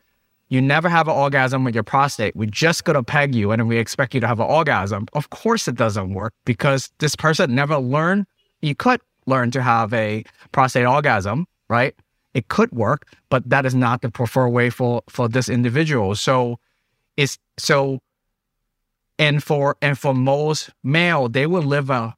you 0.50 0.62
never 0.62 0.90
have 0.90 1.08
an 1.08 1.14
orgasm 1.14 1.64
with 1.64 1.76
your 1.76 1.84
prostate. 1.84 2.36
We 2.36 2.48
just 2.48 2.84
going 2.84 2.96
to 2.96 3.04
peg 3.04 3.36
you 3.36 3.52
and 3.52 3.68
we 3.68 3.78
expect 3.78 4.16
you 4.16 4.20
to 4.20 4.28
have 4.28 4.40
an 4.40 4.48
orgasm. 4.48 5.08
Of 5.14 5.30
course 5.30 5.68
it 5.68 5.76
doesn't 5.76 6.14
work 6.14 6.34
because 6.44 6.90
this 6.98 7.16
person 7.16 7.54
never 7.54 7.78
learned. 7.78 8.26
You 8.62 8.74
could 8.74 9.00
learn 9.28 9.52
to 9.52 9.62
have 9.62 9.94
a 9.94 10.24
prostate 10.52 10.88
orgasm, 10.88 11.48
right? 11.70 11.96
It 12.34 12.48
could 12.48 12.72
work, 12.72 13.08
but 13.30 13.48
that 13.50 13.66
is 13.66 13.76
not 13.76 14.02
the 14.02 14.10
preferred 14.10 14.50
way 14.50 14.72
for, 14.72 15.04
for 15.08 15.30
this 15.30 15.50
individual. 15.50 16.16
So 16.16 16.60
it's 17.16 17.38
so 17.58 18.00
and 19.20 19.44
for 19.44 19.78
and 19.82 20.00
for 20.00 20.16
most 20.16 20.72
male, 20.84 21.30
they 21.30 21.46
will 21.46 21.62
live 21.62 21.90
a 21.90 22.16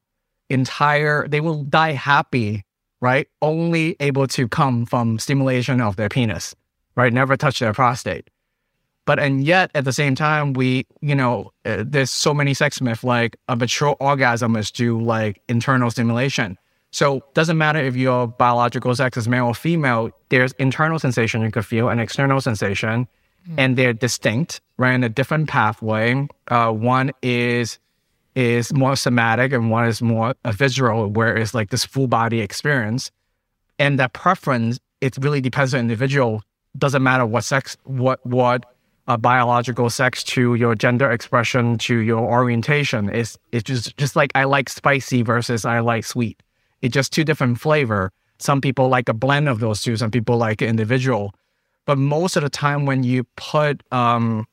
entire 0.50 1.28
they 1.28 1.42
will 1.42 1.64
die 1.64 1.94
happy, 1.94 2.64
right? 3.02 3.28
Only 3.42 3.98
able 4.00 4.28
to 4.28 4.48
come 4.48 4.86
from 4.86 5.20
stimulation 5.20 5.82
of 5.82 5.96
their 5.96 6.10
penis 6.10 6.56
right? 7.02 7.14
Never 7.14 7.36
touch 7.36 7.60
their 7.60 7.74
prostate. 7.74 8.30
But 9.06 9.20
and 9.20 9.44
yet 9.44 9.72
at 9.74 9.86
the 9.86 9.94
same 9.94 10.16
time, 10.16 10.54
we 10.54 10.86
you 11.02 11.16
know 11.16 11.52
uh, 11.66 11.84
there's 11.86 12.12
so 12.12 12.34
many 12.34 12.54
sex 12.54 12.82
myths 12.82 13.04
like 13.04 13.36
a 13.48 13.56
mature 13.56 13.96
orgasm 14.00 14.56
is 14.56 14.72
due 14.72 15.02
like 15.02 15.42
internal 15.48 15.90
stimulation. 15.92 16.58
So 16.92 17.24
doesn't 17.34 17.58
matter 17.58 17.80
if 17.80 17.96
your 17.96 18.28
biological 18.28 18.94
sex 18.96 19.18
is 19.18 19.28
male 19.28 19.48
or 19.48 19.56
female. 19.56 20.12
There's 20.30 20.52
internal 20.54 21.00
sensation 21.00 21.42
you 21.42 21.52
could 21.52 21.66
feel 21.66 21.90
and 21.90 22.00
external 22.00 22.42
sensation, 22.42 23.08
mm. 23.50 23.56
and 23.58 23.78
they're 23.78 23.94
distinct, 23.94 24.62
right? 24.78 24.94
In 24.94 25.04
a 25.04 25.10
different 25.10 25.50
pathway. 25.50 26.28
Uh, 26.50 26.72
one 26.72 27.12
is 27.22 27.80
is 28.36 28.72
more 28.74 28.96
somatic 28.96 29.52
and 29.52 29.72
one 29.72 29.88
is 29.88 30.02
more 30.02 30.36
a 30.46 30.52
visceral, 30.52 31.08
where 31.08 31.36
it's 31.36 31.54
like 31.54 31.70
this 31.70 31.86
full 31.86 32.08
body 32.08 32.40
experience. 32.40 33.12
And 33.80 34.00
that 34.00 34.14
preference, 34.14 34.80
it 35.02 35.18
really 35.18 35.42
depends 35.42 35.74
on 35.74 35.80
individual. 35.80 36.44
Doesn't 36.78 37.04
matter 37.04 37.26
what 37.26 37.44
sex, 37.44 37.78
what 37.84 38.26
what 38.26 38.66
uh, 39.08 39.18
biological 39.18 39.90
sex 39.90 40.24
to 40.24 40.56
your 40.56 40.76
gender 40.76 41.12
expression 41.12 41.78
to 41.80 41.98
your 41.98 42.20
orientation. 42.20 43.10
It's 43.10 43.38
it's 43.52 43.64
just 43.64 43.98
just 43.98 44.16
like 44.16 44.32
I 44.36 44.46
like 44.46 44.70
spicy 44.70 45.22
versus 45.22 45.66
I 45.66 45.80
like 45.80 46.06
sweet. 46.06 46.42
It's 46.82 46.94
just 46.94 47.12
two 47.12 47.24
different 47.24 47.60
flavor. 47.60 48.12
Some 48.38 48.62
people 48.62 48.88
like 48.90 49.10
a 49.10 49.14
blend 49.14 49.50
of 49.50 49.60
those 49.60 49.82
two. 49.82 49.98
Some 49.98 50.12
people 50.12 50.38
like 50.38 50.62
individual. 50.62 51.34
But 51.86 51.98
most 51.98 52.36
of 52.38 52.44
the 52.44 52.50
time, 52.50 52.86
when 52.86 53.04
you 53.04 53.26
put 53.36 53.84
um, 53.92 54.48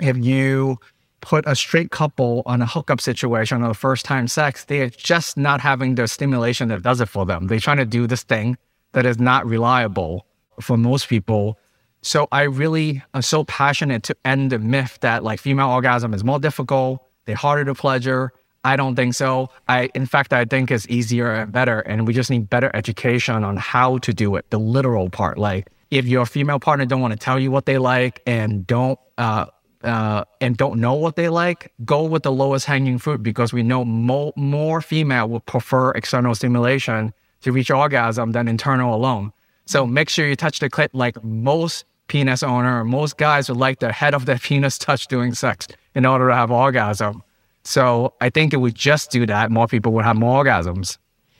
if 0.00 0.16
you 0.16 0.78
put 1.20 1.46
a 1.46 1.54
straight 1.54 1.90
couple 1.90 2.42
on 2.44 2.60
a 2.60 2.66
hookup 2.66 3.00
situation 3.00 3.62
or 3.62 3.74
first 3.74 4.04
time 4.04 4.28
sex, 4.28 4.64
they're 4.64 4.90
just 4.90 5.36
not 5.36 5.60
having 5.60 5.94
the 5.94 6.06
stimulation 6.06 6.68
that 6.68 6.82
does 6.82 7.00
it 7.00 7.08
for 7.08 7.24
them. 7.24 7.46
They're 7.46 7.60
trying 7.60 7.78
to 7.78 7.86
do 7.86 8.06
this 8.06 8.22
thing 8.22 8.58
that 8.92 9.06
is 9.06 9.18
not 9.18 9.46
reliable 9.46 10.26
for 10.60 10.76
most 10.76 11.08
people. 11.08 11.58
So 12.02 12.28
I 12.30 12.42
really 12.42 13.02
am 13.14 13.22
so 13.22 13.44
passionate 13.44 14.02
to 14.04 14.16
end 14.24 14.52
the 14.52 14.58
myth 14.58 14.98
that 15.00 15.24
like 15.24 15.40
female 15.40 15.70
orgasm 15.70 16.12
is 16.12 16.22
more 16.22 16.38
difficult, 16.38 17.02
they're 17.24 17.36
harder 17.36 17.64
to 17.64 17.74
pleasure. 17.74 18.32
I 18.66 18.76
don't 18.76 18.96
think 18.96 19.14
so. 19.14 19.50
I, 19.68 19.90
in 19.94 20.06
fact, 20.06 20.32
I 20.32 20.46
think 20.46 20.70
it's 20.70 20.86
easier 20.88 21.30
and 21.30 21.52
better, 21.52 21.80
and 21.80 22.06
we 22.06 22.14
just 22.14 22.30
need 22.30 22.48
better 22.48 22.70
education 22.72 23.44
on 23.44 23.58
how 23.58 23.98
to 23.98 24.14
do 24.14 24.36
it. 24.36 24.48
The 24.48 24.58
literal 24.58 25.10
part, 25.10 25.36
like 25.36 25.68
if 25.90 26.06
your 26.06 26.24
female 26.24 26.58
partner 26.58 26.86
don't 26.86 27.00
want 27.00 27.12
to 27.12 27.18
tell 27.18 27.38
you 27.38 27.50
what 27.50 27.66
they 27.66 27.78
like 27.78 28.22
and 28.26 28.66
don't 28.66 28.98
uh, 29.18 29.46
uh, 29.82 30.24
and 30.40 30.56
don't 30.56 30.80
know 30.80 30.94
what 30.94 31.16
they 31.16 31.28
like, 31.28 31.72
go 31.84 32.04
with 32.04 32.22
the 32.22 32.32
lowest 32.32 32.64
hanging 32.64 32.98
fruit 32.98 33.22
because 33.22 33.52
we 33.52 33.62
know 33.62 33.84
mo- 33.84 34.32
more 34.34 34.80
female 34.80 35.28
will 35.28 35.40
prefer 35.40 35.90
external 35.92 36.34
stimulation 36.34 37.12
to 37.42 37.52
reach 37.52 37.70
orgasm 37.70 38.32
than 38.32 38.48
internal 38.48 38.94
alone. 38.94 39.30
So 39.66 39.86
make 39.86 40.08
sure 40.08 40.26
you 40.26 40.36
touch 40.36 40.60
the 40.60 40.70
clit 40.70 40.88
like 40.92 41.22
most 41.24 41.84
penis 42.08 42.42
owner 42.42 42.80
or 42.80 42.84
most 42.84 43.16
guys 43.16 43.48
would 43.48 43.58
like 43.58 43.80
the 43.80 43.92
head 43.92 44.14
of 44.14 44.26
their 44.26 44.38
penis 44.46 44.78
touched 44.78 45.10
during 45.10 45.34
sex 45.34 45.66
in 45.94 46.06
order 46.06 46.28
to 46.28 46.34
have 46.34 46.50
orgasm. 46.50 47.22
So 47.64 48.12
I 48.20 48.30
think 48.30 48.52
if 48.52 48.60
we 48.60 48.72
just 48.72 49.10
do 49.10 49.24
that, 49.26 49.50
more 49.50 49.66
people 49.66 49.92
would 49.92 50.04
have 50.04 50.16
more 50.16 50.44
orgasms. 50.44 50.98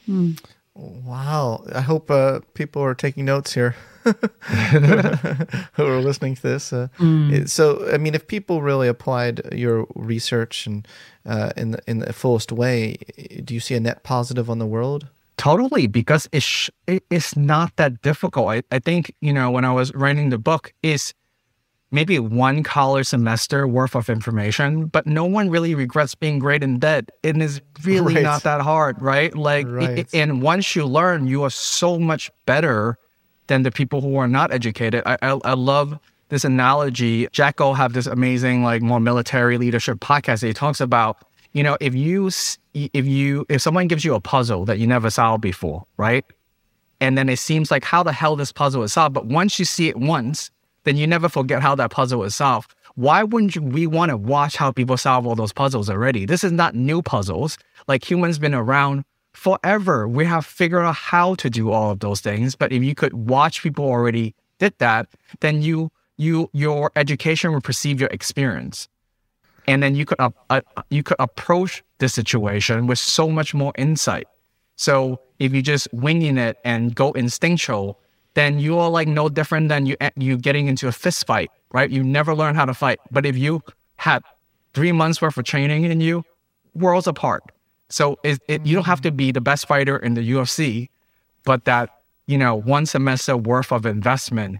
Mm. 0.09 0.43
Wow. 0.73 1.63
I 1.73 1.81
hope 1.81 2.09
uh, 2.09 2.41
people 2.53 2.81
are 2.81 2.95
taking 2.95 3.25
notes 3.25 3.53
here. 3.53 3.75
who 4.05 5.83
are 5.83 5.99
listening 5.99 6.35
to 6.35 6.41
this. 6.41 6.71
Uh, 6.71 6.89
mm. 6.99 7.49
So, 7.49 7.91
I 7.91 7.97
mean, 7.97 8.13
if 8.13 8.27
people 8.27 8.61
really 8.61 8.87
applied 8.87 9.41
your 9.51 9.87
research 9.95 10.67
and 10.67 10.87
uh, 11.25 11.51
in 11.57 11.71
the, 11.71 11.79
in 11.87 11.99
the 11.99 12.13
fullest 12.13 12.51
way, 12.51 12.97
do 13.43 13.55
you 13.55 13.59
see 13.59 13.73
a 13.73 13.79
net 13.79 14.03
positive 14.03 14.47
on 14.47 14.59
the 14.59 14.67
world? 14.67 15.07
Totally, 15.37 15.87
because 15.87 16.29
it's 16.31 16.69
it's 16.87 17.35
not 17.35 17.75
that 17.75 18.01
difficult. 18.01 18.49
I, 18.49 18.63
I 18.71 18.79
think 18.79 19.13
you 19.21 19.33
know 19.33 19.51
when 19.51 19.65
I 19.65 19.71
was 19.71 19.93
writing 19.93 20.29
the 20.29 20.37
book 20.37 20.73
is 20.81 21.13
maybe 21.91 22.19
one 22.19 22.61
college 22.63 23.07
semester 23.07 23.67
worth 23.67 23.95
of 23.95 24.09
information, 24.09 24.85
but 24.87 25.07
no 25.07 25.25
one 25.25 25.49
really 25.49 25.73
regrets 25.73 26.13
being 26.13 26.39
great 26.39 26.61
in 26.61 26.79
debt. 26.79 27.09
It 27.23 27.37
is 27.37 27.61
really 27.83 28.15
right. 28.15 28.23
not 28.23 28.43
that 28.43 28.61
hard, 28.61 29.01
right? 29.01 29.35
Like, 29.35 29.67
right. 29.67 29.99
It, 29.99 30.13
and 30.13 30.41
once 30.41 30.75
you 30.75 30.85
learn, 30.85 31.27
you 31.27 31.43
are 31.43 31.49
so 31.49 31.97
much 31.97 32.29
better 32.45 32.97
than 33.47 33.63
the 33.63 33.71
people 33.71 34.01
who 34.01 34.17
are 34.17 34.27
not 34.27 34.51
educated. 34.51 35.03
I, 35.05 35.17
I, 35.21 35.39
I 35.45 35.53
love 35.53 35.97
this 36.29 36.43
analogy. 36.43 37.27
Jocko 37.31 37.73
have 37.73 37.93
this 37.93 38.07
amazing, 38.07 38.63
like 38.63 38.81
more 38.81 38.99
military 38.99 39.57
leadership 39.57 39.99
podcast. 39.99 40.45
He 40.45 40.53
talks 40.53 40.81
about, 40.81 41.23
you 41.55 41.63
know, 41.63 41.77
if 41.79 41.95
you, 41.95 42.29
if 42.73 43.05
you, 43.05 43.45
if 43.47 43.61
someone 43.61 43.87
gives 43.87 44.03
you 44.03 44.13
a 44.13 44.19
puzzle 44.19 44.65
that 44.65 44.77
you 44.77 44.85
never 44.85 45.09
solved 45.09 45.41
before, 45.41 45.85
right? 45.95 46.25
And 46.99 47.17
then 47.17 47.29
it 47.29 47.39
seems 47.39 47.71
like 47.71 47.85
how 47.85 48.03
the 48.03 48.11
hell 48.11 48.35
this 48.35 48.51
puzzle 48.51 48.83
is 48.83 48.91
solved. 48.91 49.13
But 49.13 49.27
once 49.27 49.57
you 49.57 49.63
see 49.63 49.87
it 49.87 49.95
once, 49.95 50.51
then 50.83 50.97
you 50.97 51.07
never 51.07 51.29
forget 51.29 51.61
how 51.61 51.73
that 51.75 51.91
puzzle 51.91 52.23
is 52.23 52.35
solved. 52.35 52.75
Why 52.95 53.23
wouldn't 53.23 53.55
you, 53.55 53.61
we 53.61 53.87
want 53.87 54.09
to 54.09 54.17
watch 54.17 54.57
how 54.57 54.73
people 54.73 54.97
solve 54.97 55.25
all 55.25 55.35
those 55.35 55.53
puzzles 55.53 55.89
already? 55.89 56.25
This 56.25 56.43
is 56.43 56.51
not 56.51 56.75
new 56.75 57.01
puzzles. 57.01 57.57
Like 57.87 58.09
humans 58.09 58.37
been 58.37 58.53
around 58.53 59.05
forever. 59.31 60.09
We 60.09 60.25
have 60.25 60.45
figured 60.45 60.83
out 60.83 60.95
how 60.95 61.35
to 61.35 61.49
do 61.49 61.71
all 61.71 61.89
of 61.89 62.01
those 62.01 62.19
things. 62.19 62.55
But 62.55 62.73
if 62.73 62.83
you 62.83 62.95
could 62.95 63.13
watch 63.13 63.63
people 63.63 63.85
already 63.85 64.35
did 64.59 64.73
that, 64.79 65.07
then 65.39 65.61
you 65.61 65.89
you 66.17 66.49
your 66.53 66.91
education 66.95 67.53
will 67.53 67.61
perceive 67.61 67.99
your 67.99 68.09
experience, 68.09 68.87
and 69.67 69.81
then 69.81 69.95
you 69.95 70.05
could 70.05 70.19
uh, 70.19 70.29
uh, 70.49 70.61
you 70.89 71.03
could 71.03 71.17
approach 71.19 71.83
the 71.99 72.09
situation 72.09 72.87
with 72.87 72.99
so 72.99 73.29
much 73.29 73.53
more 73.53 73.73
insight. 73.77 74.27
So 74.75 75.19
if 75.39 75.53
you 75.53 75.61
just 75.61 75.87
winging 75.93 76.37
it 76.37 76.57
and 76.63 76.93
go 76.93 77.11
instinctual, 77.11 77.99
then 78.33 78.59
you 78.59 78.77
are 78.77 78.89
like 78.89 79.07
no 79.07 79.29
different 79.29 79.69
than 79.69 79.85
you 79.85 79.95
you 80.15 80.37
getting 80.37 80.67
into 80.67 80.87
a 80.87 80.91
fist 80.91 81.25
fight, 81.25 81.51
right? 81.71 81.89
You 81.89 82.03
never 82.03 82.35
learn 82.35 82.55
how 82.55 82.65
to 82.65 82.73
fight. 82.73 82.99
But 83.11 83.25
if 83.25 83.37
you 83.37 83.61
had 83.97 84.23
three 84.73 84.91
months 84.91 85.21
worth 85.21 85.37
of 85.37 85.45
training 85.45 85.85
in 85.85 86.01
you, 86.01 86.23
worlds 86.73 87.07
apart. 87.07 87.43
So 87.89 88.19
it, 88.23 88.39
it, 88.47 88.65
you 88.65 88.75
don't 88.75 88.85
have 88.85 89.01
to 89.01 89.11
be 89.11 89.31
the 89.31 89.41
best 89.41 89.67
fighter 89.67 89.97
in 89.97 90.15
the 90.15 90.31
UFC, 90.31 90.89
but 91.43 91.65
that 91.65 91.89
you 92.27 92.37
know 92.37 92.55
one 92.55 92.85
semester 92.85 93.37
worth 93.37 93.71
of 93.71 93.85
investment 93.85 94.59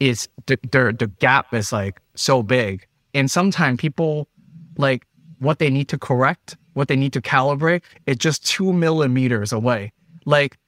is 0.00 0.28
the, 0.46 0.58
the 0.70 0.94
the 0.98 1.06
gap 1.06 1.54
is 1.54 1.72
like 1.72 2.00
so 2.14 2.42
big, 2.42 2.86
and 3.14 3.30
sometimes 3.30 3.80
people 3.80 4.28
like 4.76 5.06
what 5.38 5.58
they 5.58 5.70
need 5.70 5.88
to 5.88 5.98
correct, 5.98 6.56
what 6.74 6.88
they 6.88 6.96
need 6.96 7.12
to 7.12 7.20
calibrate, 7.20 7.82
it's 8.06 8.22
just 8.22 8.46
two 8.46 8.72
millimeters 8.72 9.52
away. 9.52 9.92
Like 10.24 10.58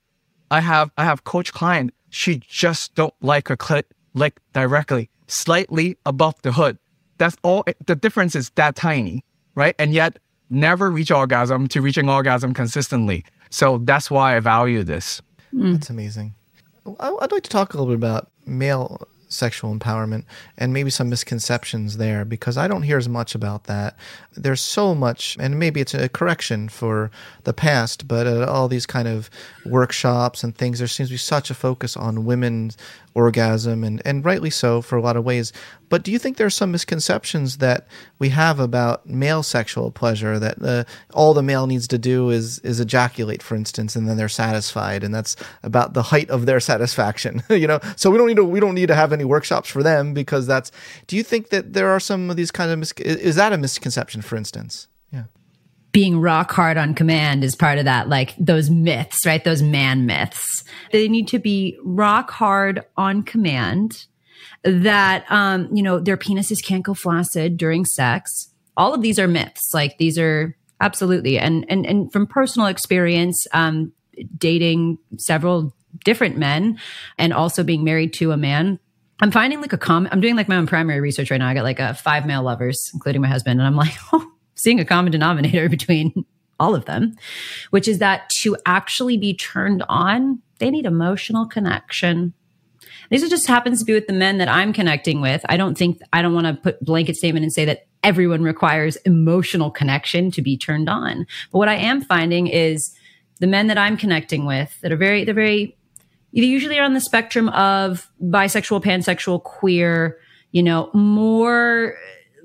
I 0.51 0.61
have 0.61 0.91
I 0.97 1.05
have 1.05 1.25
coach 1.25 1.53
client, 1.53 1.93
she 2.11 2.41
just 2.47 2.95
don't 2.95 3.15
like 3.21 3.49
her 3.49 3.57
clit 3.57 3.85
like 4.15 4.41
directly, 4.53 5.11
slightly 5.27 5.97
above 6.07 6.35
the 6.43 6.53
hood. 6.53 6.79
That's 7.19 7.37
all. 7.43 7.65
The 7.87 7.97
difference 7.97 8.35
is 8.35 8.51
that 8.51 8.77
tiny, 8.77 9.25
right? 9.55 9.75
And 9.79 9.93
yet 9.93 10.19
never 10.51 10.91
reach 10.91 11.11
orgasm 11.11 11.67
to 11.69 11.81
reaching 11.81 12.09
orgasm 12.09 12.55
consistently. 12.55 13.25
So 13.51 13.79
that's 13.79 14.11
why 14.11 14.37
I 14.37 14.41
value 14.41 14.83
this. 14.83 15.23
Mm. 15.55 15.73
That's 15.75 15.91
amazing. 15.91 16.35
I'd 17.01 17.33
like 17.33 17.43
to 17.43 17.51
talk 17.51 17.75
a 17.75 17.79
little 17.79 17.93
bit 17.93 17.99
about 17.99 18.31
male 18.47 19.09
sexual 19.29 19.75
empowerment 19.75 20.25
and 20.57 20.73
maybe 20.73 20.91
some 20.91 21.09
misconceptions 21.09 21.97
there 21.97 22.25
because 22.25 22.57
I 22.57 22.69
don't 22.69 22.83
hear 22.83 22.99
as 22.99 23.09
much 23.09 23.35
about 23.35 23.65
that. 23.65 23.97
There's 24.35 24.61
so 24.61 24.95
much, 24.95 25.37
and 25.41 25.59
maybe 25.59 25.81
it's 25.81 25.95
a 25.95 26.09
correction 26.09 26.69
for 26.69 27.11
the 27.45 27.53
past, 27.53 28.07
but 28.07 28.27
uh, 28.27 28.47
all 28.47 28.69
these 28.69 28.87
kind 28.87 29.09
of 29.09 29.31
workshops 29.65 30.45
and 30.45 30.57
things, 30.57 30.79
there 30.79 30.89
seems 30.89 31.09
to 31.09 31.15
be 31.15 31.19
such 31.19 31.51
a 31.51 31.55
focus 31.55 31.97
on 31.97 32.25
women's 32.25 32.77
orgasm, 33.17 33.83
and, 33.83 34.03
and 34.05 34.25
rightly 34.25 34.51
so 34.51 34.83
for 34.83 34.97
a 34.97 35.01
lot 35.01 35.17
of 35.17 35.25
ways. 35.25 35.53
But 35.89 36.03
do 36.05 36.13
you 36.13 36.19
think 36.19 36.37
there 36.37 36.47
are 36.47 36.51
some 36.51 36.71
misconceptions 36.71 37.57
that 37.59 37.89
we 38.19 38.29
have 38.29 38.61
about 38.61 39.09
male 39.09 39.43
sexual 39.43 39.91
pleasure 39.91 40.39
that 40.39 40.63
uh, 40.63 40.85
all 41.15 41.33
the 41.33 41.43
male 41.43 41.67
needs 41.67 41.89
to 41.89 41.99
do 41.99 42.29
is 42.31 42.59
is 42.61 42.79
ejaculate, 42.79 43.43
for 43.43 43.57
instance, 43.57 43.97
and 43.97 44.07
then 44.07 44.19
they're 44.19 44.29
satisfied, 44.29 45.03
and 45.03 45.15
that's 45.15 45.35
about 45.63 45.95
the 45.95 46.03
height 46.03 46.29
of 46.29 46.45
their 46.45 46.61
satisfaction, 46.71 47.43
you 47.51 47.67
know? 47.67 47.81
So 47.97 48.11
we 48.11 48.19
don't 48.19 48.29
need 48.29 48.37
to 48.37 48.45
we 48.45 48.61
don't 48.61 48.75
need 48.75 48.89
to 48.89 48.95
have 48.95 49.13
any 49.13 49.25
workshops 49.25 49.71
for 49.71 49.83
them 49.83 50.13
because 50.13 50.47
that's. 50.47 50.71
Do 51.07 51.17
you 51.17 51.23
think 51.23 51.49
that 51.49 51.73
there 51.73 51.89
are 51.89 52.01
some 52.01 52.31
of 52.31 52.37
these 52.37 52.51
kind 52.51 52.71
of 52.71 52.79
mis- 52.79 52.93
is 52.93 53.37
that 53.37 53.53
a 53.53 53.59
misconception, 53.59 54.21
for 54.23 54.37
instance? 54.37 54.89
Yeah 55.11 55.25
being 55.97 56.21
rock 56.21 56.53
hard 56.53 56.77
on 56.77 56.93
command 56.93 57.43
is 57.43 57.57
part 57.57 57.79
of 57.79 57.87
that, 57.87 58.07
like 58.07 58.35
those 58.37 58.69
myths, 58.69 59.25
right? 59.25 59.43
Those 59.43 59.63
man 59.63 60.05
myths. 60.05 60.63
They 60.93 61.09
need 61.09 61.27
to 61.29 61.39
be 61.39 61.79
rock 61.83 62.31
hard 62.31 62.85
on 62.99 63.23
command 63.23 64.05
that, 64.63 65.25
um, 65.33 65.75
you 65.75 65.83
know, 65.83 65.99
their 65.99 66.19
penises 66.19 66.63
can't 66.63 66.85
go 66.85 66.93
flaccid 66.93 67.57
during 67.57 67.87
sex. 67.87 68.53
All 68.77 68.93
of 68.93 69.01
these 69.01 69.19
are 69.19 69.27
myths. 69.27 69.73
Like 69.73 69.97
these 69.97 70.19
are 70.19 70.55
absolutely. 70.83 71.39
And, 71.39 71.65
and, 71.71 71.87
and 71.87 72.13
from 72.13 72.27
personal 72.27 72.69
experience, 72.69 73.47
um, 73.55 73.91
dating 74.37 74.99
several 75.17 75.75
different 76.05 76.37
men 76.37 76.79
and 77.17 77.33
also 77.33 77.65
being 77.65 77.85
married 77.85 78.13
to 78.13 78.33
a 78.33 78.37
man 78.37 78.79
I'm 79.19 79.31
finding 79.31 79.63
like 79.63 79.73
a 79.73 79.79
common, 79.79 80.13
I'm 80.13 80.21
doing 80.21 80.37
like 80.37 80.47
my 80.47 80.57
own 80.57 80.67
primary 80.67 81.01
research 81.01 81.31
right 81.31 81.39
now. 81.39 81.49
I 81.49 81.55
got 81.55 81.65
like 81.65 81.81
a 81.81 81.95
five 81.95 82.27
male 82.27 82.43
lovers, 82.43 82.91
including 82.93 83.23
my 83.23 83.29
husband. 83.29 83.59
And 83.59 83.67
I'm 83.67 83.75
like, 83.75 83.95
oh, 84.13 84.31
seeing 84.57 84.81
a 84.81 84.85
common 84.85 85.13
denominator 85.13 85.69
between 85.77 86.25
all 86.59 86.75
of 86.75 86.87
them, 86.87 87.15
which 87.71 87.87
is 87.87 87.99
that 87.99 88.29
to 88.31 88.57
actually 88.67 89.17
be 89.17 89.35
turned 89.35 89.85
on, 89.89 90.41
they 90.59 90.71
need 90.71 90.87
emotional 90.87 91.47
connection. 91.47 92.33
This 93.11 93.29
just 93.29 93.47
happens 93.47 93.79
to 93.79 93.85
be 93.85 93.93
with 93.93 94.07
the 94.07 94.13
men 94.13 94.39
that 94.39 94.49
I'm 94.49 94.73
connecting 94.73 95.21
with. 95.21 95.45
I 95.49 95.57
don't 95.57 95.77
think 95.77 96.01
I 96.13 96.23
don't 96.23 96.35
want 96.35 96.47
to 96.47 96.55
put 96.55 96.85
blanket 96.85 97.17
statement 97.17 97.45
and 97.45 97.53
say 97.53 97.65
that 97.67 97.87
everyone 98.03 98.43
requires 98.43 98.97
emotional 98.97 99.71
connection 99.71 100.31
to 100.33 100.43
be 100.43 100.57
turned 100.57 100.89
on. 100.89 101.27
But 101.53 101.59
what 101.59 101.69
I 101.69 101.75
am 101.75 102.01
finding 102.01 102.47
is 102.47 102.95
the 103.39 103.47
men 103.47 103.67
that 103.67 103.79
I'm 103.79 103.97
connecting 103.97 104.47
with 104.47 104.81
that 104.81 104.93
are 104.93 104.97
very 104.97 105.25
they're 105.25 105.35
very 105.35 105.77
they 106.33 106.43
usually 106.43 106.79
are 106.79 106.85
on 106.85 106.95
the 106.95 107.01
spectrum 107.01 107.49
of 107.51 108.11
bisexual, 108.23 108.83
pansexual, 108.83 109.43
queer, 109.43 110.19
you 110.53 110.63
know, 110.63 110.91
more 110.93 111.97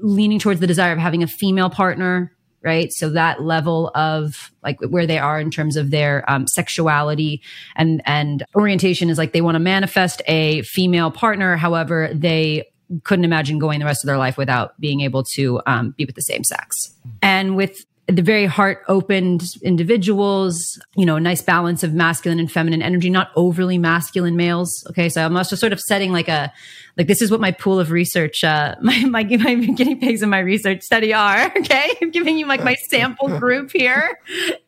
leaning 0.01 0.39
towards 0.39 0.59
the 0.59 0.67
desire 0.67 0.91
of 0.91 0.99
having 0.99 1.23
a 1.23 1.27
female 1.27 1.69
partner 1.69 2.31
right? 2.63 2.91
So 2.93 3.09
that 3.09 3.41
level 3.41 3.91
of 3.95 4.51
like 4.63 4.79
where 4.81 5.07
they 5.07 5.17
are 5.17 5.39
in 5.39 5.49
terms 5.49 5.75
of 5.75 5.91
their 5.91 6.29
um, 6.29 6.47
sexuality 6.47 7.41
and 7.75 8.01
and 8.05 8.45
orientation 8.55 9.09
is 9.09 9.17
like 9.17 9.33
they 9.33 9.41
want 9.41 9.55
to 9.55 9.59
manifest 9.59 10.21
a 10.27 10.61
female 10.61 11.11
partner. 11.11 11.57
However, 11.57 12.09
they 12.13 12.67
couldn't 13.03 13.25
imagine 13.25 13.57
going 13.57 13.79
the 13.79 13.85
rest 13.85 14.03
of 14.03 14.07
their 14.07 14.17
life 14.17 14.37
without 14.37 14.79
being 14.79 15.01
able 15.01 15.23
to 15.23 15.61
um, 15.65 15.95
be 15.97 16.05
with 16.05 16.15
the 16.15 16.21
same 16.21 16.43
sex. 16.43 16.93
And 17.21 17.55
with 17.55 17.85
the 18.11 18.21
very 18.21 18.45
heart 18.45 18.83
opened 18.87 19.43
individuals, 19.61 20.79
you 20.95 21.05
know, 21.05 21.17
nice 21.17 21.41
balance 21.41 21.83
of 21.83 21.93
masculine 21.93 22.39
and 22.39 22.51
feminine 22.51 22.81
energy, 22.81 23.09
not 23.09 23.29
overly 23.35 23.77
masculine 23.77 24.35
males. 24.35 24.85
Okay. 24.89 25.09
So 25.09 25.25
I'm 25.25 25.35
also 25.37 25.55
sort 25.55 25.73
of 25.73 25.79
setting 25.79 26.11
like 26.11 26.27
a, 26.27 26.51
like 26.97 27.07
this 27.07 27.21
is 27.21 27.31
what 27.31 27.39
my 27.39 27.51
pool 27.51 27.79
of 27.79 27.91
research, 27.91 28.43
uh, 28.43 28.75
my, 28.81 28.99
my, 29.05 29.23
my 29.23 29.55
guinea 29.55 29.95
pigs 29.95 30.21
in 30.21 30.29
my 30.29 30.39
research 30.39 30.83
study 30.83 31.13
are. 31.13 31.51
Okay. 31.61 31.93
I'm 32.01 32.11
giving 32.11 32.37
you 32.37 32.47
like 32.47 32.63
my 32.63 32.73
sample 32.73 33.27
group 33.37 33.71
here. 33.71 34.17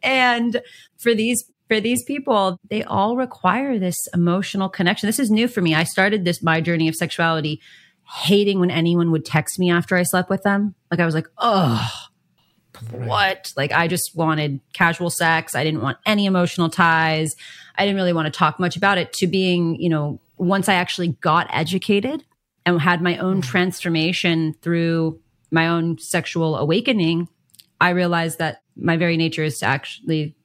And 0.04 0.62
for 0.98 1.16
these 1.16 1.44
for 1.68 1.80
these 1.80 2.04
people, 2.04 2.60
they 2.70 2.84
all 2.84 3.16
require 3.16 3.80
this 3.80 4.08
emotional 4.14 4.70
connection. 4.70 5.08
This 5.08 5.18
is 5.18 5.32
new 5.32 5.48
for 5.48 5.62
me. 5.62 5.74
I 5.74 5.86
started 5.86 6.24
this 6.24 6.44
my 6.44 6.62
journey 6.62 6.88
of 6.88 6.96
sexuality 6.96 7.62
hating 8.06 8.60
when 8.60 8.70
anyone 8.70 9.12
would 9.12 9.26
text 9.26 9.58
me 9.58 9.72
after 9.72 9.96
I 9.96 10.04
slept 10.04 10.30
with 10.30 10.44
them. 10.44 10.76
Like 10.92 11.00
I 11.00 11.06
was 11.06 11.16
like, 11.16 11.28
oh, 11.40 11.90
what? 12.92 13.54
Like 13.56 13.72
I 13.72 13.88
just 13.88 14.16
wanted 14.16 14.60
casual 14.74 15.10
sex. 15.10 15.56
I 15.56 15.64
didn't 15.64 15.82
want 15.82 15.98
any 16.06 16.26
emotional 16.26 16.70
ties. 16.70 17.36
I 17.78 17.86
didn't 17.86 17.96
really 17.96 18.14
want 18.14 18.26
to 18.26 18.38
talk 18.38 18.60
much 18.60 18.76
about 18.76 18.98
it 18.98 19.14
to 19.14 19.28
being, 19.28 19.80
you 19.82 19.90
know, 19.90 20.20
once 20.38 20.70
I 20.70 20.76
actually 20.76 21.10
got 21.22 21.48
educated 21.52 22.24
and 22.66 22.80
had 22.82 23.02
my 23.02 23.18
own 23.18 23.42
mm. 23.42 23.46
transformation 23.46 24.56
through 24.62 25.20
my 25.52 25.68
own 25.68 25.98
sexual 25.98 26.58
awakening, 26.58 27.28
I 27.80 27.90
realized 27.90 28.40
that 28.40 28.62
my 28.76 28.98
very 28.98 29.18
nature 29.18 29.44
is 29.44 29.60
to 29.60 29.66
actually 29.66 30.36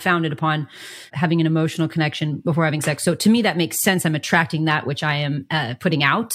founded 0.00 0.32
upon 0.32 0.68
having 1.12 1.40
an 1.40 1.46
emotional 1.46 1.88
connection 1.88 2.38
before 2.38 2.64
having 2.64 2.80
sex. 2.80 3.04
So 3.04 3.14
to 3.14 3.30
me, 3.30 3.42
that 3.42 3.56
makes 3.56 3.82
sense. 3.82 4.06
I'm 4.06 4.14
attracting 4.14 4.64
that 4.66 4.86
which 4.86 5.02
I 5.02 5.16
am 5.16 5.46
uh, 5.50 5.74
putting 5.80 6.02
out, 6.02 6.34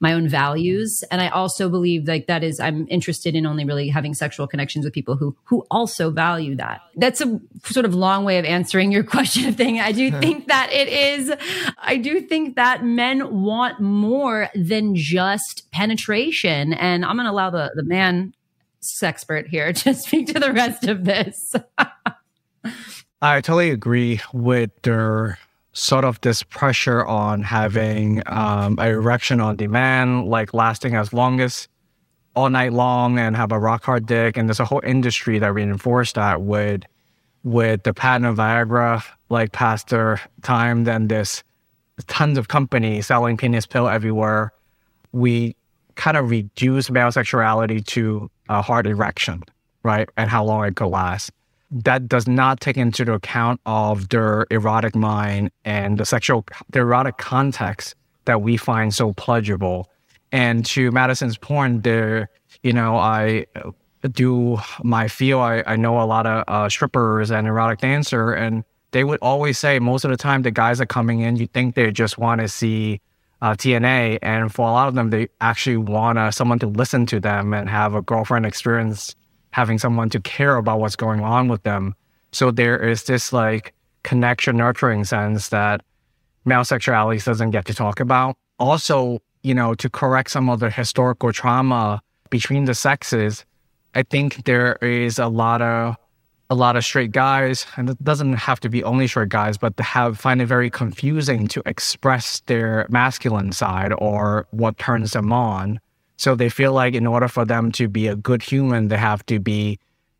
my 0.00 0.12
own 0.12 0.28
values, 0.28 1.02
and 1.10 1.20
I 1.20 1.28
also 1.28 1.68
believe 1.68 2.06
like 2.06 2.26
that 2.26 2.42
is 2.42 2.60
I'm 2.60 2.86
interested 2.88 3.34
in 3.34 3.46
only 3.46 3.64
really 3.64 3.88
having 3.88 4.14
sexual 4.14 4.46
connections 4.46 4.84
with 4.84 4.94
people 4.94 5.16
who 5.16 5.36
who 5.44 5.64
also 5.70 6.10
value 6.10 6.56
that. 6.56 6.80
That's 6.96 7.20
a 7.20 7.40
sort 7.64 7.86
of 7.86 7.94
long 7.94 8.24
way 8.24 8.38
of 8.38 8.44
answering 8.44 8.92
your 8.92 9.04
question 9.16 9.48
of 9.48 9.56
thing. 9.56 9.80
I 9.80 9.92
do 9.92 10.10
think 10.20 10.48
that 10.48 10.70
it 10.72 10.88
is. 10.88 11.32
I 11.78 11.96
do 11.96 12.20
think 12.20 12.56
that 12.56 12.84
men 12.84 13.42
want 13.42 13.80
more 13.80 14.48
than 14.54 14.94
just 14.94 15.70
penetration, 15.70 16.72
and 16.74 17.04
I'm 17.04 17.16
going 17.16 17.26
to 17.26 17.32
allow 17.32 17.50
the 17.50 17.72
the 17.74 17.84
man 17.84 18.34
expert 19.02 19.46
here 19.48 19.72
to 19.84 19.94
speak 19.94 20.28
to 20.28 20.40
the 20.40 20.52
rest 20.52 20.86
of 20.86 21.04
this. 21.04 21.54
I 23.22 23.40
totally 23.40 23.70
agree 23.70 24.20
with 24.32 24.70
their 24.82 25.38
sort 25.72 26.04
of 26.04 26.20
this 26.20 26.42
pressure 26.42 27.04
on 27.06 27.42
having 27.42 28.22
um, 28.26 28.76
a 28.78 28.88
erection 28.88 29.40
on 29.40 29.56
demand, 29.56 30.26
like 30.26 30.52
lasting 30.52 30.94
as 30.94 31.12
long 31.12 31.40
as 31.40 31.68
all 32.34 32.48
night 32.50 32.72
long 32.72 33.18
and 33.18 33.36
have 33.36 33.52
a 33.52 33.58
rock 33.58 33.84
hard 33.84 34.06
dick. 34.06 34.36
And 34.36 34.48
there's 34.48 34.60
a 34.60 34.64
whole 34.64 34.82
industry 34.84 35.38
that 35.38 35.52
reinforced 35.52 36.14
that 36.14 36.42
with 36.42 36.82
with 37.42 37.82
the 37.84 37.94
patent 37.94 38.26
of 38.26 38.36
Viagra, 38.36 39.02
like 39.30 39.52
past 39.52 39.88
their 39.88 40.20
time. 40.42 40.84
Then 40.84 41.08
there's 41.08 41.42
tons 42.06 42.36
of 42.36 42.48
companies 42.48 43.06
selling 43.06 43.36
penis 43.36 43.66
pill 43.66 43.88
everywhere. 43.88 44.52
We 45.12 45.56
kind 45.94 46.16
of 46.16 46.30
reduce 46.30 46.90
male 46.90 47.10
sexuality 47.12 47.80
to 47.80 48.30
a 48.48 48.62
hard 48.62 48.86
erection, 48.86 49.42
right? 49.82 50.08
And 50.16 50.28
how 50.28 50.44
long 50.44 50.64
it 50.66 50.76
could 50.76 50.86
last 50.86 51.30
that 51.70 52.08
does 52.08 52.26
not 52.26 52.60
take 52.60 52.76
into 52.76 53.12
account 53.12 53.60
of 53.66 54.08
their 54.08 54.46
erotic 54.50 54.94
mind 54.94 55.50
and 55.64 55.98
the 55.98 56.04
sexual, 56.04 56.44
the 56.70 56.80
erotic 56.80 57.18
context 57.18 57.94
that 58.24 58.42
we 58.42 58.56
find 58.56 58.94
so 58.94 59.12
pleasurable. 59.12 59.88
And 60.32 60.64
to 60.66 60.90
Madison's 60.90 61.38
point, 61.38 61.84
there, 61.84 62.28
you 62.62 62.72
know, 62.72 62.96
I 62.96 63.46
do 64.12 64.58
my 64.82 65.08
feel. 65.08 65.40
I, 65.40 65.62
I 65.66 65.76
know 65.76 66.00
a 66.00 66.04
lot 66.04 66.26
of 66.26 66.44
uh, 66.48 66.68
strippers 66.68 67.30
and 67.30 67.46
erotic 67.46 67.80
dancer, 67.80 68.32
and 68.32 68.64
they 68.92 69.04
would 69.04 69.18
always 69.20 69.58
say 69.58 69.78
most 69.78 70.04
of 70.04 70.10
the 70.10 70.16
time 70.16 70.42
the 70.42 70.50
guys 70.50 70.80
are 70.80 70.86
coming 70.86 71.20
in, 71.20 71.36
you 71.36 71.46
think 71.46 71.74
they 71.74 71.90
just 71.90 72.18
want 72.18 72.40
to 72.40 72.48
see 72.48 73.00
uh, 73.42 73.52
TNA, 73.52 74.18
and 74.22 74.52
for 74.52 74.68
a 74.68 74.72
lot 74.72 74.88
of 74.88 74.94
them, 74.94 75.10
they 75.10 75.28
actually 75.40 75.78
want 75.78 76.18
uh, 76.18 76.30
someone 76.30 76.58
to 76.58 76.66
listen 76.66 77.06
to 77.06 77.20
them 77.20 77.54
and 77.54 77.70
have 77.70 77.94
a 77.94 78.02
girlfriend 78.02 78.44
experience 78.44 79.14
having 79.52 79.78
someone 79.78 80.10
to 80.10 80.20
care 80.20 80.56
about 80.56 80.80
what's 80.80 80.96
going 80.96 81.20
on 81.20 81.48
with 81.48 81.62
them. 81.62 81.94
So 82.32 82.50
there 82.50 82.78
is 82.78 83.04
this 83.04 83.32
like 83.32 83.74
connection 84.02 84.56
nurturing 84.56 85.04
sense 85.04 85.48
that 85.48 85.82
male 86.44 86.64
sexuality 86.64 87.20
doesn't 87.20 87.50
get 87.50 87.66
to 87.66 87.74
talk 87.74 88.00
about. 88.00 88.36
Also, 88.58 89.20
you 89.42 89.54
know, 89.54 89.74
to 89.74 89.88
correct 89.88 90.30
some 90.30 90.48
of 90.48 90.60
the 90.60 90.70
historical 90.70 91.32
trauma 91.32 92.02
between 92.30 92.66
the 92.66 92.74
sexes, 92.74 93.44
I 93.94 94.02
think 94.02 94.44
there 94.44 94.76
is 94.80 95.18
a 95.18 95.26
lot 95.26 95.62
of 95.62 95.96
a 96.50 96.54
lot 96.54 96.74
of 96.74 96.84
straight 96.84 97.12
guys, 97.12 97.64
and 97.76 97.88
it 97.88 98.02
doesn't 98.02 98.32
have 98.32 98.58
to 98.58 98.68
be 98.68 98.82
only 98.82 99.06
straight 99.06 99.28
guys, 99.28 99.56
but 99.56 99.76
to 99.76 99.84
have 99.84 100.18
find 100.18 100.42
it 100.42 100.46
very 100.46 100.68
confusing 100.68 101.46
to 101.46 101.62
express 101.64 102.40
their 102.46 102.86
masculine 102.90 103.52
side 103.52 103.92
or 103.98 104.48
what 104.50 104.76
turns 104.76 105.12
them 105.12 105.32
on. 105.32 105.80
So 106.20 106.34
they 106.34 106.50
feel 106.50 106.74
like 106.74 106.94
in 106.94 107.06
order 107.06 107.28
for 107.28 107.46
them 107.46 107.72
to 107.72 107.88
be 107.88 108.06
a 108.06 108.14
good 108.14 108.42
human, 108.42 108.88
they 108.88 108.98
have 108.98 109.24
to 109.24 109.40
be 109.40 109.78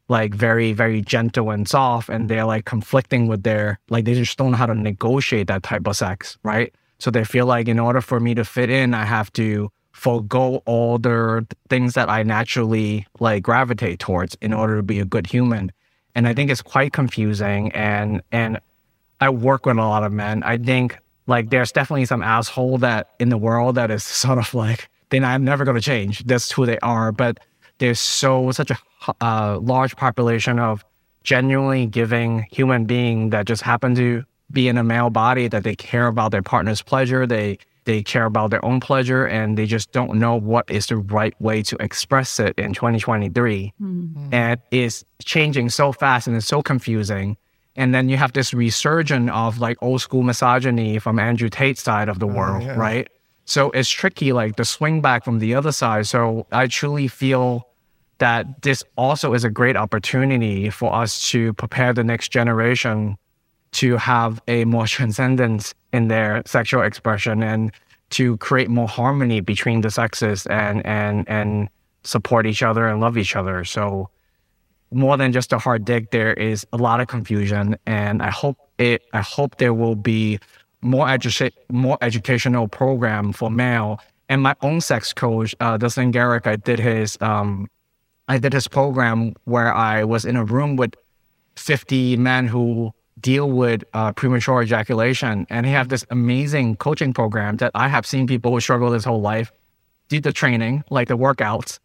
like 0.08 0.34
very, 0.34 0.72
very 0.72 1.02
gentle 1.02 1.50
and 1.50 1.68
soft. 1.68 2.08
And 2.08 2.26
they're 2.26 2.46
like 2.46 2.64
conflicting 2.64 3.26
with 3.26 3.42
their, 3.42 3.78
like, 3.90 4.06
they 4.06 4.14
just 4.14 4.38
don't 4.38 4.52
know 4.52 4.56
how 4.56 4.64
to 4.64 4.74
negotiate 4.74 5.48
that 5.48 5.62
type 5.62 5.86
of 5.86 5.94
sex, 5.94 6.38
right? 6.42 6.74
So 7.00 7.10
they 7.10 7.22
feel 7.24 7.44
like 7.44 7.68
in 7.68 7.78
order 7.78 8.00
for 8.00 8.18
me 8.18 8.34
to 8.36 8.46
fit 8.46 8.70
in, 8.70 8.94
I 8.94 9.04
have 9.04 9.30
to 9.34 9.70
forego 9.92 10.62
all 10.64 10.96
the 10.96 11.46
things 11.68 11.92
that 11.92 12.08
I 12.08 12.22
naturally 12.22 13.06
like 13.18 13.42
gravitate 13.42 13.98
towards 13.98 14.38
in 14.40 14.54
order 14.54 14.78
to 14.78 14.82
be 14.82 15.00
a 15.00 15.04
good 15.04 15.26
human. 15.26 15.70
And 16.14 16.26
I 16.26 16.32
think 16.32 16.50
it's 16.50 16.62
quite 16.62 16.94
confusing. 16.94 17.72
And, 17.72 18.22
and 18.32 18.58
I 19.20 19.28
work 19.28 19.66
with 19.66 19.76
a 19.76 19.82
lot 19.82 20.02
of 20.02 20.14
men. 20.14 20.44
I 20.44 20.56
think 20.56 20.98
like 21.26 21.50
there's 21.50 21.72
definitely 21.72 22.06
some 22.06 22.22
asshole 22.22 22.78
that 22.78 23.10
in 23.20 23.28
the 23.28 23.36
world 23.36 23.74
that 23.74 23.90
is 23.90 24.02
sort 24.24 24.38
of 24.38 24.54
like, 24.54 24.88
then 25.10 25.24
I'm 25.24 25.44
never 25.44 25.64
going 25.64 25.76
to 25.76 25.82
change. 25.82 26.24
That's 26.24 26.50
who 26.50 26.66
they 26.66 26.78
are. 26.78 27.12
But 27.12 27.38
there's 27.78 28.00
so 28.00 28.50
such 28.52 28.70
a 28.70 28.78
uh, 29.20 29.58
large 29.60 29.96
population 29.96 30.58
of 30.58 30.84
genuinely 31.24 31.86
giving 31.86 32.46
human 32.50 32.84
being 32.84 33.30
that 33.30 33.46
just 33.46 33.62
happen 33.62 33.94
to 33.94 34.24
be 34.50 34.68
in 34.68 34.78
a 34.78 34.84
male 34.84 35.10
body 35.10 35.48
that 35.48 35.64
they 35.64 35.76
care 35.76 36.06
about 36.06 36.32
their 36.32 36.42
partner's 36.42 36.82
pleasure. 36.82 37.26
They 37.26 37.58
they 37.84 38.02
care 38.02 38.26
about 38.26 38.50
their 38.50 38.64
own 38.64 38.78
pleasure 38.78 39.24
and 39.26 39.56
they 39.56 39.66
just 39.66 39.90
don't 39.92 40.18
know 40.18 40.36
what 40.36 40.70
is 40.70 40.86
the 40.86 40.96
right 40.96 41.34
way 41.40 41.62
to 41.62 41.76
express 41.80 42.38
it 42.38 42.54
in 42.58 42.74
2023. 42.74 43.72
Mm-hmm. 43.80 44.34
And 44.34 44.60
it's 44.70 45.04
changing 45.24 45.70
so 45.70 45.90
fast 45.90 46.26
and 46.26 46.36
it's 46.36 46.46
so 46.46 46.62
confusing. 46.62 47.36
And 47.76 47.94
then 47.94 48.08
you 48.08 48.16
have 48.16 48.32
this 48.32 48.52
resurgence 48.52 49.30
of 49.32 49.58
like 49.58 49.78
old 49.80 50.02
school 50.02 50.22
misogyny 50.22 50.98
from 50.98 51.18
Andrew 51.18 51.48
Tate's 51.48 51.82
side 51.82 52.08
of 52.08 52.18
the 52.18 52.26
oh, 52.26 52.34
world, 52.34 52.62
yeah. 52.62 52.76
right? 52.76 53.08
So 53.50 53.72
it's 53.72 53.90
tricky, 53.90 54.32
like 54.32 54.54
the 54.54 54.64
swing 54.64 55.00
back 55.00 55.24
from 55.24 55.40
the 55.40 55.56
other 55.56 55.72
side. 55.72 56.06
So 56.06 56.46
I 56.52 56.68
truly 56.68 57.08
feel 57.08 57.66
that 58.18 58.62
this 58.62 58.84
also 58.96 59.34
is 59.34 59.42
a 59.42 59.50
great 59.50 59.76
opportunity 59.76 60.70
for 60.70 60.94
us 60.94 61.28
to 61.30 61.52
prepare 61.54 61.92
the 61.92 62.04
next 62.04 62.28
generation 62.28 63.16
to 63.72 63.96
have 63.96 64.40
a 64.46 64.64
more 64.66 64.86
transcendence 64.86 65.74
in 65.92 66.06
their 66.06 66.42
sexual 66.46 66.82
expression 66.82 67.42
and 67.42 67.72
to 68.10 68.36
create 68.36 68.70
more 68.70 68.86
harmony 68.86 69.40
between 69.40 69.80
the 69.80 69.90
sexes 69.90 70.46
and 70.46 70.86
and 70.86 71.28
and 71.28 71.68
support 72.04 72.46
each 72.46 72.62
other 72.62 72.86
and 72.86 73.00
love 73.00 73.18
each 73.18 73.34
other. 73.34 73.64
So 73.64 74.10
more 74.92 75.16
than 75.16 75.32
just 75.32 75.52
a 75.52 75.58
hard 75.58 75.84
dick, 75.84 76.12
there 76.12 76.34
is 76.34 76.64
a 76.72 76.76
lot 76.76 77.00
of 77.00 77.08
confusion, 77.08 77.76
and 77.84 78.22
I 78.22 78.30
hope 78.30 78.58
it. 78.78 79.02
I 79.12 79.22
hope 79.22 79.56
there 79.56 79.74
will 79.74 79.96
be 79.96 80.38
more 80.82 81.06
edu- 81.06 81.52
more 81.70 81.98
educational 82.00 82.68
program 82.68 83.32
for 83.32 83.50
male. 83.50 84.00
And 84.28 84.42
my 84.42 84.54
own 84.62 84.80
sex 84.80 85.12
coach, 85.12 85.54
uh, 85.60 85.76
Dustin 85.76 86.10
Garrick, 86.12 86.46
I 86.46 86.56
did 86.56 86.78
his 86.78 87.18
um, 87.20 87.68
I 88.28 88.38
did 88.38 88.52
his 88.52 88.68
program 88.68 89.34
where 89.44 89.74
I 89.74 90.04
was 90.04 90.24
in 90.24 90.36
a 90.36 90.44
room 90.44 90.76
with 90.76 90.94
50 91.56 92.16
men 92.16 92.46
who 92.46 92.92
deal 93.20 93.50
with 93.50 93.84
uh, 93.92 94.12
premature 94.12 94.62
ejaculation. 94.62 95.46
And 95.50 95.66
he 95.66 95.72
had 95.72 95.88
this 95.88 96.04
amazing 96.10 96.76
coaching 96.76 97.12
program 97.12 97.56
that 97.56 97.72
I 97.74 97.88
have 97.88 98.06
seen 98.06 98.26
people 98.26 98.52
who 98.52 98.60
struggle 98.60 98.90
this 98.90 99.04
whole 99.04 99.20
life 99.20 99.52
do 100.08 100.20
the 100.20 100.32
training, 100.32 100.84
like 100.90 101.08
the 101.08 101.16
workouts, 101.16 101.78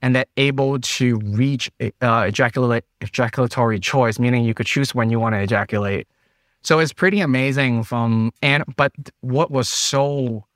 and 0.00 0.14
they're 0.14 0.26
able 0.36 0.78
to 0.78 1.18
reach 1.18 1.70
uh, 1.80 2.24
ejaculate, 2.28 2.84
ejaculatory 3.00 3.80
choice, 3.80 4.18
meaning 4.18 4.44
you 4.44 4.54
could 4.54 4.66
choose 4.66 4.94
when 4.94 5.10
you 5.10 5.18
want 5.18 5.34
to 5.34 5.40
ejaculate. 5.40 6.06
So 6.64 6.78
it's 6.78 6.94
pretty 6.94 7.20
amazing 7.20 7.84
from 7.84 8.32
and 8.40 8.64
but 8.76 8.92
what 9.20 9.50
was 9.50 9.68
so 9.68 10.46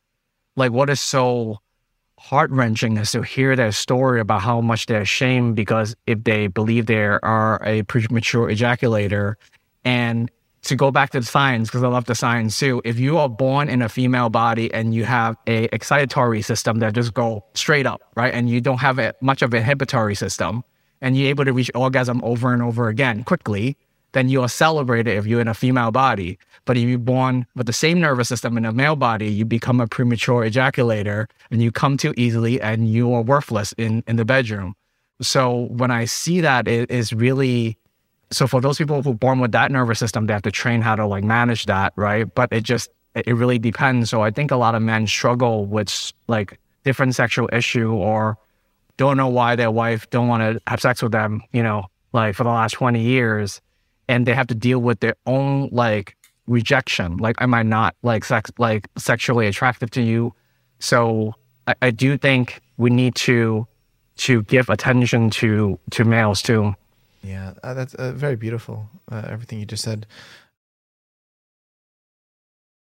like 0.57 0.73
what 0.73 0.89
is 0.89 1.01
so 1.01 1.59
heart 2.19 2.51
wrenching 2.51 2.97
is 2.97 3.13
to 3.13 3.23
hear 3.23 3.55
their 3.55 3.73
story 3.73 4.21
about 4.21 4.43
how 4.43 4.61
much 4.61 4.87
they're 4.87 5.03
ashamed 5.03 5.55
because 5.55 5.95
if 6.07 6.25
they 6.25 6.47
believe 6.47 6.87
they 6.87 7.05
are 7.05 7.61
a 7.65 7.83
premature 7.85 8.49
ejaculator 8.49 9.35
and 9.85 10.31
to 10.63 10.75
go 10.75 10.91
back 10.91 11.11
to 11.11 11.21
the 11.21 11.27
science, 11.27 11.69
because 11.69 11.85
I 11.85 11.89
love 11.89 12.07
the 12.07 12.17
science 12.17 12.59
too, 12.59 12.83
if 12.85 12.99
you 12.99 13.17
are 13.19 13.29
born 13.29 13.69
in 13.69 13.81
a 13.81 13.89
female 13.89 14.29
body 14.29 14.73
and 14.75 14.93
you 14.93 15.05
have 15.05 15.37
a 15.47 15.69
excitatory 15.69 16.45
system 16.45 16.81
that 16.81 16.95
just 16.95 17.15
go 17.15 17.45
straight 17.55 17.87
up, 17.87 18.01
right? 18.17 18.35
And 18.35 18.51
you 18.51 18.61
don't 18.61 18.79
have 18.79 18.99
a, 18.99 19.15
much 19.21 19.41
of 19.43 19.55
an 19.55 19.61
inhibitory 19.61 20.17
system 20.17 20.65
and 21.01 21.17
you're 21.17 21.29
able 21.29 21.45
to 21.45 21.53
reach 21.53 21.71
orgasm 21.75 22.21
over 22.25 22.53
and 22.53 22.63
over 22.63 22.89
again 22.89 23.23
quickly, 23.23 23.77
then 24.19 24.29
you 24.29 24.43
are 24.43 24.49
celebrated 24.49 25.17
if 25.17 25.27
you're 25.27 25.41
in 25.41 25.47
a 25.47 25.55
female 25.55 25.93
body. 25.93 26.39
But 26.65 26.77
if 26.77 26.83
you're 26.89 26.99
born 26.99 27.47
with 27.55 27.67
the 27.67 27.73
same 27.73 28.01
nervous 28.01 28.29
system 28.29 28.59
in 28.59 28.65
a 28.65 28.73
male 28.73 28.97
body, 28.97 29.29
you 29.29 29.45
become 29.45 29.81
a 29.81 29.87
premature 29.87 30.45
ejaculator 30.45 31.29
and 31.53 31.63
you 31.63 31.71
come 31.71 31.97
too 31.97 32.13
easily 32.17 32.61
and 32.61 32.89
you 32.89 33.15
are 33.15 33.23
worthless 33.23 33.73
in, 33.79 34.03
in 34.09 34.17
the 34.17 34.25
bedroom. 34.25 34.75
So 35.23 35.69
when 35.71 35.93
I 35.93 36.05
see 36.05 36.41
that, 36.41 36.67
it 36.67 36.91
is 36.91 37.13
really 37.13 37.79
so 38.31 38.47
for 38.47 38.61
those 38.61 38.77
people 38.77 39.03
who 39.03 39.13
are 39.13 39.15
born 39.15 39.39
with 39.39 39.53
that 39.53 39.71
nervous 39.71 39.99
system, 39.99 40.27
they 40.27 40.33
have 40.33 40.43
to 40.43 40.51
train 40.51 40.83
how 40.83 40.97
to 40.97 41.07
like 41.07 41.25
manage 41.25 41.65
that, 41.67 41.93
right? 41.97 42.33
But 42.35 42.53
it 42.53 42.63
just 42.63 42.91
it 43.15 43.33
really 43.33 43.59
depends. 43.59 44.11
So 44.11 44.23
I 44.23 44.31
think 44.31 44.51
a 44.51 44.57
lot 44.57 44.75
of 44.75 44.83
men 44.83 45.07
struggle 45.07 45.65
with 45.65 46.13
like 46.27 46.59
different 46.85 47.15
sexual 47.15 47.49
issue 47.53 47.93
or 47.93 48.37
don't 48.97 49.17
know 49.17 49.29
why 49.29 49.57
their 49.57 49.71
wife 49.71 50.11
don't 50.11 50.29
want 50.29 50.43
to 50.43 50.61
have 50.67 50.81
sex 50.81 51.03
with 51.03 51.13
them, 51.13 51.41
you 51.53 51.63
know, 51.63 51.87
like 52.13 52.35
for 52.35 52.45
the 52.45 52.51
last 52.51 52.73
20 52.73 53.01
years. 53.01 53.61
And 54.09 54.27
they 54.27 54.35
have 54.35 54.47
to 54.49 54.55
deal 54.55 54.79
with 54.79 55.01
their 55.01 55.17
own 55.27 55.69
like 55.71 56.17
rejection. 56.47 57.19
Like, 57.19 57.37
am 57.41 57.55
I 57.55 57.63
not 57.63 57.95
like 58.03 58.25
sex 58.25 58.51
like 58.59 58.89
sexually 58.97 59.47
attractive 59.47 59.91
to 59.93 60.03
you? 60.03 60.35
So 60.79 61.35
I, 61.67 61.75
I 61.83 61.91
do 61.91 62.17
think 62.17 62.61
we 62.77 62.91
need 62.91 63.15
to 63.17 63.67
to 64.19 64.43
give 64.45 64.69
attention 64.69 65.31
to 65.31 65.79
to 65.91 66.05
males 66.05 66.43
too. 66.43 66.75
Yeah, 67.23 67.55
uh, 67.63 67.75
that's 67.75 67.95
uh, 67.95 68.13
very 68.13 68.37
beautiful. 68.37 68.89
Uh, 69.11 69.23
everything 69.29 69.59
you 69.59 69.67
just 69.67 69.85
said. 69.85 70.07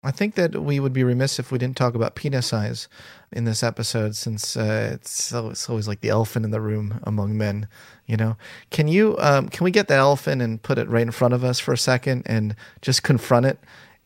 I 0.04 0.12
think 0.12 0.36
that 0.36 0.62
we 0.62 0.80
would 0.80 0.94
be 0.94 1.04
remiss 1.04 1.40
if 1.40 1.52
we 1.52 1.58
didn't 1.58 1.78
talk 1.78 1.96
about 1.96 2.16
penis 2.16 2.48
size 2.48 2.88
in 3.32 3.46
this 3.46 3.64
episode, 3.64 4.16
since 4.16 4.58
uh, 4.58 4.92
it's, 4.94 5.32
it's 5.32 5.70
always 5.70 5.88
like 5.88 6.02
the 6.02 6.10
elephant 6.10 6.46
in 6.46 6.52
the 6.52 6.60
room 6.62 7.00
among 7.04 7.38
men. 7.38 7.68
You 8.06 8.18
know, 8.18 8.38
can 8.70 8.88
you 8.88 9.16
um, 9.20 9.48
can 9.50 9.64
we 9.64 9.72
get 9.72 9.88
the 9.88 9.96
elephant 9.96 10.42
and 10.42 10.62
put 10.62 10.78
it 10.78 10.90
right 10.90 11.04
in 11.04 11.12
front 11.12 11.34
of 11.34 11.44
us 11.44 11.60
for 11.60 11.74
a 11.74 11.78
second 11.78 12.24
and 12.26 12.56
just 12.82 13.04
confront 13.04 13.46
it 13.46 13.60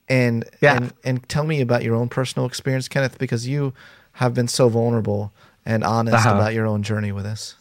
and 0.07 0.45
yeah. 0.61 0.75
and 0.75 0.93
and 1.03 1.29
tell 1.29 1.43
me 1.43 1.61
about 1.61 1.83
your 1.83 1.95
own 1.95 2.09
personal 2.09 2.45
experience, 2.45 2.87
Kenneth, 2.87 3.17
because 3.17 3.47
you 3.47 3.73
have 4.13 4.33
been 4.33 4.47
so 4.47 4.69
vulnerable 4.69 5.31
and 5.65 5.83
honest 5.83 6.15
uh-huh. 6.25 6.35
about 6.35 6.53
your 6.53 6.65
own 6.65 6.83
journey 6.83 7.11
with 7.11 7.23
this. 7.23 7.55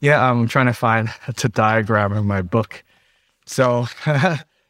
Yeah, 0.00 0.28
I'm 0.28 0.48
trying 0.48 0.66
to 0.66 0.72
find 0.72 1.08
the 1.36 1.48
diagram 1.48 2.12
in 2.12 2.26
my 2.26 2.42
book. 2.42 2.82
So, 3.44 3.86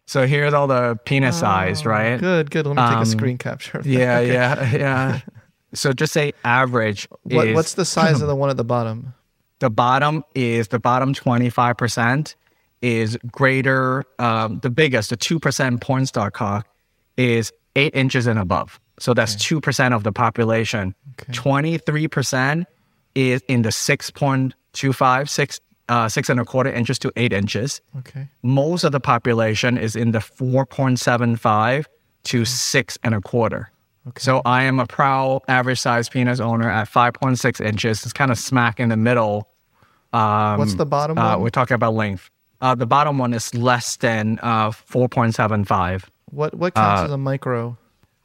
so 0.06 0.26
here's 0.26 0.52
all 0.52 0.66
the 0.66 0.98
penis 1.04 1.36
oh, 1.38 1.40
size, 1.40 1.86
right? 1.86 2.18
Good, 2.18 2.50
good. 2.50 2.66
Let 2.66 2.76
me 2.76 2.82
take 2.82 2.96
um, 2.96 3.02
a 3.02 3.06
screen 3.06 3.38
capture. 3.38 3.80
yeah, 3.84 4.18
okay. 4.18 4.32
yeah, 4.32 4.76
yeah. 4.76 5.20
So 5.74 5.92
just 5.92 6.12
say 6.12 6.32
average. 6.44 7.08
What, 7.22 7.48
is, 7.48 7.54
what's 7.54 7.74
the 7.74 7.84
size 7.84 8.20
of 8.20 8.28
the 8.28 8.36
one 8.36 8.50
at 8.50 8.56
the 8.56 8.64
bottom? 8.64 9.14
The 9.60 9.70
bottom 9.70 10.24
is 10.34 10.68
the 10.68 10.78
bottom 10.80 11.14
25% 11.14 12.34
is 12.82 13.16
greater. 13.30 14.04
Um, 14.18 14.58
the 14.58 14.70
biggest, 14.70 15.10
the 15.10 15.16
2% 15.16 15.80
porn 15.80 16.04
star 16.06 16.30
cock, 16.30 16.66
is 17.16 17.52
eight 17.76 17.94
inches 17.94 18.26
and 18.26 18.38
above. 18.38 18.80
So 18.98 19.14
that's 19.14 19.34
okay. 19.34 19.60
2% 19.60 19.94
of 19.94 20.04
the 20.04 20.12
population. 20.12 20.94
Okay. 21.20 21.32
23% 21.32 22.66
is 23.14 23.42
in 23.48 23.62
the 23.62 23.72
six 23.72 24.10
point 24.10 24.54
two 24.72 24.92
five, 24.92 25.28
six, 25.28 25.60
uh, 25.88 26.08
six 26.08 26.28
and 26.28 26.40
a 26.40 26.44
quarter 26.44 26.72
inches 26.72 26.98
to 27.00 27.12
eight 27.16 27.32
inches. 27.32 27.80
Okay. 27.98 28.28
Most 28.42 28.84
of 28.84 28.92
the 28.92 29.00
population 29.00 29.76
is 29.76 29.96
in 29.96 30.12
the 30.12 30.18
4.75 30.18 31.86
to 32.24 32.44
six 32.44 32.98
and 33.02 33.14
a 33.14 33.20
quarter. 33.20 33.70
Okay. 34.08 34.20
So 34.20 34.42
I 34.44 34.64
am 34.64 34.80
a 34.80 34.86
proud 34.86 35.42
average 35.48 35.80
size 35.80 36.08
penis 36.08 36.40
owner 36.40 36.68
at 36.68 36.88
5.6 36.88 37.64
inches. 37.64 38.02
It's 38.02 38.12
kind 38.12 38.30
of 38.30 38.38
smack 38.38 38.80
in 38.80 38.88
the 38.88 38.96
middle. 38.96 39.48
Um, 40.12 40.58
What's 40.58 40.74
the 40.74 40.86
bottom 40.86 41.18
uh, 41.18 41.38
We're 41.38 41.50
talking 41.50 41.74
about 41.74 41.94
length. 41.94 42.30
Uh, 42.60 42.74
the 42.74 42.86
bottom 42.86 43.18
one 43.18 43.34
is 43.34 43.54
less 43.54 43.96
than 43.96 44.38
uh, 44.42 44.70
4.75. 44.70 46.04
What 46.26 46.54
what 46.54 46.74
counts 46.74 47.02
uh, 47.02 47.04
as 47.04 47.10
a 47.10 47.18
micro? 47.18 47.76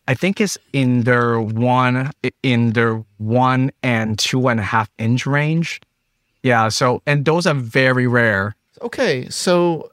I 0.08 0.14
think 0.14 0.39
it's 0.39 0.58
in 0.72 1.03
their 1.03 1.41
one 1.41 2.12
in 2.41 2.72
their 2.72 3.03
one 3.18 3.72
and 3.84 4.18
two 4.18 4.47
and 4.47 4.60
a 4.60 4.64
half 4.64 4.89
inch 4.97 5.26
range. 5.26 5.82
Yeah. 6.44 6.70
So, 6.70 7.02
and 7.06 7.26
those 7.26 7.46
are 7.48 7.54
very 7.54 8.08
rare. 8.08 8.56
Okay. 8.82 9.30
So, 9.30 9.92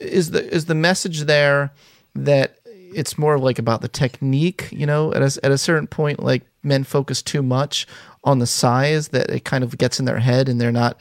is 0.00 0.30
the 0.30 0.46
is 0.54 0.66
the 0.66 0.74
message 0.74 1.20
there 1.22 1.72
that 2.14 2.58
it's 2.64 3.18
more 3.18 3.38
like 3.38 3.58
about 3.58 3.82
the 3.82 3.88
technique? 3.88 4.68
You 4.70 4.86
know, 4.86 5.12
at 5.12 5.22
a, 5.22 5.40
at 5.44 5.50
a 5.50 5.58
certain 5.58 5.86
point, 5.86 6.22
like 6.22 6.42
men 6.62 6.84
focus 6.84 7.22
too 7.22 7.42
much 7.42 7.86
on 8.24 8.38
the 8.38 8.46
size 8.46 9.08
that 9.08 9.30
it 9.30 9.44
kind 9.44 9.64
of 9.64 9.78
gets 9.78 9.98
in 9.98 10.04
their 10.04 10.20
head, 10.20 10.48
and 10.48 10.60
they're 10.60 10.72
not 10.72 10.98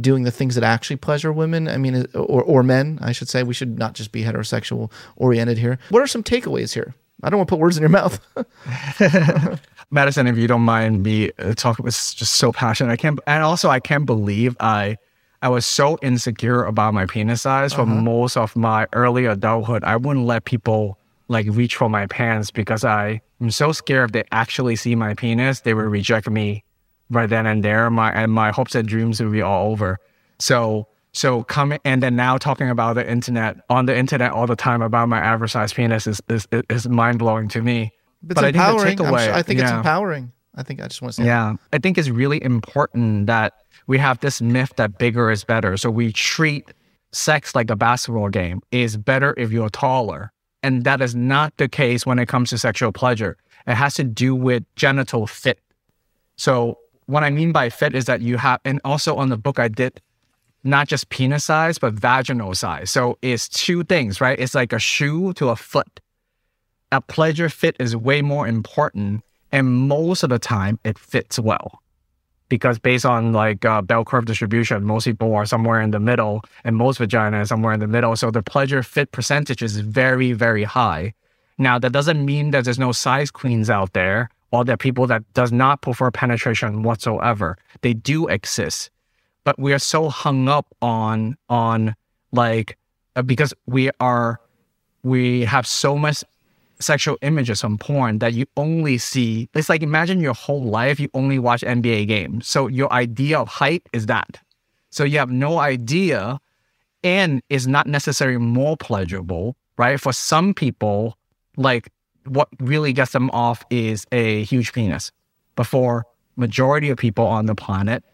doing 0.00 0.22
the 0.22 0.30
things 0.30 0.54
that 0.54 0.64
actually 0.64 0.96
pleasure 0.96 1.32
women. 1.32 1.68
I 1.68 1.76
mean, 1.76 2.06
or 2.14 2.42
or 2.42 2.62
men, 2.62 2.98
I 3.02 3.12
should 3.12 3.28
say. 3.28 3.42
We 3.42 3.54
should 3.54 3.78
not 3.78 3.94
just 3.94 4.12
be 4.12 4.22
heterosexual 4.22 4.90
oriented 5.16 5.58
here. 5.58 5.78
What 5.88 6.02
are 6.02 6.06
some 6.06 6.22
takeaways 6.22 6.74
here? 6.74 6.94
I 7.22 7.30
don't 7.30 7.38
want 7.38 7.48
to 7.48 7.52
put 7.52 7.60
words 7.60 7.76
in 7.76 7.82
your 7.82 7.90
mouth. 7.90 8.20
Madison, 9.90 10.26
if 10.26 10.36
you 10.36 10.46
don't 10.46 10.62
mind 10.62 11.02
me 11.02 11.30
uh, 11.38 11.54
talking, 11.54 11.84
was 11.84 12.14
just 12.14 12.34
so 12.34 12.52
passionate. 12.52 12.92
I 12.92 12.96
can't, 12.96 13.18
and 13.26 13.42
also 13.42 13.68
I 13.68 13.80
can't 13.80 14.06
believe 14.06 14.56
I, 14.60 14.96
I 15.42 15.48
was 15.48 15.66
so 15.66 15.98
insecure 16.02 16.64
about 16.64 16.94
my 16.94 17.06
penis 17.06 17.42
size 17.42 17.72
uh-huh. 17.72 17.84
for 17.84 17.86
most 17.86 18.36
of 18.36 18.54
my 18.54 18.86
early 18.92 19.26
adulthood. 19.26 19.82
I 19.84 19.96
wouldn't 19.96 20.26
let 20.26 20.44
people 20.44 20.98
like 21.28 21.46
reach 21.48 21.76
for 21.76 21.88
my 21.88 22.06
pants 22.06 22.50
because 22.50 22.84
I 22.84 23.20
am 23.40 23.50
so 23.50 23.72
scared 23.72 24.10
if 24.10 24.12
they 24.12 24.24
actually 24.32 24.76
see 24.76 24.94
my 24.94 25.14
penis, 25.14 25.60
they 25.60 25.74
would 25.74 25.86
reject 25.86 26.28
me 26.28 26.64
right 27.10 27.28
then 27.28 27.46
and 27.46 27.64
there. 27.64 27.88
My 27.90 28.12
and 28.12 28.32
my 28.32 28.50
hopes 28.50 28.74
and 28.74 28.86
dreams 28.86 29.20
would 29.20 29.32
be 29.32 29.42
all 29.42 29.70
over. 29.70 29.98
So 30.38 30.88
so 31.12 31.42
coming 31.44 31.78
and 31.84 32.02
then 32.02 32.16
now 32.16 32.38
talking 32.38 32.68
about 32.68 32.94
the 32.94 33.08
internet 33.08 33.56
on 33.68 33.86
the 33.86 33.96
internet 33.96 34.32
all 34.32 34.46
the 34.46 34.56
time 34.56 34.82
about 34.82 35.08
my 35.08 35.18
average 35.18 35.52
size 35.52 35.72
penis 35.72 36.06
is 36.06 36.20
is, 36.28 36.46
is 36.68 36.88
mind 36.88 37.18
blowing 37.18 37.48
to 37.48 37.62
me. 37.62 37.92
It's 38.22 38.34
but 38.34 38.44
empowering. 38.44 38.80
I 38.80 38.84
think, 38.84 39.00
takeaway, 39.00 39.32
I 39.32 39.42
think 39.42 39.60
it's 39.60 39.70
empowering. 39.70 40.32
I 40.54 40.62
think 40.62 40.80
I 40.80 40.88
just 40.88 41.00
want 41.02 41.14
to 41.14 41.22
say. 41.22 41.26
Yeah, 41.26 41.54
that. 41.70 41.76
I 41.76 41.78
think 41.78 41.96
it's 41.98 42.10
really 42.10 42.42
important 42.42 43.26
that 43.26 43.54
we 43.86 43.98
have 43.98 44.20
this 44.20 44.42
myth 44.42 44.72
that 44.76 44.98
bigger 44.98 45.30
is 45.30 45.42
better. 45.42 45.76
So 45.76 45.90
we 45.90 46.12
treat 46.12 46.66
sex 47.12 47.54
like 47.54 47.70
a 47.70 47.76
basketball 47.76 48.28
game. 48.28 48.60
Is 48.70 48.96
better 48.96 49.34
if 49.36 49.50
you're 49.52 49.70
taller, 49.70 50.32
and 50.62 50.84
that 50.84 51.00
is 51.00 51.14
not 51.14 51.56
the 51.56 51.68
case 51.68 52.04
when 52.04 52.18
it 52.18 52.28
comes 52.28 52.50
to 52.50 52.58
sexual 52.58 52.92
pleasure. 52.92 53.36
It 53.66 53.74
has 53.74 53.94
to 53.94 54.04
do 54.04 54.34
with 54.34 54.64
genital 54.76 55.26
fit. 55.26 55.60
So 56.36 56.78
what 57.06 57.24
I 57.24 57.30
mean 57.30 57.52
by 57.52 57.68
fit 57.70 57.94
is 57.94 58.04
that 58.06 58.20
you 58.20 58.36
have, 58.36 58.60
and 58.64 58.80
also 58.84 59.16
on 59.16 59.28
the 59.28 59.36
book 59.36 59.58
I 59.58 59.68
did 59.68 60.00
not 60.64 60.88
just 60.88 61.08
penis 61.08 61.44
size, 61.44 61.78
but 61.78 61.94
vaginal 61.94 62.54
size. 62.54 62.90
So 62.90 63.18
it's 63.22 63.48
two 63.48 63.84
things, 63.84 64.20
right? 64.20 64.38
It's 64.38 64.54
like 64.54 64.72
a 64.72 64.78
shoe 64.78 65.32
to 65.34 65.48
a 65.48 65.56
foot. 65.56 66.00
A 66.92 67.00
pleasure 67.00 67.48
fit 67.48 67.76
is 67.78 67.96
way 67.96 68.20
more 68.22 68.46
important. 68.46 69.22
And 69.52 69.88
most 69.88 70.22
of 70.22 70.30
the 70.30 70.38
time, 70.38 70.78
it 70.84 70.98
fits 70.98 71.38
well. 71.38 71.80
Because 72.48 72.78
based 72.78 73.06
on 73.06 73.32
like 73.32 73.64
uh, 73.64 73.80
bell 73.80 74.04
curve 74.04 74.26
distribution, 74.26 74.84
most 74.84 75.04
people 75.04 75.34
are 75.34 75.46
somewhere 75.46 75.80
in 75.80 75.92
the 75.92 76.00
middle, 76.00 76.42
and 76.64 76.76
most 76.76 76.98
vagina 76.98 77.40
is 77.40 77.48
somewhere 77.48 77.72
in 77.72 77.80
the 77.80 77.86
middle. 77.86 78.16
So 78.16 78.30
the 78.30 78.42
pleasure 78.42 78.82
fit 78.82 79.12
percentage 79.12 79.62
is 79.62 79.78
very, 79.78 80.32
very 80.32 80.64
high. 80.64 81.14
Now, 81.58 81.78
that 81.78 81.92
doesn't 81.92 82.24
mean 82.24 82.50
that 82.50 82.64
there's 82.64 82.78
no 82.78 82.90
size 82.90 83.30
queens 83.30 83.70
out 83.70 83.92
there 83.92 84.30
or 84.50 84.64
that 84.64 84.80
people 84.80 85.06
that 85.06 85.22
does 85.34 85.52
not 85.52 85.82
prefer 85.82 86.10
penetration 86.10 86.82
whatsoever. 86.82 87.56
They 87.82 87.94
do 87.94 88.26
exist 88.26 88.90
but 89.50 89.58
we 89.58 89.72
are 89.72 89.80
so 89.80 90.08
hung 90.08 90.48
up 90.48 90.66
on 90.80 91.36
on 91.48 91.96
like 92.30 92.78
uh, 93.16 93.22
because 93.22 93.52
we 93.66 93.90
are 93.98 94.40
we 95.02 95.44
have 95.44 95.66
so 95.66 95.98
much 95.98 96.22
sexual 96.78 97.18
images 97.20 97.64
on 97.64 97.76
porn 97.76 98.20
that 98.20 98.32
you 98.32 98.46
only 98.56 98.96
see 98.96 99.48
it's 99.54 99.68
like 99.68 99.82
imagine 99.82 100.20
your 100.20 100.34
whole 100.34 100.62
life 100.62 101.00
you 101.00 101.08
only 101.14 101.40
watch 101.40 101.62
nba 101.62 102.06
games 102.06 102.46
so 102.46 102.68
your 102.68 102.92
idea 102.92 103.36
of 103.40 103.48
height 103.48 103.82
is 103.92 104.06
that 104.06 104.38
so 104.90 105.02
you 105.02 105.18
have 105.18 105.32
no 105.32 105.58
idea 105.58 106.38
and 107.02 107.42
is 107.48 107.66
not 107.66 107.86
necessarily 107.86 108.38
more 108.38 108.76
pleasurable, 108.76 109.56
right? 109.78 109.98
For 109.98 110.12
some 110.12 110.52
people, 110.52 111.16
like 111.56 111.90
what 112.26 112.48
really 112.58 112.92
gets 112.92 113.12
them 113.12 113.30
off 113.30 113.64
is 113.70 114.06
a 114.12 114.44
huge 114.44 114.72
penis. 114.72 115.10
But 115.56 115.66
for 115.66 116.06
majority 116.36 116.90
of 116.90 116.98
people 116.98 117.26
on 117.26 117.46
the 117.46 117.54
planet, 117.54 118.04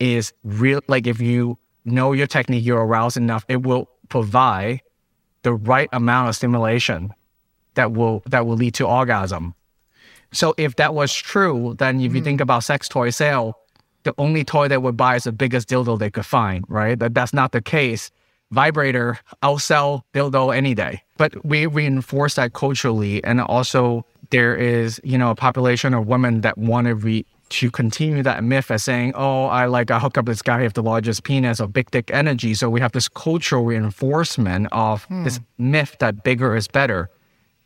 is 0.00 0.32
real 0.44 0.80
like 0.88 1.06
if 1.06 1.20
you 1.20 1.58
know 1.84 2.12
your 2.12 2.26
technique, 2.26 2.64
you're 2.64 2.84
aroused 2.84 3.16
enough, 3.16 3.44
it 3.48 3.62
will 3.62 3.88
provide 4.08 4.82
the 5.42 5.54
right 5.54 5.88
amount 5.92 6.28
of 6.28 6.36
stimulation 6.36 7.12
that 7.74 7.92
will 7.92 8.22
that 8.26 8.46
will 8.46 8.56
lead 8.56 8.74
to 8.74 8.86
orgasm. 8.86 9.54
So 10.32 10.54
if 10.58 10.76
that 10.76 10.94
was 10.94 11.14
true, 11.14 11.74
then 11.78 12.00
if 12.00 12.12
you 12.14 12.20
hmm. 12.20 12.24
think 12.24 12.40
about 12.40 12.64
sex 12.64 12.88
toy 12.88 13.10
sale, 13.10 13.58
the 14.02 14.14
only 14.18 14.44
toy 14.44 14.68
they 14.68 14.78
would 14.78 14.96
buy 14.96 15.16
is 15.16 15.24
the 15.24 15.32
biggest 15.32 15.68
dildo 15.68 15.98
they 15.98 16.10
could 16.10 16.26
find, 16.26 16.64
right? 16.68 16.98
That 16.98 17.14
that's 17.14 17.32
not 17.32 17.52
the 17.52 17.62
case. 17.62 18.10
Vibrator, 18.50 19.18
I'll 19.42 19.58
sell 19.58 20.06
dildo 20.14 20.56
any 20.56 20.74
day. 20.74 21.02
But 21.18 21.44
we 21.44 21.66
reinforce 21.66 22.34
that 22.36 22.54
culturally, 22.54 23.22
and 23.22 23.40
also 23.40 24.06
there 24.30 24.56
is, 24.56 25.00
you 25.04 25.18
know, 25.18 25.30
a 25.30 25.34
population 25.34 25.92
of 25.92 26.06
women 26.06 26.40
that 26.42 26.56
want 26.56 26.86
to 26.86 26.94
re- 26.94 27.26
to 27.50 27.70
continue 27.70 28.22
that 28.22 28.44
myth 28.44 28.70
as 28.70 28.84
saying, 28.84 29.12
"Oh, 29.14 29.46
I 29.46 29.66
like 29.66 29.90
I 29.90 29.98
hook 29.98 30.18
up 30.18 30.26
this 30.26 30.42
guy 30.42 30.62
with 30.62 30.74
the 30.74 30.82
largest 30.82 31.24
penis 31.24 31.60
or 31.60 31.66
big 31.66 31.90
dick 31.90 32.10
energy." 32.12 32.54
So 32.54 32.68
we 32.68 32.80
have 32.80 32.92
this 32.92 33.08
cultural 33.08 33.64
reinforcement 33.64 34.68
of 34.72 35.06
this 35.24 35.40
myth 35.58 35.96
that 36.00 36.22
bigger 36.22 36.54
is 36.56 36.68
better. 36.68 37.10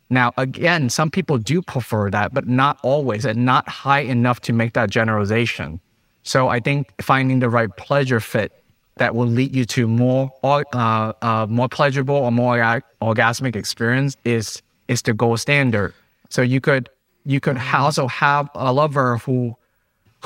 Now, 0.09 0.31
again, 0.37 0.89
some 0.89 1.09
people 1.09 1.37
do 1.37 1.61
prefer 1.61 2.09
that, 2.11 2.33
but 2.33 2.47
not 2.47 2.77
always, 2.83 3.25
and 3.25 3.45
not 3.45 3.67
high 3.67 4.01
enough 4.01 4.41
to 4.41 4.53
make 4.53 4.73
that 4.73 4.89
generalization. 4.89 5.79
So 6.23 6.47
I 6.49 6.59
think 6.59 6.93
finding 7.01 7.39
the 7.39 7.49
right 7.49 7.75
pleasure 7.77 8.19
fit 8.19 8.51
that 8.97 9.15
will 9.15 9.27
lead 9.27 9.55
you 9.55 9.65
to 9.65 9.87
more 9.87 10.31
uh, 10.43 11.13
uh, 11.21 11.47
more 11.49 11.67
pleasurable 11.67 12.15
or 12.15 12.31
more 12.31 12.57
orga- 12.57 12.81
orgasmic 13.01 13.55
experience 13.55 14.15
is 14.23 14.61
is 14.87 15.01
the 15.01 15.13
gold 15.13 15.39
standard. 15.39 15.93
So 16.29 16.41
you 16.41 16.61
could 16.61 16.89
you 17.25 17.39
could 17.39 17.57
also 17.73 18.07
have 18.07 18.49
a 18.55 18.71
lover 18.73 19.17
who 19.17 19.55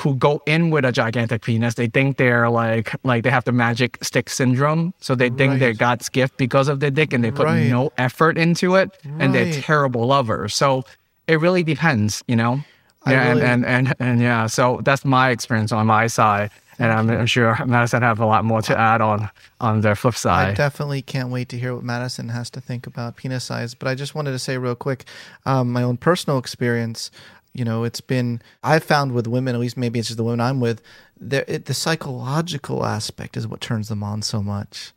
who 0.00 0.14
go 0.14 0.40
in 0.46 0.70
with 0.70 0.84
a 0.84 0.92
gigantic 0.92 1.42
penis. 1.42 1.74
They 1.74 1.88
think 1.88 2.16
they're 2.18 2.48
like 2.50 2.94
like 3.04 3.24
they 3.24 3.30
have 3.30 3.44
the 3.44 3.52
magic 3.52 3.98
stick 4.02 4.30
syndrome. 4.30 4.94
So 5.00 5.14
they 5.14 5.28
think 5.30 5.58
they're 5.58 5.74
God's 5.74 6.08
gift 6.08 6.36
because 6.36 6.68
of 6.68 6.80
their 6.80 6.90
dick 6.90 7.12
and 7.12 7.22
they 7.24 7.30
put 7.30 7.46
Right. 7.46 7.68
no 7.68 7.90
effort 7.98 8.38
into 8.38 8.76
it 8.76 8.90
and 9.18 9.34
they're 9.34 9.52
terrible 9.52 10.06
lovers. 10.06 10.54
So 10.54 10.84
it 11.26 11.40
really 11.40 11.62
depends, 11.62 12.22
you 12.28 12.36
know? 12.36 12.60
Yeah, 13.06 13.28
really- 13.28 13.42
and, 13.42 13.64
and, 13.64 13.88
and 13.88 13.94
and 13.98 14.20
yeah, 14.20 14.46
so 14.46 14.80
that's 14.84 15.04
my 15.04 15.30
experience 15.30 15.72
on 15.72 15.86
my 15.86 16.06
side. 16.08 16.50
And 16.80 16.92
I'm, 16.92 17.10
I'm 17.10 17.26
sure 17.26 17.58
Madison 17.66 18.02
have 18.02 18.20
a 18.20 18.26
lot 18.26 18.44
more 18.44 18.62
to 18.62 18.78
add 18.78 19.00
on 19.00 19.28
on 19.60 19.80
their 19.80 19.96
flip 19.96 20.14
side. 20.14 20.50
I 20.50 20.54
definitely 20.54 21.02
can't 21.02 21.28
wait 21.30 21.48
to 21.48 21.58
hear 21.58 21.74
what 21.74 21.82
Madison 21.82 22.28
has 22.28 22.50
to 22.50 22.60
think 22.60 22.86
about 22.86 23.16
penis 23.16 23.42
size. 23.42 23.74
But 23.74 23.88
I 23.88 23.96
just 23.96 24.14
wanted 24.14 24.30
to 24.30 24.38
say 24.38 24.58
real 24.58 24.76
quick, 24.76 25.04
um, 25.44 25.72
my 25.72 25.82
own 25.82 25.96
personal 25.96 26.38
experience. 26.38 27.10
You 27.52 27.64
know, 27.64 27.84
it's 27.84 28.00
been 28.00 28.40
I've 28.62 28.84
found 28.84 29.12
with 29.12 29.26
women, 29.26 29.54
at 29.54 29.60
least 29.60 29.76
maybe 29.76 29.98
it's 29.98 30.08
just 30.08 30.16
the 30.16 30.24
women 30.24 30.40
I'm 30.40 30.60
with, 30.60 30.82
the 31.20 31.74
psychological 31.74 32.84
aspect 32.84 33.36
is 33.36 33.46
what 33.46 33.60
turns 33.60 33.88
them 33.88 34.02
on 34.02 34.22
so 34.22 34.42
much. 34.42 34.92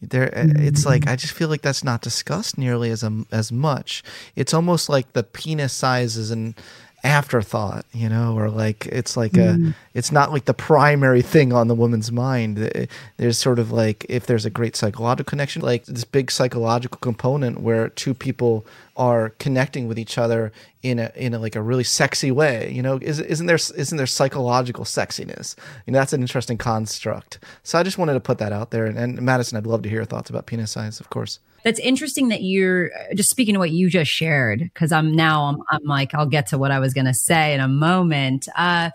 There, 0.00 0.30
it's 0.34 0.84
like 0.84 1.06
I 1.06 1.14
just 1.14 1.32
feel 1.32 1.48
like 1.48 1.62
that's 1.62 1.84
not 1.84 2.02
discussed 2.02 2.58
nearly 2.58 2.90
as 2.90 3.04
um, 3.04 3.24
as 3.30 3.52
much. 3.52 4.02
It's 4.34 4.52
almost 4.52 4.88
like 4.88 5.12
the 5.12 5.22
penis 5.22 5.72
sizes 5.72 6.16
is 6.16 6.30
an 6.32 6.56
afterthought, 7.04 7.84
you 7.92 8.08
know, 8.08 8.38
or 8.38 8.48
like 8.48 8.86
it's 8.86 9.16
like 9.16 9.36
a 9.36 9.74
it's 9.92 10.12
not 10.12 10.30
like 10.30 10.44
the 10.44 10.54
primary 10.54 11.20
thing 11.22 11.52
on 11.52 11.66
the 11.66 11.74
woman's 11.74 12.12
mind. 12.12 12.58
Eh, 12.58 12.86
There's 13.16 13.38
sort 13.38 13.58
of 13.58 13.72
like 13.72 14.06
if 14.08 14.26
there's 14.26 14.44
a 14.44 14.50
great 14.50 14.76
psychological 14.76 15.28
connection, 15.28 15.62
like 15.62 15.84
this 15.86 16.04
big 16.04 16.30
psychological 16.30 16.98
component 16.98 17.60
where 17.60 17.88
two 17.88 18.14
people 18.14 18.64
are 18.96 19.30
connecting 19.40 19.88
with 19.88 19.98
each 19.98 20.16
other 20.16 20.52
in 20.82 20.98
a 21.00 21.10
in 21.16 21.34
a 21.34 21.38
like 21.40 21.56
a 21.56 21.62
really 21.62 21.84
sexy 21.84 22.30
way. 22.30 22.70
You 22.70 22.82
know, 22.82 22.98
is, 23.02 23.18
isn't 23.18 23.46
there 23.46 23.56
isn't 23.56 23.96
there 23.96 24.06
psychological 24.06 24.84
sexiness? 24.84 25.56
You 25.86 25.92
know, 25.92 25.98
that's 25.98 26.12
an 26.12 26.20
interesting 26.20 26.58
construct. 26.58 27.40
So 27.64 27.78
I 27.78 27.82
just 27.82 27.98
wanted 27.98 28.14
to 28.14 28.20
put 28.20 28.38
that 28.38 28.52
out 28.52 28.70
there. 28.70 28.86
And, 28.86 28.96
and 28.96 29.20
Madison, 29.22 29.58
I'd 29.58 29.66
love 29.66 29.82
to 29.82 29.88
hear 29.88 29.98
your 29.98 30.04
thoughts 30.04 30.30
about 30.30 30.46
penis 30.46 30.70
size, 30.70 31.00
of 31.00 31.10
course. 31.10 31.40
That's 31.64 31.78
interesting 31.78 32.28
that 32.28 32.42
you're 32.42 32.90
just 33.14 33.30
speaking 33.30 33.54
to 33.54 33.58
what 33.58 33.70
you 33.70 33.88
just 33.88 34.10
shared 34.10 34.60
because 34.60 34.92
I'm 34.92 35.12
now 35.12 35.44
I'm, 35.44 35.62
I'm 35.70 35.84
like 35.84 36.14
I'll 36.14 36.26
get 36.26 36.48
to 36.48 36.58
what 36.58 36.70
I 36.70 36.78
was 36.78 36.92
going 36.94 37.06
to 37.06 37.14
say 37.14 37.54
in 37.54 37.60
a 37.60 37.68
moment. 37.68 38.48
Uh, 38.56 38.90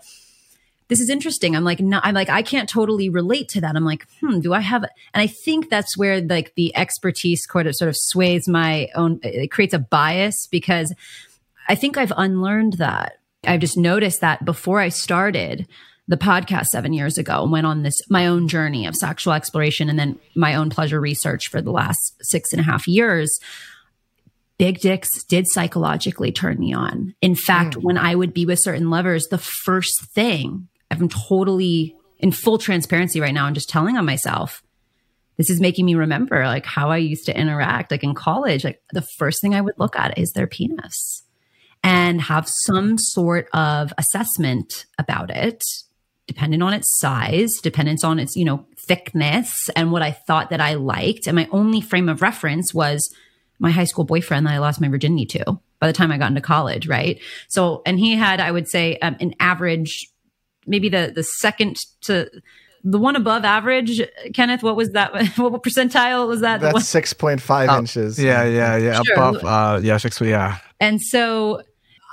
this 0.88 1.00
is 1.00 1.10
interesting. 1.10 1.54
I'm 1.54 1.64
like 1.64 1.80
I'm 1.80 2.14
like 2.14 2.28
I 2.28 2.42
can't 2.42 2.68
totally 2.68 3.08
relate 3.08 3.48
to 3.50 3.60
that. 3.60 3.76
I'm 3.76 3.84
like 3.84 4.06
hmm, 4.20 4.40
do 4.40 4.54
I 4.54 4.60
have? 4.60 4.82
And 4.82 5.22
I 5.22 5.26
think 5.26 5.70
that's 5.70 5.96
where 5.96 6.20
like 6.20 6.54
the 6.56 6.74
expertise 6.76 7.46
sort 7.50 7.66
of 7.66 7.76
sort 7.76 7.88
of 7.88 7.96
sways 7.96 8.48
my 8.48 8.88
own. 8.94 9.20
It 9.22 9.50
creates 9.50 9.74
a 9.74 9.78
bias 9.78 10.46
because 10.50 10.94
I 11.68 11.74
think 11.74 11.96
I've 11.96 12.12
unlearned 12.16 12.74
that. 12.74 13.18
I've 13.44 13.60
just 13.60 13.76
noticed 13.76 14.20
that 14.22 14.44
before 14.44 14.80
I 14.80 14.88
started 14.88 15.66
the 16.08 16.16
podcast 16.16 16.66
seven 16.66 16.94
years 16.94 17.18
ago 17.18 17.42
and 17.42 17.52
went 17.52 17.66
on 17.66 17.82
this 17.82 18.00
my 18.08 18.26
own 18.26 18.48
journey 18.48 18.86
of 18.86 18.96
sexual 18.96 19.34
exploration 19.34 19.90
and 19.90 19.98
then 19.98 20.18
my 20.34 20.54
own 20.54 20.70
pleasure 20.70 21.00
research 21.00 21.48
for 21.48 21.60
the 21.60 21.70
last 21.70 22.16
six 22.22 22.52
and 22.52 22.60
a 22.60 22.64
half 22.64 22.88
years. 22.88 23.38
Big 24.58 24.80
dicks 24.80 25.22
did 25.24 25.46
psychologically 25.46 26.32
turn 26.32 26.58
me 26.58 26.72
on. 26.72 27.14
In 27.20 27.36
fact, 27.36 27.76
mm. 27.76 27.82
when 27.84 27.96
I 27.96 28.14
would 28.14 28.34
be 28.34 28.44
with 28.44 28.58
certain 28.60 28.90
lovers, 28.90 29.28
the 29.28 29.38
first 29.38 30.10
thing 30.14 30.68
I'm 30.90 31.08
totally 31.08 31.94
in 32.18 32.32
full 32.32 32.58
transparency 32.58 33.20
right 33.20 33.34
now, 33.34 33.44
I'm 33.44 33.54
just 33.54 33.68
telling 33.68 33.96
on 33.96 34.06
myself. 34.06 34.62
This 35.36 35.50
is 35.50 35.60
making 35.60 35.86
me 35.86 35.94
remember 35.94 36.44
like 36.46 36.66
how 36.66 36.90
I 36.90 36.96
used 36.96 37.26
to 37.26 37.38
interact 37.38 37.92
like 37.92 38.02
in 38.02 38.14
college. 38.14 38.64
Like 38.64 38.82
the 38.92 39.06
first 39.18 39.40
thing 39.40 39.54
I 39.54 39.60
would 39.60 39.78
look 39.78 39.94
at 39.94 40.18
is 40.18 40.32
their 40.32 40.48
penis 40.48 41.22
and 41.84 42.20
have 42.22 42.48
some 42.48 42.98
sort 42.98 43.48
of 43.52 43.92
assessment 43.98 44.86
about 44.98 45.30
it 45.30 45.62
dependent 46.28 46.62
on 46.62 46.72
its 46.72 47.00
size 47.00 47.50
dependent 47.62 48.04
on 48.04 48.20
its 48.20 48.36
you 48.36 48.44
know 48.44 48.64
thickness 48.86 49.68
and 49.74 49.90
what 49.90 50.02
i 50.02 50.12
thought 50.12 50.50
that 50.50 50.60
i 50.60 50.74
liked 50.74 51.26
and 51.26 51.34
my 51.34 51.48
only 51.50 51.80
frame 51.80 52.08
of 52.08 52.22
reference 52.22 52.72
was 52.72 53.12
my 53.58 53.70
high 53.72 53.84
school 53.84 54.04
boyfriend 54.04 54.46
that 54.46 54.52
i 54.52 54.58
lost 54.58 54.80
my 54.80 54.88
virginity 54.88 55.26
to 55.26 55.58
by 55.80 55.86
the 55.88 55.92
time 55.92 56.12
i 56.12 56.18
got 56.18 56.28
into 56.28 56.40
college 56.40 56.86
right 56.86 57.20
so 57.48 57.82
and 57.84 57.98
he 57.98 58.14
had 58.14 58.38
i 58.38 58.52
would 58.52 58.68
say 58.68 58.96
um, 58.98 59.16
an 59.18 59.34
average 59.40 60.06
maybe 60.66 60.88
the 60.88 61.10
the 61.12 61.24
second 61.24 61.76
to 62.02 62.30
the 62.84 62.98
one 62.98 63.16
above 63.16 63.44
average 63.44 64.00
kenneth 64.34 64.62
what 64.62 64.76
was 64.76 64.92
that 64.92 65.12
what 65.38 65.62
percentile 65.62 66.28
was 66.28 66.42
that 66.42 66.60
That's 66.60 66.86
six 66.86 67.12
point 67.12 67.40
five 67.40 67.68
Oh, 67.70 67.78
inches. 67.78 68.18
Yeah, 68.18 68.44
yeah, 68.44 68.76
yeah. 68.76 69.02
Sure. 69.02 69.14
Above, 69.14 69.44
uh, 69.44 69.80
yeah, 69.82 69.96
six, 69.96 70.20
yeah. 70.20 70.58
And 70.80 71.02
so 71.02 71.62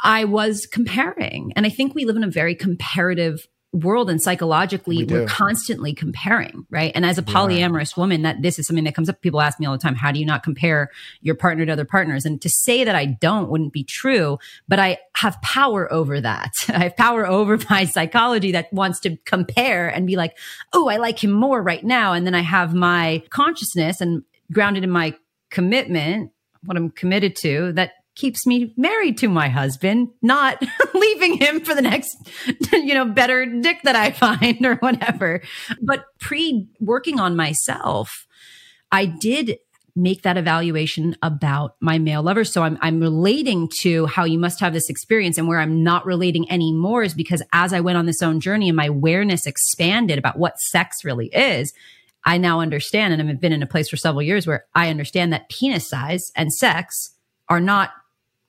I 0.04 0.26
was 0.26 0.68
comparing. 0.68 1.52
And 1.56 1.66
I 1.66 1.70
think 1.70 1.96
we 1.96 2.06
live 2.06 2.16
in 2.16 2.24
a 2.24 2.30
very 2.30 2.56
comparative 2.56 3.48
world 3.76 4.10
and 4.10 4.22
psychologically 4.22 5.04
we 5.04 5.06
we're 5.06 5.26
constantly 5.26 5.94
comparing, 5.94 6.66
right? 6.70 6.92
And 6.96 7.06
as 7.06 7.18
a 7.18 7.24
polyamorous 7.24 7.98
woman, 7.98 8.22
that 8.22 8.42
this 8.42 8.58
is 8.58 8.68
something 8.68 8.86
that 8.86 8.96
comes 8.96 9.10
up. 9.10 9.22
People 9.22 9.42
ask 9.42 9.60
me 9.60 9.66
all 9.66 9.74
the 9.74 9.80
time, 9.80 9.96
how 9.96 10.12
do 10.12 10.20
you 10.20 10.26
not 10.26 10.44
compare 10.44 10.90
your 11.22 11.36
partner 11.36 11.66
to 11.66 11.72
other 11.72 11.86
partners? 11.86 12.26
And 12.26 12.42
to 12.42 12.50
say 12.50 12.84
that 12.84 12.96
I 12.96 13.06
don't 13.06 13.50
wouldn't 13.50 13.74
be 13.74 13.84
true, 13.84 14.38
but 14.68 14.80
I 14.80 14.98
have 15.16 15.42
power 15.42 15.92
over 15.92 16.22
that. 16.22 16.54
I 16.70 16.84
have 16.84 16.96
power 16.96 17.28
over 17.28 17.60
my 17.70 17.86
psychology 17.86 18.54
that 18.54 18.72
wants 18.72 19.00
to 19.02 19.18
compare 19.26 19.90
and 19.90 20.08
be 20.08 20.16
like, 20.16 20.38
oh, 20.74 20.88
I 20.88 20.98
like 20.98 21.24
him 21.24 21.32
more 21.32 21.62
right 21.62 21.84
now. 21.84 22.14
And 22.14 22.26
then 22.26 22.36
I 22.36 22.42
have 22.42 22.74
my 22.74 23.24
consciousness 23.30 24.00
and 24.00 24.24
grounded 24.52 24.84
in 24.84 24.90
my 24.90 25.16
commitment, 25.50 26.32
what 26.64 26.78
I'm 26.78 26.90
committed 26.90 27.36
to, 27.38 27.74
that 27.74 27.92
keeps 28.16 28.48
me 28.48 28.74
married 28.78 29.18
to 29.20 29.28
my 29.28 29.50
husband, 29.50 30.10
not 30.22 30.64
leaving 30.94 31.38
him 31.38 31.60
for 31.60 31.76
the 31.76 31.82
next, 31.82 32.18
you 32.74 32.94
know, 32.94 33.06
better 33.06 33.46
dick 33.46 33.82
that 33.84 33.96
I 33.96 34.12
find 34.12 34.66
or 34.66 34.76
whatever. 34.76 35.42
But 35.82 36.06
pre 36.20 36.68
working 36.80 37.20
on 37.20 37.36
myself, 37.36 38.26
I 38.92 39.06
did 39.06 39.58
make 39.98 40.24
that 40.24 40.38
evaluation 40.38 41.16
about 41.22 41.76
my 41.80 41.98
male 41.98 42.22
lovers. 42.22 42.52
So 42.52 42.64
I'm, 42.64 42.78
I'm 42.82 43.00
relating 43.00 43.70
to 43.80 44.06
how 44.08 44.26
you 44.26 44.38
must 44.38 44.60
have 44.60 44.74
this 44.74 44.90
experience 44.90 45.38
and 45.38 45.48
where 45.48 45.60
I'm 45.60 45.84
not 45.84 46.06
relating 46.06 46.52
anymore 46.52 47.04
is 47.04 47.14
because 47.14 47.42
as 47.54 47.72
I 47.72 47.80
went 47.80 47.98
on 47.98 48.06
this 48.06 48.22
own 48.22 48.42
journey 48.42 48.68
and 48.68 48.76
my 48.76 48.88
awareness 48.88 49.46
expanded 49.46 50.18
about 50.18 50.38
what 50.38 50.60
sex 50.60 51.06
really 51.06 51.28
is, 51.28 51.74
I 52.26 52.38
now 52.38 52.60
understand 52.60 53.14
and 53.14 53.30
I've 53.30 53.40
been 53.40 53.54
in 53.54 53.64
a 53.64 53.68
place 53.68 53.88
for 53.88 53.96
several 53.96 54.22
years 54.22 54.46
where 54.46 54.66
I 54.76 54.90
understand 54.90 55.32
that 55.32 55.48
penis 55.48 55.88
size 55.88 56.30
and 56.36 56.52
sex 56.52 57.12
are 57.48 57.62
not 57.62 57.92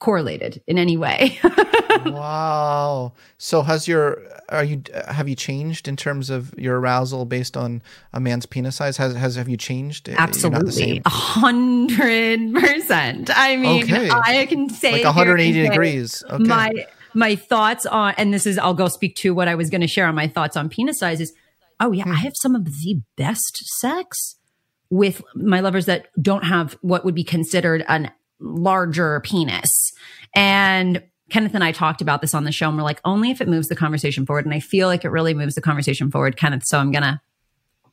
correlated 0.06 0.62
in 0.68 0.78
any 0.78 0.96
way. 0.96 1.36
wow. 2.06 3.12
So 3.38 3.62
has 3.62 3.88
your 3.88 4.22
are 4.50 4.62
you 4.62 4.80
have 5.08 5.28
you 5.28 5.34
changed 5.34 5.88
in 5.88 5.96
terms 5.96 6.30
of 6.30 6.54
your 6.56 6.78
arousal 6.78 7.24
based 7.24 7.56
on 7.56 7.82
a 8.12 8.20
man's 8.20 8.46
penis 8.46 8.76
size? 8.76 8.96
Has 8.98 9.16
has 9.16 9.34
have 9.34 9.48
you 9.48 9.56
changed? 9.56 10.06
You're 10.06 10.16
not 10.16 10.32
the 10.32 10.46
Absolutely. 10.46 11.02
A 11.04 11.08
hundred 11.08 12.54
percent. 12.54 13.30
I 13.36 13.56
mean, 13.56 13.82
Okay. 13.82 14.08
I 14.08 14.46
can 14.46 14.68
say 14.68 14.92
Like 14.92 15.04
180 15.04 15.68
degrees. 15.68 16.22
Okay. 16.30 16.44
My 16.44 16.72
my 17.12 17.34
thoughts 17.34 17.84
on 17.84 18.14
and 18.16 18.32
this 18.32 18.46
is 18.46 18.58
I'll 18.58 18.74
go 18.74 18.86
speak 18.86 19.16
to 19.16 19.34
what 19.34 19.48
I 19.48 19.56
was 19.56 19.70
going 19.70 19.80
to 19.80 19.88
share 19.88 20.06
on 20.06 20.14
my 20.14 20.28
thoughts 20.28 20.56
on 20.56 20.68
penis 20.68 21.00
size 21.00 21.20
is 21.20 21.32
oh 21.80 21.88
Hmm. 21.88 21.94
yeah, 21.94 22.08
I 22.08 22.14
have 22.26 22.36
some 22.36 22.54
of 22.54 22.64
the 22.64 23.00
best 23.16 23.56
sex 23.80 24.36
with 24.88 25.20
my 25.34 25.58
lovers 25.58 25.86
that 25.86 26.06
don't 26.22 26.44
have 26.44 26.78
what 26.80 27.04
would 27.04 27.16
be 27.16 27.24
considered 27.24 27.84
an 27.88 28.12
larger 28.38 29.18
penis. 29.20 29.85
And 30.36 31.02
Kenneth 31.30 31.54
and 31.54 31.64
I 31.64 31.72
talked 31.72 32.00
about 32.00 32.20
this 32.20 32.34
on 32.34 32.44
the 32.44 32.52
show 32.52 32.68
and 32.68 32.76
we're 32.76 32.84
like, 32.84 33.00
only 33.04 33.30
if 33.30 33.40
it 33.40 33.48
moves 33.48 33.68
the 33.68 33.74
conversation 33.74 34.26
forward. 34.26 34.44
And 34.44 34.54
I 34.54 34.60
feel 34.60 34.86
like 34.86 35.04
it 35.04 35.08
really 35.08 35.34
moves 35.34 35.56
the 35.56 35.60
conversation 35.60 36.10
forward, 36.10 36.36
Kenneth. 36.36 36.64
So 36.66 36.78
I'm 36.78 36.92
going 36.92 37.02
to 37.02 37.20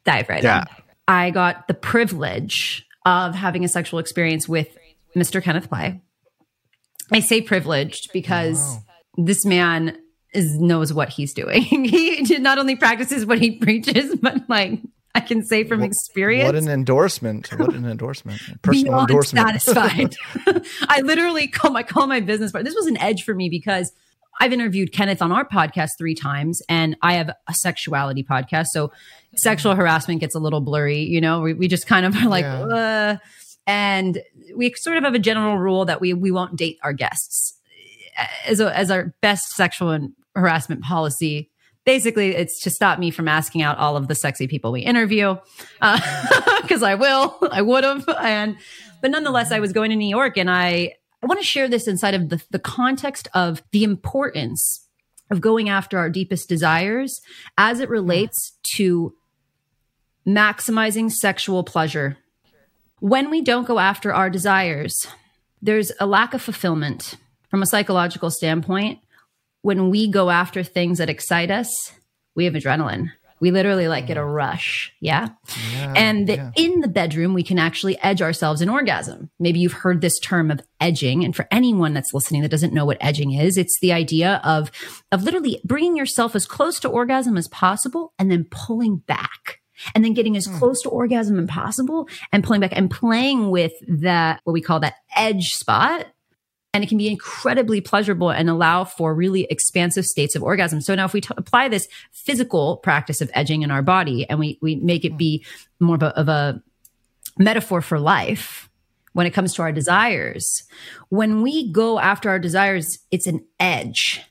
dive 0.04 0.30
right 0.30 0.44
yeah. 0.44 0.62
in. 0.62 0.84
I 1.08 1.32
got 1.32 1.68
the 1.68 1.74
privilege 1.74 2.86
of 3.06 3.34
having 3.34 3.64
a 3.64 3.68
sexual 3.68 4.00
experience 4.00 4.48
with 4.48 4.78
Mr. 5.16 5.42
Kenneth 5.42 5.70
Play. 5.70 6.02
I 7.12 7.20
say 7.22 7.42
privileged 7.42 8.12
because 8.14 8.62
oh, 8.62 8.84
wow. 9.18 9.26
this 9.26 9.46
man 9.46 9.98
is 10.34 10.60
knows 10.60 10.94
what 10.94 11.10
he's 11.10 11.34
doing. 11.34 11.64
he 11.86 12.22
not 12.40 12.58
only 12.58 12.76
practices 12.76 13.26
what 13.26 13.40
he 13.40 13.58
preaches, 13.58 14.16
but 14.22 14.50
like 14.50 14.80
I 15.16 15.20
can 15.20 15.44
say 15.44 15.64
from 15.64 15.84
experience. 15.84 16.46
What 16.46 16.56
an 16.56 16.68
endorsement! 16.68 17.48
What 17.60 17.74
an 17.74 17.86
endorsement! 17.90 18.42
Personal 18.62 18.94
Beyond 18.94 19.10
endorsement. 19.10 19.62
Satisfied. 19.62 20.16
I 20.90 21.02
literally 21.02 21.48
call 21.48 21.72
my 21.72 21.84
call 21.84 22.08
my 22.08 22.20
business 22.20 22.52
partner. 22.52 22.70
This 22.70 22.76
was 22.76 22.88
an 22.88 22.98
edge 22.98 23.24
for 23.24 23.36
me 23.36 23.50
because 23.50 23.92
I've 24.40 24.52
interviewed 24.52 24.92
Kenneth 24.92 25.22
on 25.22 25.32
our 25.32 25.48
podcast 25.48 25.92
three 25.98 26.16
times, 26.16 26.64
and 26.68 26.98
I 27.04 27.14
have 27.14 27.30
a 27.48 27.54
sexuality 27.54 28.24
podcast. 28.24 28.68
So 28.68 28.92
sexual 29.36 29.76
harassment 29.76 30.20
gets 30.20 30.34
a 30.34 30.40
little 30.40 30.62
blurry. 30.62 31.02
You 31.02 31.22
know, 31.22 31.42
we, 31.42 31.54
we 31.54 31.68
just 31.68 31.86
kind 31.86 32.06
of 32.06 32.16
are 32.16 32.28
like, 32.28 32.46
yeah. 32.46 33.18
and 33.68 34.20
we 34.56 34.74
sort 34.74 34.98
of 34.98 35.04
have 35.04 35.14
a 35.14 35.20
general 35.20 35.60
rule 35.60 35.86
that 35.86 36.02
we 36.02 36.14
we 36.14 36.32
won't 36.32 36.56
date 36.56 36.80
our 36.82 36.94
guests 36.94 37.54
as 38.48 38.60
a, 38.60 38.76
as 38.76 38.90
our 38.90 39.14
best 39.22 39.52
sexual 39.52 40.10
harassment 40.36 40.82
policy 40.82 41.52
basically 41.86 42.36
it's 42.36 42.62
to 42.62 42.70
stop 42.70 43.00
me 43.00 43.12
from 43.12 43.28
asking 43.28 43.62
out 43.62 43.78
all 43.78 43.98
of 43.98 44.08
the 44.08 44.16
sexy 44.16 44.48
people 44.48 44.72
we 44.72 44.82
interview 44.82 45.36
because 45.82 46.84
uh, 46.84 46.86
i 46.86 46.96
will 46.96 47.38
i 47.52 47.62
would 47.62 47.84
have 47.84 48.08
and 48.22 48.58
but 49.02 49.12
nonetheless 49.12 49.52
i 49.52 49.60
was 49.60 49.74
going 49.74 49.90
to 49.90 49.96
new 49.96 50.08
york 50.08 50.38
and 50.38 50.50
i 50.50 50.94
i 51.22 51.26
want 51.26 51.40
to 51.40 51.46
share 51.46 51.68
this 51.68 51.88
inside 51.88 52.14
of 52.14 52.30
the, 52.30 52.42
the 52.52 52.60
context 52.60 53.28
of 53.34 53.62
the 53.72 53.84
importance 53.84 54.88
of 55.32 55.42
going 55.42 55.70
after 55.70 55.98
our 55.98 56.10
deepest 56.10 56.48
desires 56.48 57.22
as 57.58 57.80
it 57.80 57.90
relates 57.90 58.58
to 58.62 59.14
maximizing 60.28 61.12
sexual 61.12 61.64
pleasure. 61.64 62.18
When 63.00 63.30
we 63.30 63.42
don't 63.42 63.68
go 63.68 63.80
after 63.80 64.14
our 64.14 64.30
desires 64.30 65.08
there's 65.64 65.94
a 66.00 66.06
lack 66.06 66.34
of 66.34 66.42
fulfillment 66.42 67.16
from 67.50 67.64
a 67.64 67.66
psychological 67.66 68.30
standpoint 68.30 69.00
when 69.64 69.90
we 69.90 70.08
go 70.08 70.30
after 70.30 70.62
things 70.62 71.00
that 71.00 71.10
excite 71.10 71.50
us, 71.50 71.92
we 72.36 72.46
have 72.46 72.54
adrenaline. 72.54 73.12
We 73.40 73.52
literally 73.52 73.88
like 73.88 74.08
get 74.08 74.18
a 74.18 74.24
rush. 74.24 74.94
Yeah. 75.02 75.30
yeah 75.74 75.94
and 75.98 76.30
yeah. 76.30 76.52
in 76.56 76.80
the 76.80 76.88
bedroom, 76.88 77.34
we 77.34 77.44
can 77.44 77.60
actually 77.60 78.02
edge 78.02 78.22
ourselves 78.22 78.62
in 78.62 78.70
orgasm. 78.70 79.30
Maybe 79.40 79.60
you've 79.60 79.74
heard 79.74 80.00
this 80.00 80.18
term 80.20 80.50
of 80.50 80.62
edging. 80.80 81.26
And 81.26 81.36
for 81.36 81.48
anyone 81.52 81.94
that's 81.94 82.14
listening 82.14 82.42
that 82.44 82.52
doesn't 82.52 82.74
know 82.74 82.86
what 82.86 82.98
edging 83.02 83.34
is, 83.34 83.58
it's 83.58 83.78
the 83.82 83.92
idea 83.92 84.40
of, 84.46 84.72
of 85.12 85.24
literally 85.24 85.60
bringing 85.66 85.98
yourself 85.98 86.36
as 86.36 86.46
close 86.46 86.80
to 86.82 86.90
orgasm 86.90 87.36
as 87.36 87.50
possible 87.50 88.14
and 88.18 88.32
then 88.32 88.48
pulling 88.50 88.98
back 88.98 89.60
and 89.94 90.06
then 90.06 90.14
getting 90.14 90.38
as 90.38 90.46
hmm. 90.46 90.58
close 90.58 90.82
to 90.84 90.90
orgasm 90.90 91.38
as 91.40 91.48
possible 91.48 92.08
and 92.32 92.44
pulling 92.44 92.62
back 92.62 92.72
and 92.74 92.90
playing 92.90 93.50
with 93.50 93.74
that, 93.88 94.40
what 94.46 94.54
we 94.54 94.62
call 94.62 94.80
that 94.80 94.96
edge 95.18 95.50
spot 95.50 96.08
and 96.74 96.84
it 96.84 96.88
can 96.88 96.98
be 96.98 97.08
incredibly 97.08 97.82
pleasurable 97.82 98.32
and 98.32 98.50
allow 98.50 98.84
for 98.84 99.14
really 99.14 99.46
expansive 99.50 100.06
states 100.06 100.36
of 100.36 100.42
orgasm. 100.42 100.82
So 100.82 100.96
now 100.96 101.06
if 101.06 101.14
we 101.14 101.22
t- 101.22 101.34
apply 101.38 101.70
this 101.70 101.88
physical 102.12 102.78
practice 102.78 103.22
of 103.22 103.30
edging 103.34 103.62
in 103.62 103.70
our 103.70 103.84
body 103.84 104.28
and 104.28 104.40
we, 104.40 104.58
we 104.62 104.76
make 104.76 105.06
it 105.06 105.16
be 105.16 105.46
more 105.80 105.96
of 105.96 106.04
a, 106.04 106.18
of 106.18 106.30
a 106.30 106.62
metaphor 107.38 107.82
for 107.82 108.00
life 108.00 108.70
when 109.14 109.28
it 109.28 109.34
comes 109.34 109.54
to 109.54 109.62
our 109.62 109.72
desires, 109.72 110.64
when 111.10 111.44
we 111.44 111.72
go 111.72 112.00
after 112.00 112.30
our 112.30 112.40
desires, 112.40 112.98
it's 113.12 113.28
an 113.28 113.46
edge. 113.60 114.22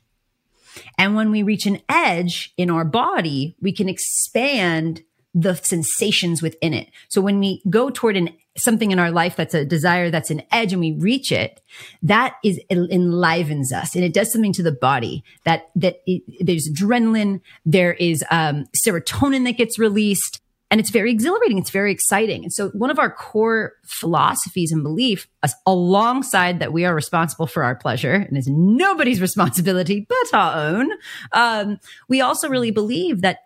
And 0.99 1.15
when 1.15 1.31
we 1.31 1.45
reach 1.45 1.67
an 1.67 1.81
edge 1.89 2.53
in 2.57 2.71
our 2.71 2.85
body, 2.85 3.55
we 3.61 3.73
can 3.73 3.89
expand 3.89 5.03
the 5.35 5.55
sensations 5.55 6.43
within 6.43 6.75
it. 6.75 6.89
So 7.09 7.21
when 7.21 7.39
we 7.39 7.63
go 7.69 7.91
toward 7.91 8.17
an 8.17 8.31
something 8.57 8.91
in 8.91 8.99
our 8.99 9.11
life 9.11 9.37
that's 9.37 9.55
a 9.55 9.65
desire, 9.65 10.11
that's 10.11 10.31
an 10.31 10.43
edge, 10.51 10.73
and 10.73 10.81
we 10.81 10.93
reach 10.93 11.33
it, 11.33 11.61
that 12.03 12.35
is 12.45 12.61
it 12.69 12.91
enlivens 12.91 13.73
us, 13.73 13.95
and 13.95 14.05
it 14.05 14.13
does 14.13 14.33
something 14.33 14.53
to 14.55 14.63
the 14.63 14.73
body. 14.73 15.25
That 15.45 15.71
that 15.77 16.03
it, 16.07 16.23
there's 16.41 16.69
adrenaline, 16.69 17.41
there 17.65 17.95
is 17.95 18.25
um, 18.31 18.67
serotonin 18.87 19.45
that 19.45 19.57
gets 19.57 19.79
released, 19.79 20.41
and 20.71 20.81
it's 20.81 20.91
very 20.91 21.11
exhilarating. 21.11 21.59
It's 21.59 21.71
very 21.71 21.93
exciting. 21.93 22.45
And 22.45 22.53
so, 22.53 22.69
one 22.71 22.91
of 22.91 22.99
our 22.99 23.11
core 23.11 23.73
philosophies 23.85 24.73
and 24.73 24.83
belief, 24.83 25.29
alongside 25.67 26.61
that 26.61 26.73
we 26.73 26.85
are 26.85 26.95
responsible 26.95 27.47
for 27.47 27.65
our 27.65 27.75
pleasure, 27.75 28.15
and 28.15 28.37
it's 28.37 28.49
nobody's 28.49 29.21
responsibility 29.29 30.07
but 30.09 30.39
our 30.39 30.57
own. 30.57 30.91
Um, 31.33 31.81
we 32.09 32.21
also 32.21 32.49
really 32.49 32.71
believe 32.71 33.23
that 33.23 33.39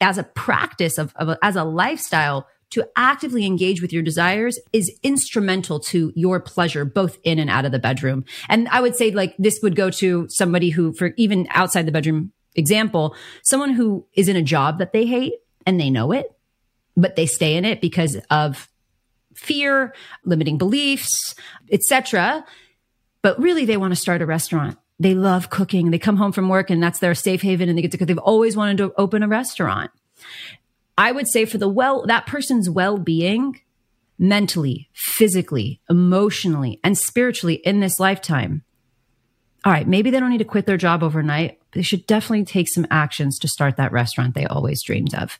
as 0.00 0.18
a 0.18 0.24
practice 0.24 0.98
of, 0.98 1.12
of 1.16 1.36
as 1.42 1.56
a 1.56 1.64
lifestyle 1.64 2.46
to 2.70 2.86
actively 2.96 3.46
engage 3.46 3.80
with 3.80 3.92
your 3.92 4.02
desires 4.02 4.58
is 4.72 4.92
instrumental 5.02 5.78
to 5.78 6.12
your 6.16 6.40
pleasure, 6.40 6.84
both 6.84 7.18
in 7.22 7.38
and 7.38 7.48
out 7.48 7.64
of 7.64 7.72
the 7.72 7.78
bedroom. 7.78 8.24
And 8.48 8.68
I 8.68 8.80
would 8.80 8.96
say 8.96 9.12
like 9.12 9.34
this 9.38 9.60
would 9.62 9.76
go 9.76 9.90
to 9.90 10.26
somebody 10.28 10.70
who, 10.70 10.92
for 10.92 11.12
even 11.16 11.46
outside 11.50 11.86
the 11.86 11.92
bedroom 11.92 12.32
example, 12.54 13.14
someone 13.44 13.70
who 13.70 14.06
is 14.14 14.28
in 14.28 14.36
a 14.36 14.42
job 14.42 14.78
that 14.78 14.92
they 14.92 15.06
hate 15.06 15.34
and 15.64 15.78
they 15.78 15.90
know 15.90 16.12
it, 16.12 16.32
but 16.96 17.16
they 17.16 17.26
stay 17.26 17.56
in 17.56 17.64
it 17.64 17.80
because 17.80 18.16
of 18.30 18.68
fear, 19.34 19.94
limiting 20.24 20.58
beliefs, 20.58 21.34
etc. 21.70 22.44
But 23.22 23.38
really 23.38 23.64
they 23.64 23.76
want 23.76 23.92
to 23.92 23.96
start 23.96 24.22
a 24.22 24.26
restaurant 24.26 24.78
they 24.98 25.14
love 25.14 25.50
cooking. 25.50 25.90
They 25.90 25.98
come 25.98 26.16
home 26.16 26.32
from 26.32 26.48
work 26.48 26.70
and 26.70 26.82
that's 26.82 26.98
their 26.98 27.14
safe 27.14 27.42
haven 27.42 27.68
and 27.68 27.76
they 27.76 27.82
get 27.82 27.92
to 27.92 27.98
cook. 27.98 28.08
They've 28.08 28.18
always 28.18 28.56
wanted 28.56 28.78
to 28.78 28.94
open 28.96 29.22
a 29.22 29.28
restaurant. 29.28 29.90
I 30.96 31.12
would 31.12 31.28
say 31.28 31.44
for 31.44 31.58
the 31.58 31.68
well, 31.68 32.06
that 32.06 32.26
person's 32.26 32.70
well 32.70 32.98
being 32.98 33.60
mentally, 34.18 34.88
physically, 34.94 35.80
emotionally, 35.90 36.80
and 36.82 36.96
spiritually 36.96 37.56
in 37.56 37.80
this 37.80 38.00
lifetime. 38.00 38.62
All 39.64 39.72
right, 39.72 39.86
maybe 39.86 40.10
they 40.10 40.20
don't 40.20 40.30
need 40.30 40.38
to 40.38 40.44
quit 40.44 40.64
their 40.64 40.76
job 40.76 41.02
overnight. 41.02 41.58
They 41.72 41.82
should 41.82 42.06
definitely 42.06 42.44
take 42.44 42.68
some 42.68 42.86
actions 42.90 43.38
to 43.40 43.48
start 43.48 43.76
that 43.76 43.92
restaurant 43.92 44.34
they 44.34 44.46
always 44.46 44.82
dreamed 44.82 45.14
of. 45.14 45.38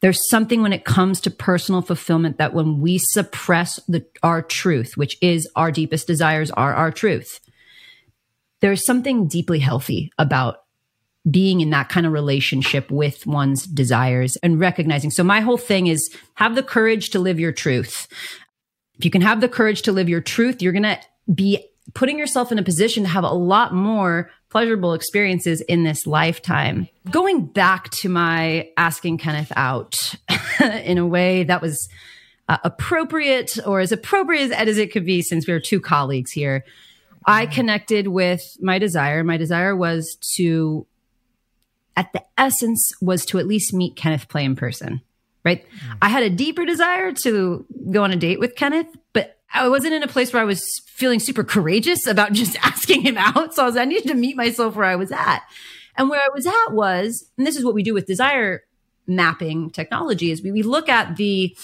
There's 0.00 0.28
something 0.28 0.62
when 0.62 0.72
it 0.72 0.84
comes 0.84 1.20
to 1.20 1.30
personal 1.30 1.82
fulfillment 1.82 2.38
that 2.38 2.54
when 2.54 2.80
we 2.80 2.98
suppress 2.98 3.76
the, 3.86 4.04
our 4.22 4.42
truth, 4.42 4.96
which 4.96 5.16
is 5.22 5.48
our 5.56 5.70
deepest 5.70 6.06
desires 6.06 6.50
are 6.50 6.74
our 6.74 6.90
truth, 6.90 7.38
there's 8.60 8.84
something 8.84 9.26
deeply 9.26 9.58
healthy 9.58 10.12
about 10.18 10.64
being 11.30 11.60
in 11.60 11.70
that 11.70 11.88
kind 11.88 12.06
of 12.06 12.12
relationship 12.12 12.90
with 12.90 13.26
one's 13.26 13.66
desires 13.66 14.36
and 14.36 14.58
recognizing. 14.58 15.10
So 15.10 15.22
my 15.22 15.40
whole 15.40 15.58
thing 15.58 15.86
is 15.86 16.08
have 16.34 16.54
the 16.54 16.62
courage 16.62 17.10
to 17.10 17.18
live 17.18 17.38
your 17.38 17.52
truth. 17.52 18.08
If 18.98 19.04
you 19.04 19.10
can 19.10 19.22
have 19.22 19.40
the 19.40 19.48
courage 19.48 19.82
to 19.82 19.92
live 19.92 20.08
your 20.08 20.20
truth, 20.20 20.62
you're 20.62 20.72
going 20.72 20.82
to 20.82 20.98
be 21.32 21.66
putting 21.94 22.18
yourself 22.18 22.52
in 22.52 22.58
a 22.58 22.62
position 22.62 23.02
to 23.02 23.08
have 23.08 23.24
a 23.24 23.32
lot 23.32 23.74
more 23.74 24.30
pleasurable 24.50 24.94
experiences 24.94 25.60
in 25.62 25.84
this 25.84 26.06
lifetime. 26.06 26.88
Going 27.10 27.46
back 27.46 27.90
to 27.90 28.08
my 28.08 28.68
asking 28.76 29.18
Kenneth 29.18 29.52
out 29.56 30.14
in 30.60 30.98
a 30.98 31.06
way 31.06 31.44
that 31.44 31.62
was 31.62 31.88
uh, 32.48 32.58
appropriate 32.64 33.58
or 33.66 33.80
as 33.80 33.92
appropriate 33.92 34.52
as 34.52 34.78
it 34.78 34.92
could 34.92 35.04
be 35.04 35.22
since 35.22 35.46
we 35.46 35.52
are 35.52 35.60
two 35.60 35.80
colleagues 35.80 36.32
here. 36.32 36.64
I 37.26 37.46
connected 37.46 38.08
with 38.08 38.56
my 38.60 38.78
desire. 38.78 39.22
My 39.24 39.36
desire 39.36 39.76
was 39.76 40.16
to, 40.36 40.86
at 41.96 42.12
the 42.12 42.22
essence, 42.38 42.92
was 43.00 43.24
to 43.26 43.38
at 43.38 43.46
least 43.46 43.74
meet 43.74 43.96
Kenneth 43.96 44.28
Play 44.28 44.44
in 44.44 44.56
person, 44.56 45.00
right? 45.44 45.64
Mm. 45.64 45.98
I 46.02 46.08
had 46.08 46.22
a 46.22 46.30
deeper 46.30 46.64
desire 46.64 47.12
to 47.12 47.64
go 47.90 48.04
on 48.04 48.10
a 48.10 48.16
date 48.16 48.40
with 48.40 48.56
Kenneth, 48.56 48.88
but 49.12 49.38
I 49.52 49.68
wasn't 49.68 49.94
in 49.94 50.02
a 50.02 50.08
place 50.08 50.32
where 50.32 50.42
I 50.42 50.46
was 50.46 50.62
feeling 50.86 51.20
super 51.20 51.44
courageous 51.44 52.06
about 52.06 52.32
just 52.34 52.56
asking 52.64 53.02
him 53.02 53.18
out. 53.18 53.54
So 53.54 53.62
I 53.62 53.66
was, 53.66 53.76
I 53.76 53.84
needed 53.84 54.08
to 54.08 54.14
meet 54.14 54.36
myself 54.36 54.76
where 54.76 54.86
I 54.86 54.96
was 54.96 55.12
at. 55.12 55.42
And 55.96 56.08
where 56.08 56.20
I 56.20 56.28
was 56.34 56.46
at 56.46 56.72
was, 56.72 57.30
and 57.36 57.46
this 57.46 57.56
is 57.56 57.64
what 57.64 57.74
we 57.74 57.82
do 57.82 57.92
with 57.92 58.06
desire 58.06 58.62
mapping 59.06 59.70
technology 59.70 60.30
is 60.30 60.42
we, 60.42 60.52
we 60.52 60.62
look 60.62 60.88
at 60.88 61.16
the 61.16 61.56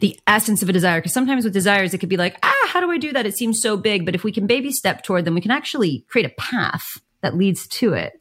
the 0.00 0.18
essence 0.26 0.62
of 0.62 0.68
a 0.68 0.72
desire. 0.72 0.98
Because 0.98 1.12
sometimes 1.12 1.44
with 1.44 1.52
desires, 1.52 1.94
it 1.94 1.98
could 1.98 2.08
be 2.08 2.16
like, 2.16 2.38
ah, 2.42 2.68
how 2.68 2.80
do 2.80 2.90
I 2.90 2.98
do 2.98 3.12
that? 3.12 3.26
It 3.26 3.36
seems 3.36 3.60
so 3.60 3.76
big. 3.76 4.04
But 4.04 4.14
if 4.14 4.24
we 4.24 4.32
can 4.32 4.46
baby 4.46 4.72
step 4.72 5.02
toward 5.02 5.24
them, 5.24 5.34
we 5.34 5.40
can 5.40 5.50
actually 5.50 6.04
create 6.08 6.26
a 6.26 6.34
path 6.40 7.00
that 7.22 7.36
leads 7.36 7.66
to 7.68 7.92
it. 7.92 8.20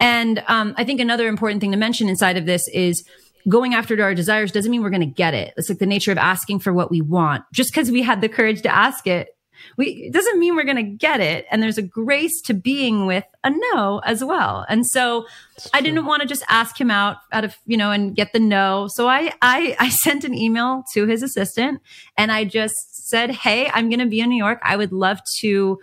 And 0.00 0.42
um, 0.48 0.74
I 0.76 0.84
think 0.84 1.00
another 1.00 1.28
important 1.28 1.60
thing 1.60 1.72
to 1.72 1.78
mention 1.78 2.08
inside 2.08 2.36
of 2.36 2.46
this 2.46 2.68
is 2.68 3.04
going 3.48 3.74
after 3.74 4.00
our 4.02 4.14
desires 4.14 4.52
doesn't 4.52 4.70
mean 4.70 4.82
we're 4.82 4.90
going 4.90 5.00
to 5.00 5.06
get 5.06 5.34
it. 5.34 5.54
It's 5.56 5.68
like 5.68 5.78
the 5.78 5.86
nature 5.86 6.12
of 6.12 6.18
asking 6.18 6.60
for 6.60 6.72
what 6.72 6.90
we 6.90 7.00
want. 7.00 7.44
Just 7.52 7.72
because 7.72 7.90
we 7.90 8.02
had 8.02 8.20
the 8.20 8.28
courage 8.28 8.62
to 8.62 8.74
ask 8.74 9.06
it 9.06 9.28
We 9.76 9.86
it 9.86 10.12
doesn't 10.12 10.38
mean 10.38 10.56
we're 10.56 10.64
going 10.64 10.76
to 10.76 10.82
get 10.82 11.20
it. 11.20 11.46
And 11.50 11.62
there's 11.62 11.78
a 11.78 11.82
grace 11.82 12.40
to 12.42 12.54
being 12.54 13.06
with 13.06 13.24
a 13.44 13.50
no 13.50 14.00
as 14.04 14.24
well. 14.24 14.64
And 14.68 14.86
so 14.86 15.26
I 15.72 15.80
didn't 15.80 16.06
want 16.06 16.22
to 16.22 16.28
just 16.28 16.44
ask 16.48 16.80
him 16.80 16.90
out 16.90 17.18
out 17.32 17.44
of, 17.44 17.56
you 17.66 17.76
know, 17.76 17.90
and 17.90 18.14
get 18.14 18.32
the 18.32 18.40
no. 18.40 18.88
So 18.90 19.08
I, 19.08 19.32
I, 19.42 19.76
I 19.80 19.88
sent 19.88 20.24
an 20.24 20.34
email 20.34 20.84
to 20.94 21.06
his 21.06 21.22
assistant 21.22 21.80
and 22.16 22.32
I 22.32 22.44
just 22.44 23.08
said, 23.08 23.30
Hey, 23.30 23.70
I'm 23.72 23.88
going 23.88 24.00
to 24.00 24.06
be 24.06 24.20
in 24.20 24.28
New 24.28 24.36
York. 24.36 24.60
I 24.62 24.76
would 24.76 24.92
love 24.92 25.20
to 25.40 25.78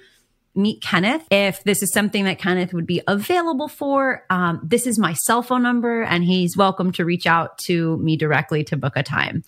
meet 0.56 0.82
Kenneth 0.82 1.28
if 1.32 1.64
this 1.64 1.84
is 1.84 1.92
something 1.92 2.24
that 2.26 2.40
Kenneth 2.40 2.74
would 2.74 2.88
be 2.88 3.02
available 3.08 3.68
for. 3.68 4.24
Um, 4.30 4.62
this 4.64 4.88
is 4.88 4.98
my 4.98 5.14
cell 5.14 5.44
phone 5.44 5.62
number, 5.62 6.04
and 6.04 6.24
he's 6.24 6.56
welcome 6.56 6.92
to 6.94 7.06
reach 7.06 7.28
out 7.28 7.58
to 7.66 7.98
me 7.98 8.16
directly 8.16 8.64
to 8.66 8.78
book 8.78 8.94
a 8.96 9.04
time. 9.04 9.44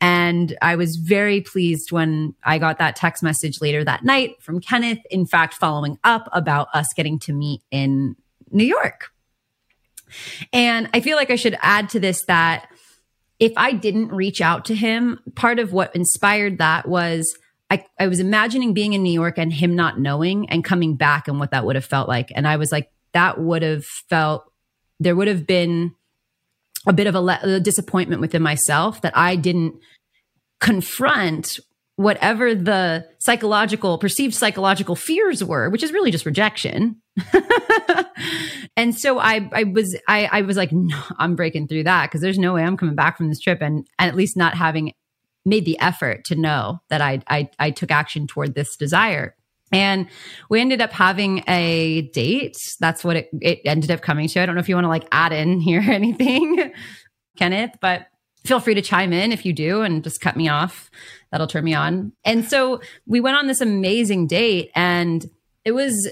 And 0.00 0.56
I 0.62 0.76
was 0.76 0.96
very 0.96 1.40
pleased 1.40 1.90
when 1.90 2.34
I 2.44 2.58
got 2.58 2.78
that 2.78 2.94
text 2.94 3.22
message 3.22 3.60
later 3.60 3.84
that 3.84 4.04
night 4.04 4.40
from 4.40 4.60
Kenneth, 4.60 5.00
in 5.10 5.26
fact, 5.26 5.54
following 5.54 5.98
up 6.04 6.28
about 6.32 6.68
us 6.72 6.92
getting 6.94 7.18
to 7.20 7.32
meet 7.32 7.62
in 7.70 8.16
New 8.50 8.64
York. 8.64 9.10
And 10.52 10.88
I 10.94 11.00
feel 11.00 11.16
like 11.16 11.30
I 11.30 11.36
should 11.36 11.58
add 11.60 11.88
to 11.90 12.00
this 12.00 12.22
that 12.24 12.68
if 13.40 13.52
I 13.56 13.72
didn't 13.72 14.08
reach 14.08 14.40
out 14.40 14.64
to 14.66 14.74
him, 14.74 15.20
part 15.34 15.58
of 15.58 15.72
what 15.72 15.94
inspired 15.94 16.58
that 16.58 16.88
was 16.88 17.36
I, 17.70 17.84
I 17.98 18.08
was 18.08 18.20
imagining 18.20 18.72
being 18.72 18.94
in 18.94 19.02
New 19.02 19.12
York 19.12 19.38
and 19.38 19.52
him 19.52 19.76
not 19.76 20.00
knowing 20.00 20.48
and 20.48 20.64
coming 20.64 20.96
back 20.96 21.28
and 21.28 21.38
what 21.38 21.50
that 21.50 21.66
would 21.66 21.76
have 21.76 21.84
felt 21.84 22.08
like. 22.08 22.32
And 22.34 22.48
I 22.48 22.56
was 22.56 22.72
like, 22.72 22.90
that 23.12 23.38
would 23.38 23.62
have 23.62 23.84
felt, 23.84 24.50
there 25.00 25.14
would 25.14 25.28
have 25.28 25.46
been 25.46 25.94
a 26.88 26.92
bit 26.92 27.06
of 27.06 27.14
a, 27.14 27.20
le- 27.20 27.40
a 27.42 27.60
disappointment 27.60 28.20
within 28.20 28.42
myself 28.42 29.02
that 29.02 29.16
I 29.16 29.36
didn't 29.36 29.74
confront 30.60 31.60
whatever 31.96 32.54
the 32.54 33.06
psychological, 33.18 33.98
perceived 33.98 34.34
psychological 34.34 34.96
fears 34.96 35.44
were, 35.44 35.68
which 35.68 35.82
is 35.82 35.92
really 35.92 36.10
just 36.10 36.24
rejection. 36.24 37.02
and 38.76 38.96
so 38.96 39.18
I, 39.18 39.48
I 39.52 39.64
was, 39.64 39.96
I, 40.08 40.28
I 40.30 40.42
was 40.42 40.56
like, 40.56 40.72
no, 40.72 40.98
I'm 41.18 41.36
breaking 41.36 41.68
through 41.68 41.84
that 41.84 42.06
because 42.06 42.20
there's 42.20 42.38
no 42.38 42.54
way 42.54 42.62
I'm 42.62 42.76
coming 42.76 42.94
back 42.94 43.16
from 43.16 43.28
this 43.28 43.40
trip 43.40 43.60
and, 43.60 43.86
and 43.98 44.08
at 44.08 44.14
least 44.14 44.36
not 44.36 44.54
having 44.54 44.92
made 45.44 45.64
the 45.64 45.78
effort 45.80 46.24
to 46.26 46.36
know 46.36 46.78
that 46.88 47.00
I, 47.00 47.20
I, 47.28 47.50
I 47.58 47.70
took 47.70 47.90
action 47.90 48.26
toward 48.26 48.54
this 48.54 48.76
desire. 48.76 49.34
And 49.72 50.08
we 50.48 50.60
ended 50.60 50.80
up 50.80 50.92
having 50.92 51.44
a 51.46 52.02
date. 52.12 52.56
That's 52.80 53.04
what 53.04 53.16
it, 53.16 53.28
it 53.40 53.60
ended 53.64 53.90
up 53.90 54.00
coming 54.00 54.28
to. 54.28 54.40
I 54.40 54.46
don't 54.46 54.54
know 54.54 54.60
if 54.60 54.68
you 54.68 54.74
want 54.74 54.86
to 54.86 54.88
like 54.88 55.06
add 55.12 55.32
in 55.32 55.60
here 55.60 55.80
anything, 55.86 56.72
Kenneth, 57.36 57.76
but 57.80 58.06
feel 58.44 58.60
free 58.60 58.74
to 58.74 58.82
chime 58.82 59.12
in 59.12 59.32
if 59.32 59.44
you 59.44 59.52
do 59.52 59.82
and 59.82 60.02
just 60.02 60.20
cut 60.20 60.36
me 60.36 60.48
off. 60.48 60.90
That'll 61.30 61.46
turn 61.46 61.64
me 61.64 61.74
on. 61.74 62.12
And 62.24 62.48
so 62.48 62.80
we 63.06 63.20
went 63.20 63.36
on 63.36 63.46
this 63.46 63.60
amazing 63.60 64.26
date 64.26 64.70
and 64.74 65.24
it 65.64 65.72
was, 65.72 66.10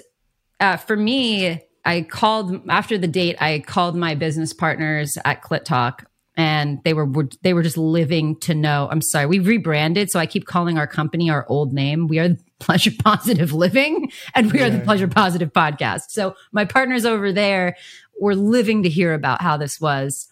uh, 0.61 0.77
for 0.77 0.97
me, 0.97 1.63
I 1.85 2.03
called 2.03 2.69
after 2.69 2.99
the 2.99 3.07
date, 3.07 3.41
I 3.41 3.61
called 3.61 3.97
my 3.97 4.15
business 4.15 4.53
partners 4.53 5.17
at 5.25 5.43
Clit 5.43 5.65
Talk 5.65 6.11
and 6.37 6.83
they 6.85 6.93
were, 6.93 7.07
were, 7.07 7.29
they 7.43 7.55
were 7.55 7.63
just 7.63 7.79
living 7.79 8.39
to 8.41 8.55
know. 8.55 8.89
I'm 8.91 9.01
sorry, 9.01 9.27
we 9.27 9.39
rebranded, 9.39 10.11
so 10.11 10.19
I 10.19 10.27
keep 10.27 10.45
calling 10.45 10.77
our 10.77 10.87
company 10.87 11.31
our 11.31 11.47
old 11.49 11.73
name. 11.73 12.09
We 12.09 12.19
are 12.19 12.37
Pleasure 12.59 12.93
Positive 13.05 13.53
Living, 13.53 14.11
and 14.35 14.53
we 14.53 14.61
are 14.63 14.71
the 14.71 14.81
Pleasure 14.81 15.09
Positive 15.09 15.53
Podcast. 15.53 16.05
So 16.09 16.35
my 16.53 16.65
partners 16.65 17.05
over 17.05 17.33
there 17.33 17.77
were 18.21 18.35
living 18.35 18.83
to 18.85 18.89
hear 18.89 19.15
about 19.15 19.43
how 19.43 19.57
this 19.57 19.81
was, 19.81 20.29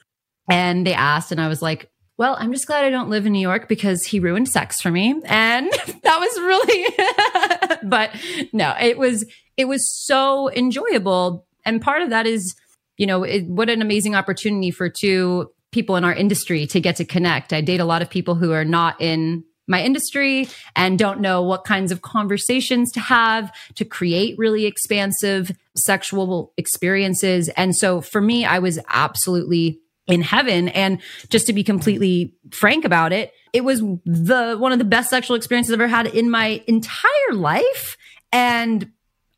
and 0.49 0.87
they 0.87 0.95
asked, 0.95 1.33
and 1.33 1.41
I 1.41 1.49
was 1.49 1.63
like. 1.63 1.91
Well, 2.17 2.37
I'm 2.39 2.53
just 2.53 2.69
glad 2.69 2.85
I 2.85 2.91
don't 2.91 3.11
live 3.11 3.27
in 3.27 3.33
New 3.33 3.41
York 3.41 3.67
because 3.67 4.05
he 4.05 4.21
ruined 4.21 4.49
sex 4.49 4.81
for 4.81 4.89
me. 4.89 5.21
And 5.25 5.69
that 6.03 6.21
was 6.21 6.39
really, 6.39 7.79
but 7.89 8.13
no, 8.53 8.73
it 8.81 8.97
was, 8.97 9.25
it 9.57 9.65
was 9.65 9.93
so 9.93 10.49
enjoyable. 10.53 11.45
And 11.65 11.83
part 11.83 12.03
of 12.03 12.11
that 12.11 12.25
is, 12.25 12.55
you 12.99 13.07
know, 13.09 13.25
it, 13.25 13.47
what 13.47 13.69
an 13.69 13.83
amazing 13.83 14.15
opportunity 14.15 14.71
for 14.71 14.89
two 14.89 15.51
people 15.73 15.97
in 15.97 16.05
our 16.05 16.15
industry 16.15 16.67
to 16.69 16.81
get 16.81 16.95
to 16.97 17.05
connect. 17.05 17.53
I 17.53 17.61
date 17.61 17.81
a 17.81 17.85
lot 17.85 18.01
of 18.01 18.09
people 18.09 18.37
who 18.37 18.53
are 18.53 18.65
not 18.65 19.01
in 19.01 19.43
my 19.67 19.83
industry 19.83 20.49
and 20.77 20.99
don't 20.99 21.21
know 21.21 21.43
what 21.43 21.65
kinds 21.65 21.91
of 21.93 22.03
conversations 22.03 22.93
to 22.93 23.01
have 23.01 23.53
to 23.75 23.85
create 23.85 24.39
really 24.39 24.67
expansive 24.67 25.53
sexual 25.77 26.53
experiences. 26.57 27.49
And 27.51 27.75
so 27.75 28.01
for 28.01 28.21
me, 28.21 28.45
I 28.45 28.59
was 28.59 28.79
absolutely 28.89 29.81
in 30.07 30.21
heaven. 30.23 30.69
And 30.69 31.01
just 31.31 31.47
to 31.47 31.53
be 31.53 31.65
completely 31.65 32.35
frank 32.51 32.85
about 32.85 33.13
it, 33.13 33.33
it 33.53 33.65
was 33.65 33.81
the 33.81 34.57
one 34.59 34.73
of 34.73 34.79
the 34.79 34.85
best 34.85 35.11
sexual 35.11 35.37
experiences 35.37 35.73
I've 35.73 35.81
ever 35.81 35.89
had 35.89 36.09
in 36.09 36.31
my 36.31 36.63
entire 36.67 37.33
life. 37.33 37.97
And 38.33 38.91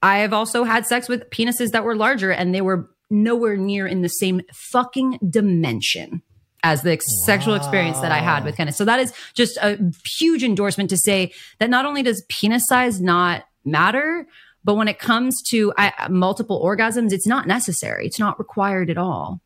I 0.02 0.18
have 0.18 0.32
also 0.32 0.64
had 0.64 0.86
sex 0.86 1.08
with 1.08 1.30
penises 1.30 1.70
that 1.70 1.84
were 1.84 1.96
larger 1.96 2.32
and 2.32 2.54
they 2.54 2.62
were 2.62 2.90
nowhere 3.10 3.56
near 3.56 3.86
in 3.86 4.02
the 4.02 4.08
same 4.08 4.42
fucking 4.52 5.18
dimension 5.28 6.22
as 6.66 6.82
the 6.82 6.92
ex- 6.92 7.06
wow. 7.08 7.24
sexual 7.24 7.54
experience 7.54 8.00
that 8.00 8.10
I 8.10 8.18
had 8.18 8.44
with 8.44 8.56
Kenneth. 8.56 8.74
So 8.74 8.84
that 8.84 8.98
is 8.98 9.12
just 9.34 9.56
a 9.58 9.78
huge 10.18 10.42
endorsement 10.42 10.90
to 10.90 10.96
say 10.96 11.32
that 11.60 11.70
not 11.70 11.86
only 11.86 12.02
does 12.02 12.24
penis 12.28 12.66
size 12.66 13.00
not 13.00 13.44
matter, 13.64 14.26
but 14.64 14.74
when 14.74 14.88
it 14.88 14.98
comes 14.98 15.42
to 15.50 15.72
uh, 15.78 15.90
multiple 16.10 16.60
orgasms, 16.62 17.12
it's 17.12 17.26
not 17.26 17.46
necessary. 17.46 18.04
It's 18.04 18.18
not 18.18 18.36
required 18.40 18.90
at 18.90 18.98
all. 18.98 19.40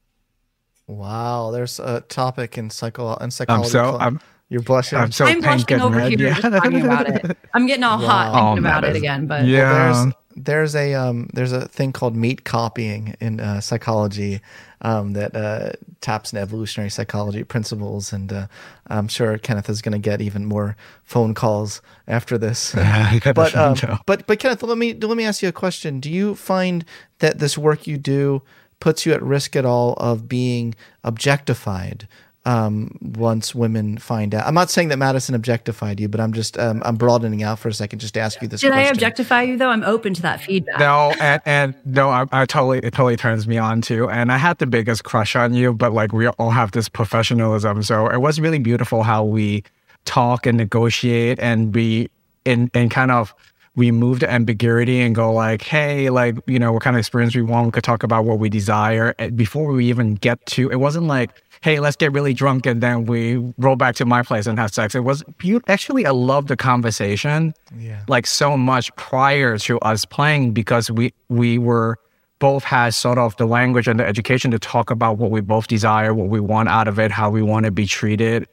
Wow, 0.86 1.50
there's 1.50 1.78
a 1.78 2.00
topic 2.00 2.56
in 2.56 2.70
psycho 2.70 3.14
in 3.16 3.30
psychology. 3.30 3.66
I'm 3.66 3.70
so 3.70 3.98
I'm, 3.98 4.20
you're 4.48 4.62
blushing. 4.62 4.98
I'm 4.98 5.12
so 5.12 5.26
I'm 5.26 5.40
blushing 5.40 5.80
over 5.80 5.98
red. 5.98 6.18
here 6.18 6.28
yeah. 6.28 6.34
talking 6.34 6.80
about 6.80 7.06
it. 7.06 7.36
I'm 7.54 7.66
getting 7.66 7.84
all 7.84 7.98
wow. 7.98 8.06
hot 8.06 8.32
thinking 8.34 8.64
oh, 8.64 8.68
about 8.68 8.84
it 8.84 8.96
again. 8.96 9.26
But 9.26 9.44
yeah, 9.44 9.70
well, 9.70 10.04
there's, 10.04 10.14
there's 10.46 10.74
a 10.74 10.94
um 10.94 11.28
there's 11.34 11.52
a 11.52 11.68
thing 11.68 11.92
called 11.92 12.16
mate 12.16 12.44
copying 12.44 13.14
in 13.20 13.40
uh, 13.40 13.60
psychology 13.60 14.40
um, 14.82 15.12
that 15.12 15.36
uh, 15.36 15.72
taps 16.00 16.32
into 16.32 16.40
evolutionary 16.40 16.90
psychology 16.90 17.44
principles, 17.44 18.12
and 18.12 18.32
uh, 18.32 18.46
I'm 18.86 19.08
sure 19.08 19.36
Kenneth 19.38 19.68
is 19.68 19.82
going 19.82 19.92
to 19.92 19.98
get 19.98 20.20
even 20.20 20.44
more 20.44 20.76
phone 21.04 21.34
calls 21.34 21.82
after 22.08 22.38
this. 22.38 22.74
but 23.34 23.54
um, 23.54 23.74
but 24.06 24.26
but 24.26 24.38
Kenneth, 24.38 24.62
let 24.62 24.78
me 24.78 24.94
let 24.94 25.16
me 25.16 25.24
ask 25.24 25.42
you 25.42 25.48
a 25.48 25.52
question. 25.52 26.00
Do 26.00 26.10
you 26.10 26.34
find 26.34 26.84
that 27.18 27.38
this 27.38 27.58
work 27.58 27.86
you 27.86 27.98
do 27.98 28.42
puts 28.80 29.04
you 29.04 29.12
at 29.12 29.22
risk 29.22 29.54
at 29.56 29.66
all 29.66 29.92
of 29.94 30.28
being 30.28 30.74
objectified 31.04 32.08
um, 32.46 32.96
once 33.02 33.54
women 33.54 33.98
find 33.98 34.34
out. 34.34 34.46
I'm 34.46 34.54
not 34.54 34.70
saying 34.70 34.88
that 34.88 34.96
Madison 34.96 35.34
objectified 35.34 36.00
you, 36.00 36.08
but 36.08 36.20
I'm 36.20 36.32
just 36.32 36.58
um, 36.58 36.82
I'm 36.84 36.96
broadening 36.96 37.42
out 37.42 37.58
for 37.58 37.68
a 37.68 37.74
second 37.74 37.98
just 37.98 38.14
to 38.14 38.20
ask 38.20 38.40
you 38.40 38.48
this. 38.48 38.62
Did 38.62 38.72
question. 38.72 38.86
I 38.86 38.90
objectify 38.90 39.42
you 39.42 39.58
though? 39.58 39.68
I'm 39.68 39.84
open 39.84 40.14
to 40.14 40.22
that 40.22 40.40
feedback. 40.40 40.78
No, 40.78 41.12
and, 41.20 41.42
and 41.44 41.74
no, 41.84 42.08
I, 42.08 42.24
I, 42.32 42.46
totally 42.46 42.78
it 42.78 42.94
totally 42.94 43.16
turns 43.16 43.46
me 43.46 43.58
on 43.58 43.82
too. 43.82 44.08
And 44.08 44.32
I 44.32 44.38
had 44.38 44.58
the 44.58 44.66
biggest 44.66 45.04
crush 45.04 45.36
on 45.36 45.52
you, 45.52 45.74
but 45.74 45.92
like 45.92 46.12
we 46.12 46.28
all 46.28 46.50
have 46.50 46.72
this 46.72 46.88
professionalism, 46.88 47.82
so 47.82 48.08
it 48.08 48.18
was 48.18 48.40
really 48.40 48.58
beautiful 48.58 49.02
how 49.02 49.22
we 49.22 49.62
talk 50.06 50.46
and 50.46 50.56
negotiate 50.56 51.38
and 51.40 51.70
be 51.70 52.08
in 52.46 52.70
and 52.72 52.90
kind 52.90 53.10
of 53.10 53.34
remove 53.76 54.20
the 54.20 54.30
ambiguity 54.30 55.00
and 55.00 55.14
go 55.14 55.32
like, 55.32 55.62
hey, 55.62 56.10
like, 56.10 56.36
you 56.46 56.58
know, 56.58 56.72
what 56.72 56.82
kind 56.82 56.96
of 56.96 56.98
experience 56.98 57.34
we 57.34 57.42
want. 57.42 57.66
We 57.66 57.72
could 57.72 57.84
talk 57.84 58.02
about 58.02 58.24
what 58.24 58.38
we 58.38 58.48
desire 58.48 59.14
eh, 59.18 59.30
before 59.30 59.72
we 59.72 59.86
even 59.86 60.16
get 60.16 60.44
to, 60.46 60.70
it 60.70 60.76
wasn't 60.76 61.06
like, 61.06 61.42
hey, 61.62 61.78
let's 61.78 61.96
get 61.96 62.12
really 62.12 62.34
drunk 62.34 62.66
and 62.66 62.82
then 62.82 63.04
we 63.04 63.36
roll 63.58 63.76
back 63.76 63.94
to 63.96 64.04
my 64.04 64.22
place 64.22 64.46
and 64.46 64.58
have 64.58 64.72
sex. 64.72 64.94
It 64.94 65.00
was 65.00 65.22
actually, 65.68 66.06
I 66.06 66.10
love 66.10 66.48
the 66.48 66.56
conversation 66.56 67.54
yeah. 67.78 68.02
like 68.08 68.26
so 68.26 68.56
much 68.56 68.94
prior 68.96 69.58
to 69.58 69.78
us 69.80 70.04
playing 70.04 70.52
because 70.52 70.90
we, 70.90 71.12
we 71.28 71.58
were, 71.58 71.98
both 72.38 72.64
had 72.64 72.94
sort 72.94 73.18
of 73.18 73.36
the 73.36 73.44
language 73.44 73.86
and 73.86 74.00
the 74.00 74.06
education 74.06 74.50
to 74.50 74.58
talk 74.58 74.90
about 74.90 75.18
what 75.18 75.30
we 75.30 75.42
both 75.42 75.66
desire, 75.66 76.14
what 76.14 76.28
we 76.28 76.40
want 76.40 76.70
out 76.70 76.88
of 76.88 76.98
it, 76.98 77.10
how 77.10 77.28
we 77.28 77.42
want 77.42 77.66
to 77.66 77.70
be 77.70 77.84
treated 77.84 78.48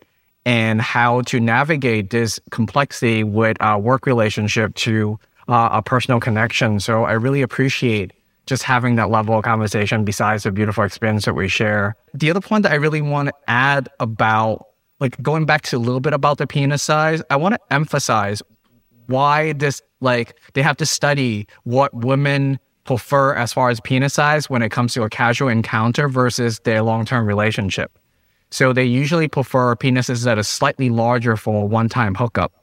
and 0.48 0.82
how 0.82 1.20
to 1.24 1.42
navigate 1.42 2.10
this 2.10 2.40
complexity 2.52 3.22
with 3.22 3.58
a 3.60 3.78
work 3.78 4.06
relationship 4.06 4.74
to 4.76 5.20
uh, 5.50 5.68
a 5.74 5.82
personal 5.82 6.22
connection. 6.22 6.80
So 6.80 7.04
I 7.04 7.12
really 7.12 7.42
appreciate 7.42 8.14
just 8.46 8.64
having 8.64 8.96
that 8.96 9.10
level 9.10 9.38
of 9.38 9.44
conversation 9.44 10.06
besides 10.06 10.44
the 10.44 10.52
beautiful 10.52 10.86
experience 10.86 11.26
that 11.26 11.34
we 11.34 11.50
share. 11.50 11.98
The 12.14 12.30
other 12.30 12.40
point 12.40 12.64
that 12.64 12.72
I 12.72 12.76
really 12.76 13.02
want 13.02 13.28
to 13.28 13.34
add 13.50 13.90
about, 14.00 14.68
like 15.02 15.22
going 15.22 15.46
back 15.46 15.64
to 15.64 15.76
a 15.76 15.80
little 15.80 16.00
bit 16.00 16.14
about 16.14 16.38
the 16.38 16.48
penis 16.48 16.82
size, 16.82 17.22
I 17.30 17.36
want 17.36 17.56
to 17.56 17.60
emphasize 17.70 18.42
why 19.08 19.52
this, 19.52 19.82
like, 20.00 20.40
they 20.54 20.62
have 20.62 20.78
to 20.78 20.86
study 20.86 21.46
what 21.66 21.94
women 21.94 22.58
prefer 22.86 23.34
as 23.34 23.52
far 23.52 23.70
as 23.70 23.82
penis 23.82 24.14
size 24.14 24.50
when 24.50 24.62
it 24.62 24.70
comes 24.70 24.94
to 24.94 25.04
a 25.04 25.10
casual 25.10 25.50
encounter 25.50 26.08
versus 26.08 26.60
their 26.60 26.84
long 26.84 27.04
term 27.04 27.26
relationship. 27.26 27.97
So 28.50 28.74
they 28.74 28.86
usually 28.86 29.28
prefer 29.28 29.76
penises 29.76 30.24
that 30.24 30.38
are 30.38 30.44
slightly 30.44 30.90
larger 30.90 31.36
for 31.36 31.64
a 31.64 31.66
one-time 31.66 32.16
hookup. 32.16 32.54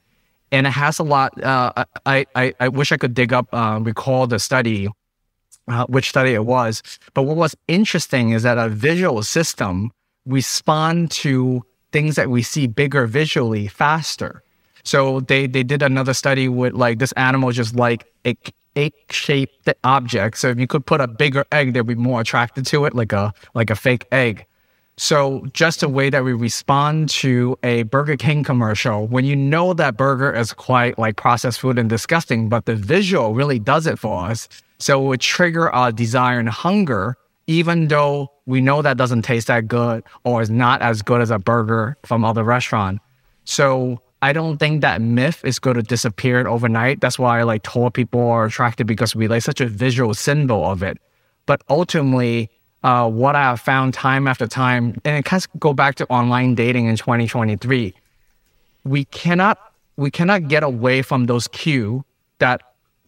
And 0.51 0.67
it 0.67 0.71
has 0.71 0.99
a 0.99 1.03
lot. 1.03 1.43
Uh, 1.43 1.85
I, 2.07 2.27
I, 2.35 2.55
I 2.61 2.69
wish 2.69 2.93
I 2.93 2.97
could 2.97 3.15
dig 3.15 3.33
up, 3.33 3.49
uh, 3.53 3.81
recall 3.83 4.27
the 4.27 4.39
study, 4.39 4.89
uh, 5.69 5.87
which 5.87 6.09
study 6.09 6.33
it 6.33 6.47
was. 6.47 6.83
But 7.13 7.23
what 7.25 7.37
was 7.37 7.57
interesting 7.69 8.31
is 8.31 8.45
that 8.45 8.57
a 8.57 8.69
visual 8.69 9.23
system 9.23 9.91
respond 10.27 11.11
to 11.11 11.63
things 11.93 12.17
that 12.17 12.31
we 12.31 12.43
see 12.43 12.67
bigger 12.67 13.07
visually 13.07 13.69
faster. 13.69 14.43
So 14.85 15.21
they 15.21 15.47
they 15.47 15.63
did 15.63 15.83
another 15.83 16.15
study 16.15 16.49
with 16.49 16.75
like 16.75 16.99
this 16.99 17.13
animal 17.13 17.51
just 17.53 17.75
like 17.75 18.07
a 18.27 18.37
egg-shaped 18.77 19.73
object. 19.85 20.39
So 20.39 20.49
if 20.49 20.59
you 20.59 20.67
could 20.67 20.85
put 20.85 21.01
a 21.01 21.07
bigger 21.07 21.45
egg, 21.53 21.73
they'd 21.73 21.87
be 21.87 21.95
more 21.95 22.21
attracted 22.21 22.67
to 22.67 22.85
it, 22.85 22.95
like 22.95 23.13
a 23.13 23.33
like 23.55 23.71
a 23.71 23.77
fake 23.77 24.07
egg. 24.13 24.47
So 24.97 25.45
just 25.53 25.83
a 25.83 25.89
way 25.89 26.09
that 26.11 26.23
we 26.23 26.33
respond 26.33 27.09
to 27.11 27.59
a 27.65 27.83
Burger 27.85 28.17
King 28.17 28.45
commercial, 28.45 29.09
when 29.09 29.25
you 29.25 29.35
know 29.35 29.75
that 29.75 29.97
burger 29.97 30.33
is 30.33 30.53
quite 30.53 30.99
like 30.99 31.17
processed 31.17 31.61
food 31.61 31.79
and 31.79 31.91
disgusting, 31.91 32.49
but 32.49 32.67
the 32.67 32.77
visual 32.77 33.35
really 33.35 33.59
does 33.59 33.87
it 33.89 33.99
for 33.99 34.27
us. 34.27 34.49
So 34.79 35.03
it 35.03 35.09
would 35.09 35.21
trigger 35.21 35.69
our 35.71 35.91
desire 35.91 36.39
and 36.39 36.49
hunger, 36.49 37.17
even 37.49 37.89
though 37.89 38.31
we 38.47 38.61
know 38.61 38.83
that 38.83 38.97
doesn't 38.97 39.23
taste 39.23 39.49
that 39.49 39.67
good 39.67 40.05
or 40.23 40.43
is 40.43 40.51
not 40.51 40.81
as 40.81 41.03
good 41.03 41.21
as 41.21 41.31
a 41.31 41.39
burger 41.39 41.97
from 42.05 42.25
other 42.25 42.45
restaurant. 42.45 43.01
So 43.45 44.01
I 44.23 44.33
don't 44.33 44.59
think 44.59 44.81
that 44.81 45.03
myth 45.03 45.45
is 45.45 45.59
going 45.59 45.77
to 45.77 45.83
disappear 45.83 46.47
overnight. 46.47 47.01
That's 47.01 47.19
why 47.19 47.41
I 47.41 47.43
like 47.43 47.63
tall 47.63 47.91
people 47.91 48.21
are 48.21 48.47
attracted 48.47 48.87
because 48.87 49.15
we 49.15 49.27
like 49.27 49.43
such 49.43 49.61
a 49.61 49.67
visual 49.67 50.15
symbol 50.15 50.65
of 50.65 50.83
it. 50.83 50.99
But 51.47 51.63
ultimately, 51.69 52.49
uh, 52.85 53.09
what 53.09 53.35
I 53.35 53.45
have 53.45 53.61
found 53.61 53.95
time 53.95 54.29
after 54.29 54.47
time, 54.47 55.01
and 55.05 55.17
it 55.17 55.25
kind 55.25 55.43
of 55.43 55.61
go 55.61 55.73
back 55.73 55.95
to 55.97 56.07
online 56.09 56.55
dating 56.55 56.87
in 56.87 56.97
2023, 56.97 57.95
we 58.85 59.05
cannot 59.07 59.59
we 59.97 60.11
cannot 60.11 60.49
get 60.49 60.63
away 60.63 61.03
from 61.03 61.25
those 61.25 61.49
cue 61.49 62.05
that 62.39 62.61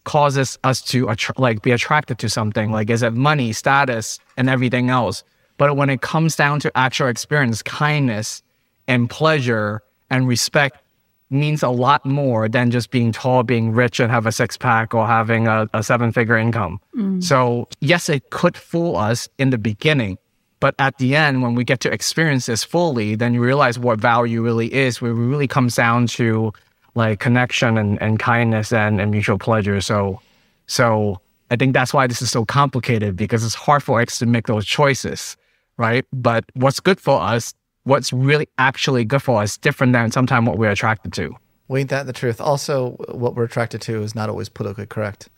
causes 0.03 0.57
us 0.63 0.81
to 0.81 1.09
attra- 1.09 1.35
like 1.37 1.61
be 1.61 1.71
attracted 1.71 2.17
to 2.19 2.29
something. 2.29 2.71
Like 2.71 2.89
is 2.89 3.03
it 3.03 3.13
money, 3.13 3.53
status, 3.53 4.19
and 4.35 4.49
everything 4.49 4.89
else? 4.89 5.23
But 5.57 5.75
when 5.75 5.89
it 5.91 6.01
comes 6.01 6.35
down 6.35 6.59
to 6.61 6.75
actual 6.75 7.07
experience, 7.07 7.61
kindness 7.61 8.41
and 8.87 9.09
pleasure 9.09 9.83
and 10.09 10.27
respect 10.27 10.81
means 11.29 11.61
a 11.63 11.69
lot 11.69 12.05
more 12.05 12.47
than 12.47 12.71
just 12.71 12.91
being 12.91 13.11
tall, 13.11 13.43
being 13.43 13.71
rich, 13.71 13.99
and 13.99 14.11
have 14.11 14.25
a 14.25 14.31
six 14.31 14.57
pack 14.57 14.93
or 14.93 15.05
having 15.05 15.47
a, 15.47 15.67
a 15.73 15.83
seven 15.83 16.11
figure 16.11 16.37
income. 16.37 16.79
Mm. 16.95 17.23
So, 17.23 17.67
yes, 17.81 18.09
it 18.09 18.29
could 18.29 18.55
fool 18.55 18.95
us 18.95 19.27
in 19.37 19.49
the 19.49 19.57
beginning. 19.57 20.17
But 20.59 20.73
at 20.79 20.97
the 20.97 21.15
end, 21.15 21.43
when 21.43 21.53
we 21.53 21.63
get 21.63 21.81
to 21.81 21.91
experience 21.91 22.47
this 22.47 22.63
fully, 22.63 23.15
then 23.15 23.33
you 23.33 23.43
realize 23.43 23.77
what 23.77 23.99
value 23.99 24.41
really 24.41 24.73
is, 24.73 25.01
where 25.01 25.11
it 25.11 25.15
really 25.15 25.47
comes 25.47 25.75
down 25.75 26.07
to 26.07 26.51
like 26.95 27.19
connection 27.19 27.77
and, 27.77 28.01
and 28.01 28.17
kindness 28.17 28.73
and, 28.73 28.99
and 28.99 29.11
mutual 29.11 29.37
pleasure. 29.37 29.79
So, 29.81 30.19
so 30.65 31.21
I 31.51 31.55
think 31.55 31.73
that's 31.73 31.93
why 31.93 32.07
this 32.07 32.21
is 32.21 32.31
so 32.31 32.43
complicated 32.43 33.15
because 33.15 33.43
it's 33.43 33.53
hard 33.53 33.83
for 33.83 34.01
us 34.01 34.17
to 34.19 34.25
make 34.25 34.47
those 34.47 34.65
choices, 34.65 35.37
right? 35.77 36.05
But 36.11 36.45
what's 36.55 36.79
good 36.79 36.99
for 36.99 37.21
us 37.21 37.53
what's 37.87 38.11
really 38.11 38.47
actually 38.57 39.05
good 39.05 39.21
for 39.21 39.41
us 39.41 39.57
different 39.57 39.93
than 39.93 40.11
sometimes 40.11 40.47
what 40.47 40.57
we're 40.57 40.69
attracted 40.69 41.13
to. 41.13 41.35
Well, 41.67 41.79
ain't 41.79 41.89
that 41.89 42.05
the 42.05 42.13
truth? 42.13 42.39
Also, 42.39 42.91
what 43.09 43.35
we're 43.35 43.45
attracted 43.45 43.81
to 43.83 44.03
is 44.03 44.13
not 44.13 44.29
always 44.29 44.49
politically 44.49 44.85
correct. 44.85 45.29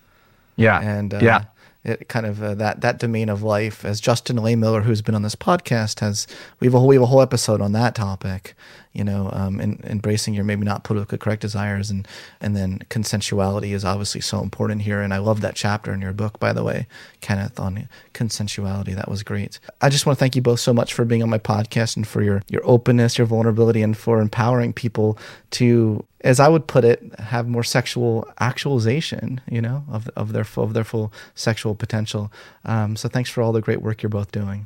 Yeah. 0.55 0.81
And 0.81 1.13
uh, 1.13 1.19
yeah. 1.21 1.45
It 1.85 2.09
kind 2.09 2.25
of 2.25 2.43
uh, 2.43 2.55
that 2.55 2.81
that 2.81 2.99
domain 2.99 3.29
of 3.29 3.41
life, 3.41 3.85
as 3.85 4.01
Justin 4.01 4.35
Lay 4.35 4.53
Lehmiller, 4.53 4.83
who's 4.83 5.01
been 5.01 5.15
on 5.15 5.21
this 5.21 5.35
podcast, 5.35 6.01
has 6.01 6.27
we 6.59 6.67
have 6.67 6.73
a 6.73 6.79
whole, 6.79 6.89
we 6.89 6.95
have 6.95 7.03
a 7.03 7.05
whole 7.05 7.21
episode 7.21 7.61
on 7.61 7.71
that 7.71 7.95
topic 7.95 8.53
you 8.93 9.03
know, 9.03 9.29
um, 9.33 9.61
in, 9.61 9.79
embracing 9.83 10.33
your 10.33 10.43
maybe 10.43 10.65
not 10.65 10.83
politically 10.83 11.17
correct 11.17 11.41
desires, 11.41 11.91
and 11.91 12.07
and 12.41 12.55
then 12.55 12.79
consensuality 12.89 13.71
is 13.71 13.85
obviously 13.85 14.21
so 14.21 14.41
important 14.41 14.81
here. 14.81 15.01
And 15.01 15.13
I 15.13 15.19
love 15.19 15.41
that 15.41 15.55
chapter 15.55 15.93
in 15.93 16.01
your 16.01 16.13
book, 16.13 16.39
by 16.39 16.53
the 16.53 16.63
way, 16.63 16.87
Kenneth, 17.21 17.59
on 17.59 17.87
consensuality. 18.13 18.95
That 18.95 19.09
was 19.09 19.23
great. 19.23 19.59
I 19.81 19.89
just 19.89 20.05
want 20.05 20.17
to 20.17 20.19
thank 20.19 20.35
you 20.35 20.41
both 20.41 20.59
so 20.59 20.73
much 20.73 20.93
for 20.93 21.05
being 21.05 21.21
on 21.21 21.29
my 21.29 21.37
podcast 21.37 21.97
and 21.97 22.07
for 22.07 22.23
your 22.23 22.41
your 22.49 22.61
openness, 22.65 23.17
your 23.17 23.27
vulnerability, 23.27 23.81
and 23.81 23.95
for 23.95 24.21
empowering 24.21 24.73
people 24.73 25.17
to, 25.51 26.05
as 26.21 26.39
I 26.39 26.47
would 26.47 26.65
put 26.65 26.83
it, 26.83 27.01
have 27.19 27.47
more 27.47 27.63
sexual 27.63 28.27
actualization, 28.39 29.41
you 29.49 29.61
know, 29.61 29.83
of 29.91 30.09
of 30.15 30.33
their 30.33 30.45
of 30.57 30.73
their 30.73 30.83
full 30.83 31.13
sexual 31.35 31.75
potential. 31.75 32.31
Um, 32.65 32.95
so 32.95 33.07
thanks 33.07 33.29
for 33.29 33.43
all 33.43 33.51
the 33.51 33.61
great 33.61 33.81
work 33.81 34.01
you're 34.01 34.09
both 34.09 34.31
doing. 34.31 34.65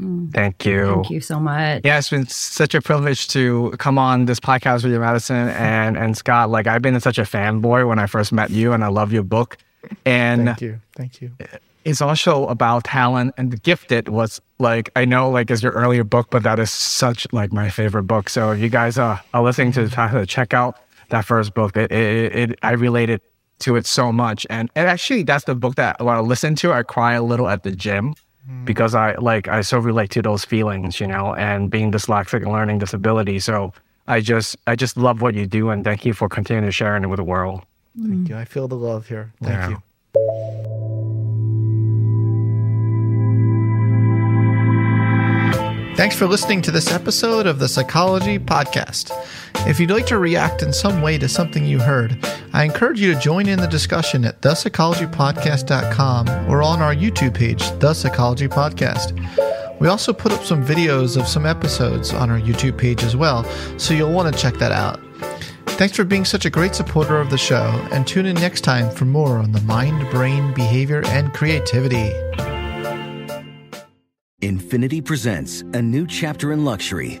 Mm. 0.00 0.32
Thank 0.32 0.66
you. 0.66 0.94
Thank 0.94 1.10
you 1.10 1.20
so 1.20 1.40
much. 1.40 1.82
Yeah, 1.84 1.98
it's 1.98 2.10
been 2.10 2.26
such 2.26 2.74
a 2.74 2.82
privilege 2.82 3.28
to 3.28 3.74
come 3.78 3.98
on 3.98 4.26
this 4.26 4.38
podcast 4.38 4.84
with 4.84 4.92
you, 4.92 5.00
Madison 5.00 5.48
and 5.48 5.96
and 5.96 6.16
Scott. 6.16 6.50
Like 6.50 6.66
I've 6.66 6.82
been 6.82 6.98
such 7.00 7.18
a 7.18 7.22
fanboy 7.22 7.88
when 7.88 7.98
I 7.98 8.06
first 8.06 8.32
met 8.32 8.50
you, 8.50 8.72
and 8.72 8.84
I 8.84 8.88
love 8.88 9.12
your 9.12 9.22
book. 9.22 9.56
And 10.04 10.46
thank 10.46 10.60
you, 10.60 10.80
thank 10.96 11.20
you. 11.22 11.32
It's 11.84 12.02
also 12.02 12.48
about 12.48 12.82
talent 12.82 13.34
and 13.38 13.52
the 13.52 13.56
gifted 13.58 14.08
was 14.08 14.40
like 14.58 14.90
I 14.96 15.04
know 15.04 15.30
like 15.30 15.50
is 15.52 15.62
your 15.62 15.72
earlier 15.72 16.02
book, 16.02 16.28
but 16.30 16.42
that 16.42 16.58
is 16.58 16.72
such 16.72 17.26
like 17.32 17.52
my 17.52 17.70
favorite 17.70 18.04
book. 18.04 18.28
So 18.28 18.50
if 18.50 18.58
you 18.58 18.68
guys 18.68 18.98
uh, 18.98 19.20
are 19.32 19.42
listening 19.42 19.70
to 19.72 19.86
the 19.86 20.26
check 20.28 20.52
out 20.52 20.80
that 21.10 21.24
first 21.24 21.54
book. 21.54 21.76
It, 21.76 21.92
it, 21.92 22.34
it 22.34 22.58
I 22.62 22.72
related 22.72 23.20
to 23.60 23.76
it 23.76 23.86
so 23.86 24.12
much, 24.12 24.46
and, 24.50 24.70
and 24.74 24.88
actually 24.88 25.22
that's 25.22 25.44
the 25.44 25.54
book 25.54 25.76
that 25.76 26.02
when 26.02 26.14
I 26.14 26.20
listen 26.20 26.54
to, 26.56 26.72
I 26.72 26.82
cry 26.82 27.14
a 27.14 27.22
little 27.22 27.48
at 27.48 27.62
the 27.62 27.70
gym 27.70 28.14
Mm-hmm. 28.46 28.64
because 28.64 28.94
I 28.94 29.16
like 29.16 29.48
I 29.48 29.62
so 29.62 29.78
relate 29.78 30.10
to 30.10 30.22
those 30.22 30.44
feelings, 30.44 31.00
you 31.00 31.08
know, 31.08 31.34
and 31.34 31.68
being 31.68 31.90
dyslexic 31.90 32.42
and 32.42 32.52
learning 32.52 32.78
disability. 32.78 33.40
So 33.40 33.72
I 34.06 34.20
just 34.20 34.56
I 34.68 34.76
just 34.76 34.96
love 34.96 35.20
what 35.20 35.34
you 35.34 35.46
do 35.46 35.70
and 35.70 35.82
thank 35.82 36.04
you 36.04 36.12
for 36.12 36.28
continuing 36.28 36.64
to 36.64 36.70
sharing 36.70 37.02
it 37.02 37.08
with 37.08 37.16
the 37.16 37.24
world. 37.24 37.62
Thank 38.00 38.14
mm. 38.14 38.28
you. 38.28 38.36
I 38.36 38.44
feel 38.44 38.68
the 38.68 38.76
love 38.76 39.08
here. 39.08 39.32
Thank 39.42 39.54
yeah. 39.54 39.68
you. 39.70 39.82
Thanks 45.96 46.14
for 46.14 46.26
listening 46.26 46.60
to 46.62 46.70
this 46.70 46.92
episode 46.92 47.46
of 47.46 47.58
the 47.58 47.68
Psychology 47.68 48.38
Podcast. 48.38 49.10
If 49.64 49.80
you'd 49.80 49.90
like 49.90 50.06
to 50.06 50.18
react 50.18 50.62
in 50.62 50.72
some 50.72 51.02
way 51.02 51.18
to 51.18 51.28
something 51.28 51.64
you 51.64 51.78
heard, 51.78 52.18
I 52.52 52.64
encourage 52.64 53.00
you 53.00 53.14
to 53.14 53.20
join 53.20 53.48
in 53.48 53.58
the 53.58 53.66
discussion 53.66 54.24
at 54.24 54.42
thepsychologypodcast.com 54.42 56.50
or 56.50 56.62
on 56.62 56.82
our 56.82 56.94
YouTube 56.94 57.34
page, 57.34 57.68
The 57.78 57.94
Psychology 57.94 58.48
Podcast. 58.48 59.80
We 59.80 59.88
also 59.88 60.12
put 60.12 60.32
up 60.32 60.44
some 60.44 60.64
videos 60.64 61.20
of 61.20 61.28
some 61.28 61.46
episodes 61.46 62.12
on 62.12 62.30
our 62.30 62.40
YouTube 62.40 62.78
page 62.78 63.02
as 63.02 63.16
well, 63.16 63.44
so 63.78 63.92
you'll 63.92 64.12
want 64.12 64.32
to 64.32 64.40
check 64.40 64.54
that 64.54 64.72
out. 64.72 65.00
Thanks 65.76 65.96
for 65.96 66.04
being 66.04 66.24
such 66.24 66.46
a 66.46 66.50
great 66.50 66.74
supporter 66.74 67.18
of 67.18 67.28
the 67.28 67.36
show, 67.36 67.86
and 67.92 68.06
tune 68.06 68.24
in 68.24 68.36
next 68.36 68.62
time 68.62 68.90
for 68.90 69.04
more 69.04 69.36
on 69.36 69.52
the 69.52 69.60
mind, 69.62 70.08
brain, 70.10 70.54
behavior, 70.54 71.02
and 71.06 71.34
creativity. 71.34 72.10
Infiniti 74.40 75.04
presents 75.04 75.62
a 75.74 75.82
new 75.82 76.06
chapter 76.06 76.52
in 76.52 76.64
luxury, 76.64 77.20